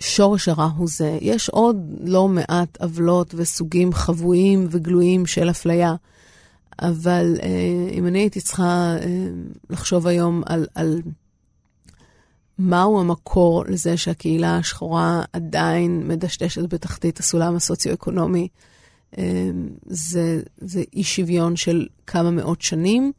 שורש 0.00 0.48
הרע 0.48 0.70
הוא 0.76 0.88
זה. 0.88 1.18
יש 1.20 1.48
עוד 1.48 1.76
לא 2.00 2.28
מעט 2.28 2.82
עוולות 2.82 3.34
וסוגים 3.36 3.92
חבויים 3.92 4.66
וגלויים 4.70 5.26
של 5.26 5.50
אפליה, 5.50 5.94
אבל 6.82 7.34
אה, 7.42 7.90
אם 7.92 8.06
אני 8.06 8.18
הייתי 8.18 8.40
צריכה 8.40 8.96
לחשוב 9.70 10.06
היום 10.06 10.42
על, 10.46 10.66
על 10.74 11.02
מהו 12.58 13.00
המקור 13.00 13.64
לזה 13.68 13.96
שהקהילה 13.96 14.56
השחורה 14.56 15.22
עדיין 15.32 16.08
מדשדשת 16.08 16.62
בתחתית 16.74 17.18
הסולם 17.18 17.56
הסוציו-אקונומי, 17.56 18.48
זה, 19.86 20.42
זה 20.58 20.82
אי 20.92 21.04
שוויון 21.04 21.56
של 21.56 21.86
כמה 22.06 22.30
מאות 22.30 22.62
שנים. 22.62 23.12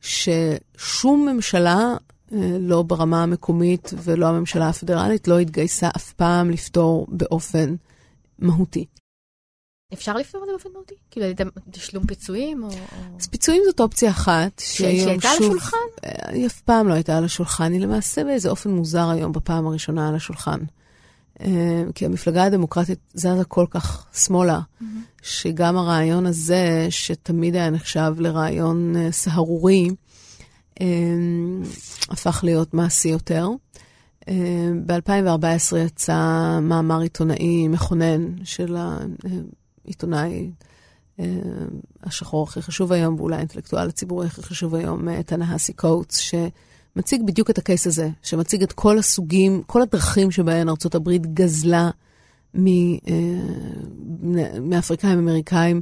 ששום 0.00 1.28
ממשלה, 1.28 1.96
אה, 2.32 2.38
לא 2.60 2.82
ברמה 2.82 3.22
המקומית 3.22 3.90
ולא 4.02 4.26
הממשלה 4.26 4.68
הפדרלית, 4.68 5.28
לא 5.28 5.38
התגייסה 5.38 5.88
אף 5.96 6.12
פעם 6.12 6.50
לפתור 6.50 7.06
באופן 7.08 7.74
מהותי. 8.38 8.86
אפשר 9.92 10.16
לפתור 10.16 10.42
את 10.42 10.46
זה 10.46 10.52
באופן 10.52 10.68
מהותי? 10.72 10.94
כאילו, 11.10 11.26
על 11.26 11.32
ידי 11.32 11.44
תשלום 11.70 12.06
פיצויים 12.06 12.64
או... 12.64 12.68
אז 13.20 13.26
פיצויים 13.26 13.62
זאת 13.66 13.80
אופציה 13.80 14.10
אחת, 14.10 14.62
שהיום 14.64 15.06
שהייתה 15.06 15.28
על. 15.28 15.36
השולחן? 15.36 15.76
אה, 16.04 16.30
היא 16.30 16.46
אף 16.46 16.60
פעם 16.60 16.88
לא 16.88 16.94
הייתה 16.94 17.18
על 17.18 17.24
השולחן, 17.24 17.72
היא 17.72 17.80
למעשה 17.80 18.24
באיזה 18.24 18.50
אופן 18.50 18.70
מוזר 18.70 19.10
היום 19.10 19.32
בפעם 19.32 19.66
הראשונה 19.66 20.08
על 20.08 20.14
השולחן. 20.14 20.58
אה, 21.40 21.84
כי 21.94 22.06
המפלגה 22.06 22.44
הדמוקרטית 22.44 22.98
זזה 23.14 23.44
כל 23.48 23.66
כך 23.70 24.06
שמאלה, 24.14 24.60
שגם 25.22 25.76
הרעיון 25.76 26.26
הזה, 26.26 26.86
שתמיד 26.90 27.56
היה 27.56 27.70
נחשב 27.70 28.14
לרעיון 28.18 28.96
אה, 28.96 29.12
סהרורי, 29.12 29.88
אמ, 30.80 31.62
הפך 32.10 32.40
להיות 32.44 32.74
מעשי 32.74 33.08
יותר. 33.08 33.48
ב-2014 34.86 35.76
יצא 35.76 36.58
מאמר 36.62 37.00
עיתונאי 37.00 37.68
מכונן 37.68 38.44
של 38.44 38.76
העיתונאי 39.84 40.50
השחור 42.02 42.42
הכי 42.42 42.62
חשוב 42.62 42.92
היום, 42.92 43.14
ואולי 43.14 43.36
האינטלקטואל 43.36 43.88
הציבורי 43.88 44.26
הכי 44.26 44.42
חשוב 44.42 44.74
היום, 44.74 45.22
תנהסי 45.22 45.72
קוטס, 45.72 46.20
שמציג 46.96 47.22
בדיוק 47.26 47.50
את 47.50 47.58
הקייס 47.58 47.86
הזה, 47.86 48.08
שמציג 48.22 48.62
את 48.62 48.72
כל 48.72 48.98
הסוגים, 48.98 49.62
כל 49.66 49.82
הדרכים 49.82 50.30
שבהן 50.30 50.68
ארה"ב 50.68 51.10
גזלה 51.16 51.90
מאפריקאים 54.60 55.18
אמריקאים 55.18 55.80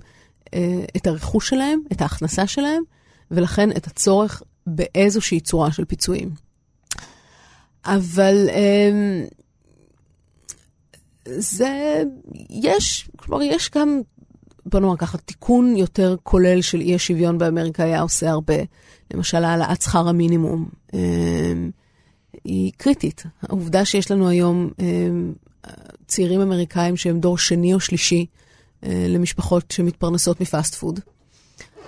את 0.96 1.06
הרכוש 1.06 1.48
שלהם, 1.48 1.80
את 1.92 2.00
ההכנסה 2.00 2.46
שלהם, 2.46 2.82
ולכן 3.30 3.70
את 3.70 3.86
הצורך 3.86 4.42
באיזושהי 4.66 5.40
צורה 5.40 5.72
של 5.72 5.84
פיצויים. 5.84 6.30
אבל 7.84 8.48
אמ, 8.50 9.24
זה, 11.26 12.02
יש, 12.50 13.08
כלומר, 13.16 13.42
יש 13.42 13.70
גם, 13.70 14.00
בוא 14.66 14.80
נאמר 14.80 14.96
ככה, 14.96 15.18
תיקון 15.18 15.76
יותר 15.76 16.16
כולל 16.22 16.62
של 16.62 16.80
אי 16.80 16.94
השוויון 16.94 17.38
באמריקה 17.38 17.84
היה 17.84 18.00
עושה 18.00 18.30
הרבה. 18.30 18.56
למשל, 19.14 19.44
העלאת 19.44 19.82
שכר 19.82 20.08
המינימום 20.08 20.68
אמ, 20.94 21.70
היא 22.44 22.72
קריטית. 22.76 23.22
העובדה 23.42 23.84
שיש 23.84 24.10
לנו 24.10 24.28
היום 24.28 24.70
אמ, 24.78 25.32
צעירים 26.06 26.40
אמריקאים 26.40 26.96
שהם 26.96 27.20
דור 27.20 27.38
שני 27.38 27.74
או 27.74 27.80
שלישי 27.80 28.26
אה, 28.84 29.06
למשפחות 29.08 29.70
שמתפרנסות 29.70 30.40
מפאסט 30.40 30.74
פוד. 30.74 31.00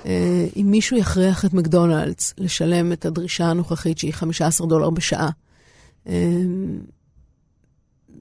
אה, 0.06 0.46
אם 0.56 0.66
מישהו 0.70 0.96
יכריח 0.96 1.44
את 1.44 1.54
מקדונלדס 1.54 2.34
לשלם 2.38 2.92
את 2.92 3.04
הדרישה 3.04 3.44
הנוכחית 3.46 3.98
שהיא 3.98 4.12
15 4.12 4.66
דולר 4.66 4.90
בשעה, 4.90 5.30
אה, 6.06 6.42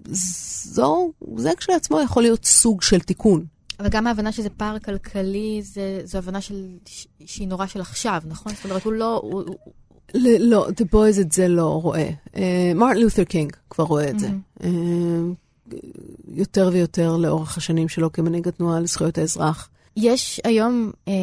זו, 0.07 1.11
זה 1.37 1.51
כשלעצמו 1.57 2.01
יכול 2.01 2.23
להיות 2.23 2.45
סוג 2.45 2.81
של 2.81 2.99
תיקון. 2.99 3.45
אבל 3.79 3.89
גם 3.89 4.07
ההבנה 4.07 4.31
שזה 4.31 4.49
פער 4.49 4.79
כלכלי, 4.79 5.61
זה, 5.63 6.01
זו 6.03 6.17
הבנה 6.17 6.41
של, 6.41 6.67
שהיא 7.25 7.47
נורא 7.47 7.65
של 7.65 7.81
עכשיו, 7.81 8.21
נכון? 8.25 8.53
זאת 8.55 8.65
אומרת, 8.65 8.83
הוא 8.83 8.93
לא... 8.93 9.19
הוא, 9.23 9.43
לא, 10.39 10.67
The 10.67 10.93
Boys 10.93 11.21
את 11.21 11.31
זה 11.31 11.47
לא 11.47 11.81
רואה. 11.81 12.09
מרטין 12.75 13.03
לותר 13.03 13.23
קינג 13.23 13.55
כבר 13.69 13.83
רואה 13.83 14.09
את 14.09 14.19
זה. 14.19 14.29
Mm-hmm. 14.29 14.65
יותר 16.27 16.69
ויותר 16.73 17.17
לאורך 17.17 17.57
השנים 17.57 17.89
שלו 17.89 18.11
כמנהיג 18.11 18.47
התנועה 18.47 18.79
לזכויות 18.79 19.17
האזרח. 19.17 19.69
יש 19.97 20.41
היום 20.43 20.91
אה, 21.07 21.13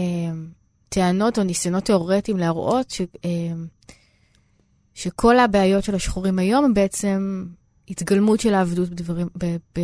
טענות 0.89 1.39
או 1.39 1.43
ניסיונות 1.43 1.85
תיאורטיים 1.85 2.39
להראות 2.39 2.91
ש, 2.91 3.01
אה, 3.25 3.31
שכל 4.95 5.39
הבעיות 5.39 5.85
של 5.85 5.95
השחורים 5.95 6.39
היום 6.39 6.65
הם 6.65 6.75
בעצם 6.75 7.47
התגלמות 7.89 8.41
של 8.41 8.55
העבדות 8.55 8.89
בדברים, 8.89 9.29
ב, 9.37 9.45
ב, 9.47 9.81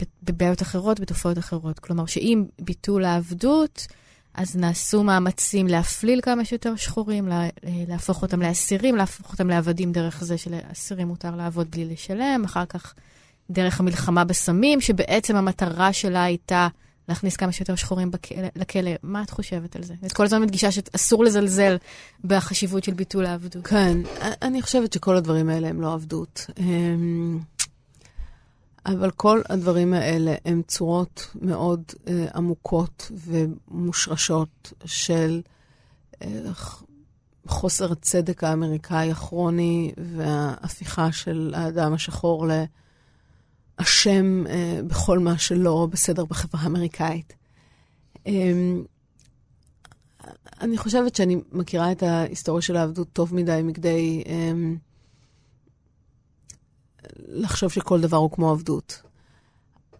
ב, 0.00 0.04
בבעיות 0.22 0.62
אחרות, 0.62 1.00
בתופעות 1.00 1.38
אחרות. 1.38 1.78
כלומר, 1.78 2.06
שאם 2.06 2.44
ביטול 2.60 3.04
העבדות, 3.04 3.86
אז 4.34 4.56
נעשו 4.56 5.04
מאמצים 5.04 5.66
להפליל 5.66 6.20
כמה 6.20 6.44
שיותר 6.44 6.76
שחורים, 6.76 7.28
לה, 7.28 7.48
להפוך 7.88 8.22
אותם 8.22 8.42
לאסירים, 8.42 8.96
להפוך 8.96 9.32
אותם 9.32 9.48
לעבדים 9.48 9.92
דרך 9.92 10.24
זה 10.24 10.38
שלאסירים 10.38 11.08
מותר 11.08 11.36
לעבוד 11.36 11.70
בלי 11.70 11.84
לשלם, 11.84 12.42
אחר 12.44 12.66
כך 12.66 12.94
דרך 13.50 13.80
המלחמה 13.80 14.24
בסמים, 14.24 14.80
שבעצם 14.80 15.36
המטרה 15.36 15.92
שלה 15.92 16.24
הייתה 16.24 16.68
להכניס 17.08 17.36
כמה 17.36 17.52
שיותר 17.52 17.74
שחורים 17.74 18.10
בכלא, 18.10 18.48
לכלא. 18.56 18.90
מה 19.02 19.22
את 19.22 19.30
חושבת 19.30 19.76
על 19.76 19.82
זה? 19.82 19.94
את 20.06 20.12
כל 20.12 20.24
הזמן 20.24 20.42
מדגישה 20.42 20.72
שאסור 20.72 21.24
לזלזל 21.24 21.76
בחשיבות 22.24 22.84
של 22.84 22.94
ביטול 22.94 23.26
העבדות. 23.26 23.66
כן, 23.66 23.98
אני 24.42 24.62
חושבת 24.62 24.92
שכל 24.92 25.16
הדברים 25.16 25.48
האלה 25.48 25.68
הם 25.68 25.80
לא 25.80 25.92
עבדות. 25.92 26.46
אמ, 26.58 27.38
אבל 28.86 29.10
כל 29.10 29.40
הדברים 29.48 29.94
האלה 29.94 30.34
הם 30.44 30.62
צורות 30.66 31.30
מאוד 31.34 31.82
uh, 31.88 32.10
עמוקות 32.34 33.10
ומושרשות 33.26 34.72
של 34.84 35.40
uh, 36.14 36.26
חוסר 37.46 37.92
הצדק 37.92 38.44
האמריקאי 38.44 39.10
הכרוני 39.10 39.92
וההפיכה 40.16 41.12
של 41.12 41.52
האדם 41.56 41.92
השחור 41.92 42.46
לאשם 42.46 42.64
uh, 42.64 42.81
בכל 44.86 45.18
מה 45.18 45.38
שלא 45.38 45.88
בסדר 45.90 46.24
בחברה 46.24 46.60
האמריקאית. 46.60 47.32
Um, 48.16 48.28
אני 50.60 50.78
חושבת 50.78 51.14
שאני 51.14 51.36
מכירה 51.52 51.92
את 51.92 52.02
ההיסטוריה 52.02 52.62
של 52.62 52.76
העבדות 52.76 53.08
טוב 53.12 53.34
מדי 53.34 53.60
מכדי... 53.64 54.22
Um, 54.26 54.28
לחשוב 57.18 57.72
שכל 57.72 58.00
דבר 58.00 58.16
הוא 58.16 58.30
כמו 58.30 58.50
עבדות. 58.50 59.02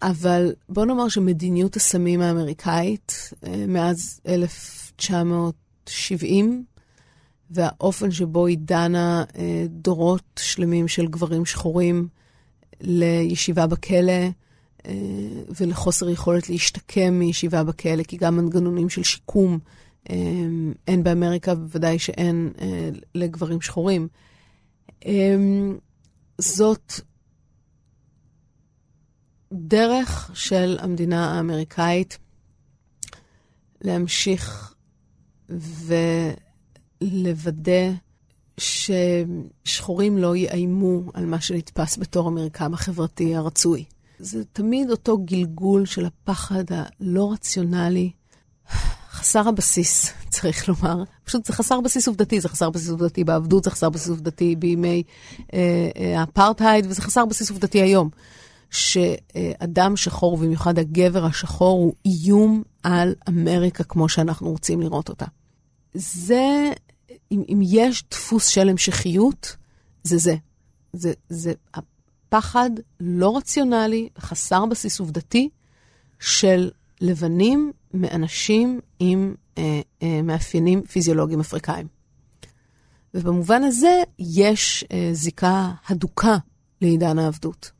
אבל 0.02 0.52
בוא 0.68 0.84
נאמר 0.84 1.08
שמדיניות 1.08 1.76
הסמים 1.76 2.20
האמריקאית 2.20 3.32
אה, 3.46 3.64
מאז 3.68 4.20
1970, 4.26 6.64
והאופן 7.50 8.10
שבו 8.10 8.46
היא 8.46 8.58
דנה 8.60 9.24
אה, 9.36 9.66
דורות 9.68 10.22
שלמים 10.38 10.88
של 10.88 11.06
גברים 11.06 11.46
שחורים 11.46 12.08
לישיבה 12.82 13.66
בכלא, 13.66 14.12
אה, 14.86 14.92
ולחוסר 15.60 16.08
יכולת 16.08 16.48
להשתקם 16.48 17.14
מישיבה 17.14 17.64
בכלא, 17.64 18.02
כי 18.02 18.16
גם 18.16 18.36
מנגנונים 18.36 18.88
של 18.88 19.02
שיקום 19.02 19.58
אין 20.88 21.02
באמריקה, 21.02 21.54
בוודאי 21.54 21.98
שאין 21.98 22.52
לגברים 23.14 23.60
שחורים. 23.60 24.08
זאת 26.38 26.92
דרך 29.52 30.30
של 30.34 30.78
המדינה 30.80 31.36
האמריקאית 31.36 32.18
להמשיך 33.80 34.74
ולוודא 37.00 37.90
ששחורים 38.62 40.18
לא 40.18 40.36
יאיימו 40.36 41.02
על 41.14 41.26
מה 41.26 41.40
שנתפס 41.40 41.98
בתור 41.98 42.28
המרקם 42.28 42.74
החברתי 42.74 43.34
הרצוי. 43.34 43.84
זה 44.18 44.44
תמיד 44.52 44.90
אותו 44.90 45.18
גלגול 45.18 45.86
של 45.86 46.06
הפחד 46.06 46.64
הלא 46.70 47.32
רציונלי, 47.32 48.10
חסר 49.10 49.48
הבסיס, 49.48 50.12
צריך 50.34 50.68
לומר. 50.68 51.02
פשוט 51.24 51.46
זה 51.46 51.52
חסר 51.52 51.80
בסיס 51.80 52.08
עובדתי, 52.08 52.40
זה 52.40 52.48
חסר 52.48 52.70
בסיס 52.70 52.90
עובדתי 52.90 53.24
בעבדות, 53.24 53.64
זה 53.64 53.70
חסר 53.70 53.90
בסיס 53.90 54.08
עובדתי 54.08 54.56
בימי 54.56 55.02
אה, 55.54 55.58
אה, 55.96 56.20
האפרטהייד, 56.20 56.86
וזה 56.88 57.02
חסר 57.02 57.24
בסיס 57.24 57.50
עובדתי 57.50 57.82
היום. 57.82 58.08
שאדם 58.70 59.96
שחור, 59.96 60.32
ובמיוחד 60.32 60.78
הגבר 60.78 61.24
השחור, 61.24 61.78
הוא 61.78 61.94
איום 62.06 62.62
על 62.82 63.14
אמריקה 63.28 63.84
כמו 63.84 64.08
שאנחנו 64.08 64.50
רוצים 64.50 64.80
לראות 64.80 65.08
אותה. 65.08 65.26
זה, 65.94 66.70
אם, 67.32 67.42
אם 67.48 67.60
יש 67.62 68.04
דפוס 68.10 68.46
של 68.46 68.68
המשכיות, 68.68 69.56
זה 70.04 70.18
זה. 70.18 70.36
זה, 70.92 71.12
זה 71.28 71.52
הפחד 71.74 72.70
לא 73.00 73.36
רציונלי, 73.36 74.08
חסר 74.18 74.66
בסיס 74.66 75.00
עובדתי, 75.00 75.48
של 76.20 76.70
לבנים 77.00 77.72
מאנשים 77.94 78.80
עם 78.98 79.34
אה, 79.58 79.80
אה, 80.02 80.22
מאפיינים 80.22 80.82
פיזיולוגיים 80.82 81.40
אפריקאים. 81.40 81.86
ובמובן 83.14 83.62
הזה 83.62 84.02
יש 84.18 84.84
אה, 84.92 85.10
זיקה 85.12 85.72
הדוקה 85.88 86.36
לעידן 86.80 87.18
העבדות. 87.18 87.70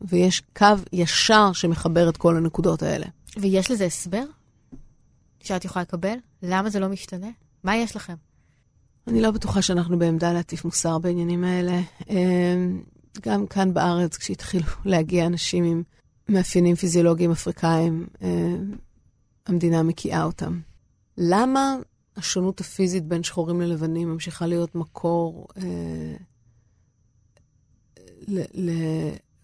ויש 0.00 0.42
קו 0.56 0.66
ישר 0.92 1.52
שמחבר 1.52 2.08
את 2.08 2.16
כל 2.16 2.36
הנקודות 2.36 2.82
האלה. 2.82 3.06
ויש 3.36 3.70
לזה 3.70 3.84
הסבר 3.84 4.24
שאת 5.40 5.64
יכולה 5.64 5.82
לקבל? 5.82 6.16
למה 6.42 6.70
זה 6.70 6.80
לא 6.80 6.88
משתנה? 6.88 7.30
מה 7.64 7.76
יש 7.76 7.96
לכם? 7.96 8.14
אני 9.06 9.20
לא 9.20 9.30
בטוחה 9.30 9.62
שאנחנו 9.62 9.98
בעמדה 9.98 10.32
להטיף 10.32 10.64
מוסר 10.64 10.98
בעניינים 10.98 11.44
האלה. 11.44 11.80
אמ, 12.10 12.82
גם 13.22 13.46
כאן 13.46 13.74
בארץ, 13.74 14.16
כשהתחילו 14.16 14.66
להגיע 14.84 15.26
אנשים 15.26 15.64
עם 15.64 15.82
מאפיינים 16.28 16.76
פיזיולוגיים 16.76 17.30
אפריקאים, 17.30 18.06
אמ, 18.22 18.74
המדינה 19.46 19.82
מקיאה 19.82 20.24
אותם. 20.24 20.60
למה 21.18 21.76
השונות 22.16 22.60
הפיזית 22.60 23.04
בין 23.04 23.22
שחורים 23.22 23.60
ללבנים 23.60 24.08
ממשיכה 24.08 24.46
להיות 24.46 24.74
מקור 24.74 25.46
אה, 25.56 26.16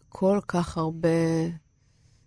כל 0.09 0.39
כך 0.49 0.79
הרבה 0.79 1.09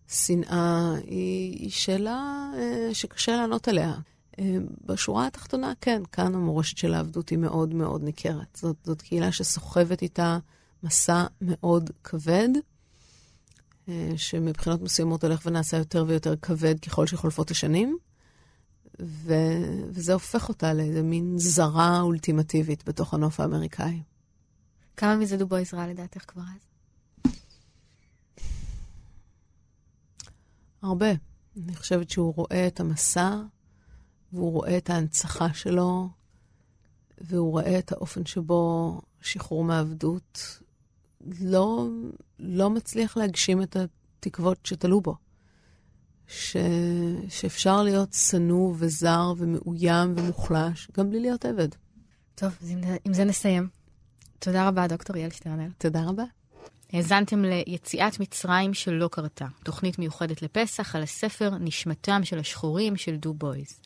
שנאה, 0.07 0.93
היא, 1.03 1.69
שאלה 1.69 2.49
אה, 2.57 2.93
שקשה 2.93 3.36
לענות 3.36 3.67
עליה. 3.67 3.93
אה, 4.39 4.57
בשורה 4.86 5.27
התחתונה, 5.27 5.73
כן, 5.81 6.01
כאן 6.11 6.36
המורשת 6.36 6.77
של 6.77 6.93
העבדות 6.93 7.29
היא 7.29 7.38
מאוד 7.38 7.73
מאוד 7.73 8.03
ניכרת. 8.03 8.57
זאת, 8.61 8.75
זאת 8.84 9.01
קהילה 9.01 9.31
שסוחבת 9.31 10.01
איתה 10.01 10.38
מסע 10.84 11.25
מאוד 11.41 11.89
כבד, 12.03 12.49
אה, 13.89 14.11
שמבחינות 14.15 14.81
מסוימות 14.81 15.23
הולך 15.23 15.45
ונעשה 15.45 15.77
יותר 15.77 16.05
ויותר 16.07 16.36
כבד 16.36 16.79
ככל 16.79 17.07
שחולפות 17.07 17.51
השנים, 17.51 17.97
ו... 19.01 19.34
וזה 19.89 20.13
הופך 20.13 20.49
אותה 20.49 20.73
לאיזה 20.73 21.01
מין 21.01 21.34
זרה 21.38 22.01
אולטימטיבית 22.01 22.84
בתוך 22.86 23.13
הנוף 23.13 23.39
האמריקאי. 23.39 24.01
כמה 24.97 25.15
מזה 25.15 25.38
דובויז 25.38 25.73
ראה 25.73 25.88
לדעתך 25.88 26.23
כבר 26.27 26.41
אז? 26.41 26.67
הרבה. 30.81 31.11
אני 31.63 31.75
חושבת 31.75 32.09
שהוא 32.09 32.34
רואה 32.36 32.67
את 32.67 32.79
המסע, 32.79 33.41
והוא 34.34 34.51
רואה 34.51 34.77
את 34.77 34.89
ההנצחה 34.89 35.53
שלו, 35.53 36.09
והוא 37.21 37.51
רואה 37.51 37.79
את 37.79 37.91
האופן 37.91 38.25
שבו 38.25 39.01
שחרור 39.21 39.63
מעבדות 39.63 40.59
לא, 41.41 41.88
לא 42.39 42.69
מצליח 42.69 43.17
להגשים 43.17 43.61
את 43.61 43.77
התקוות 43.77 44.65
שתלו 44.65 45.01
בו. 45.01 45.15
ש... 46.27 46.57
שאפשר 47.29 47.84
להיות 47.84 48.13
שנוא 48.13 48.73
וזר 48.77 49.34
ומאוים 49.38 50.13
ומוחלש, 50.17 50.88
גם 50.97 51.09
בלי 51.09 51.19
להיות 51.19 51.45
עבד. 51.45 51.69
טוב, 52.36 52.57
אז 52.61 52.69
עם, 52.71 52.81
עם 53.05 53.13
זה 53.13 53.23
נסיים. 53.23 53.67
תודה 54.39 54.67
רבה, 54.67 54.88
דוקטור 54.88 55.17
יעל 55.17 55.31
שטרנר. 55.31 55.67
תודה 55.77 56.03
רבה. 56.03 56.23
האזנתם 56.93 57.43
ליציאת 57.45 58.19
מצרים 58.19 58.73
שלא 58.73 59.07
קרתה, 59.11 59.45
תוכנית 59.63 59.99
מיוחדת 59.99 60.41
לפסח 60.41 60.95
על 60.95 61.03
הספר 61.03 61.57
נשמתם 61.59 62.23
של 62.23 62.39
השחורים 62.39 62.97
של 62.97 63.15
דו 63.15 63.34
בויז. 63.34 63.79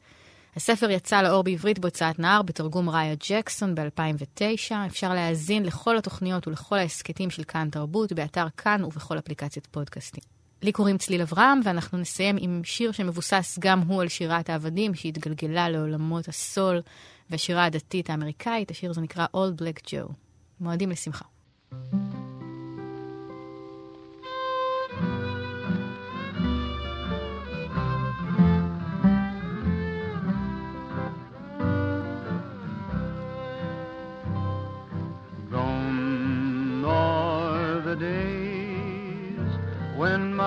הספר 0.57 0.89
יצא 0.89 1.21
לאור 1.21 1.43
בעברית 1.43 1.79
בהוצאת 1.79 2.19
נהר 2.19 2.41
בתרגום 2.41 2.89
ראיה 2.89 3.15
ג'קסון 3.29 3.75
ב-2009. 3.75 4.75
אפשר 4.87 5.13
להאזין 5.13 5.63
לכל 5.63 5.97
התוכניות 5.97 6.47
ולכל 6.47 6.77
ההסכתים 6.77 7.29
של 7.29 7.43
כאן 7.43 7.69
תרבות 7.71 8.13
באתר 8.13 8.45
כאן 8.57 8.83
ובכל 8.83 9.17
אפליקציית 9.17 9.65
פודקאסטים. 9.65 10.23
לי 10.61 10.71
קוראים 10.71 10.97
צליל 10.97 11.21
אברהם, 11.21 11.59
ואנחנו 11.63 11.97
נסיים 11.97 12.35
עם 12.39 12.61
שיר 12.63 12.91
שמבוסס 12.91 13.57
גם 13.59 13.79
הוא 13.79 14.01
על 14.01 14.07
שירת 14.07 14.49
העבדים, 14.49 14.95
שהתגלגלה 14.95 15.69
לעולמות 15.69 16.27
הסול 16.27 16.81
והשירה 17.29 17.65
הדתית 17.65 18.09
האמריקאית. 18.09 18.71
השיר 18.71 18.89
הזה 18.89 19.01
נקרא 19.01 19.25
Old 19.35 19.61
Black 19.61 19.81
Joe. 19.87 20.13
מועדים 20.59 20.89
לשמחה. 20.89 21.25
Gone 21.71 22.16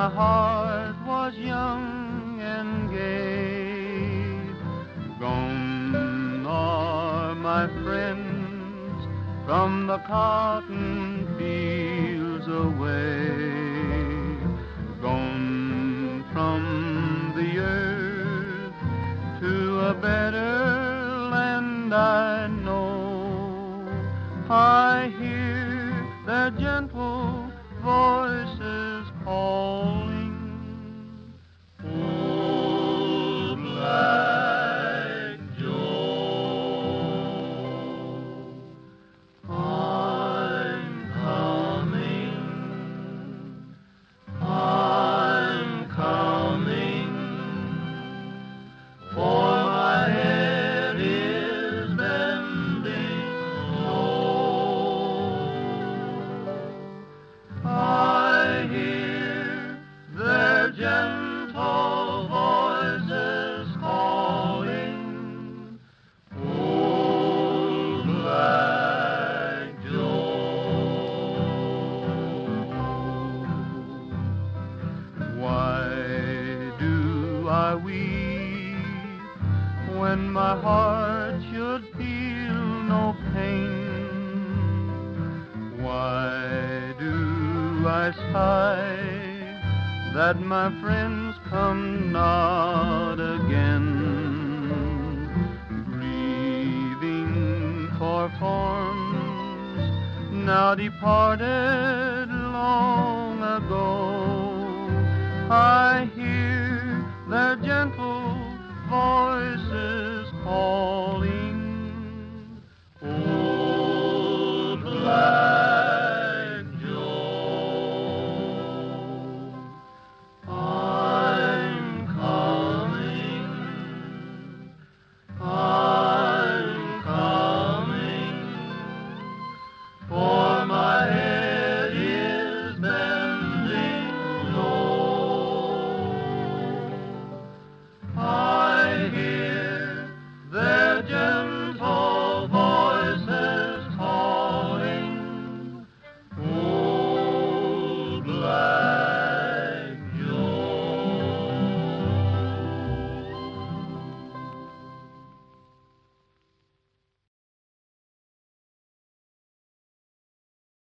my 0.00 0.08
heart 0.08 0.96
was 1.06 1.34
young 1.36 2.40
and 2.40 2.90
gay. 2.90 4.40
Gone 5.18 6.46
are 6.46 7.34
my 7.34 7.66
friends 7.82 8.98
from 9.44 9.86
the 9.86 9.98
cotton 10.06 11.28
fields 11.36 12.48
away. 12.48 13.28
Gone 15.02 16.24
from 16.32 17.34
the 17.36 17.50
earth 17.58 18.78
to 19.40 19.80
a 19.80 19.94
better 20.08 21.28
land 21.34 21.92
I 21.92 22.46
know. 22.46 23.86
I 24.48 25.12
hear 25.18 25.92
their 26.24 26.50
gentle 26.52 27.52
voices 27.82 29.06
calling. 29.24 29.89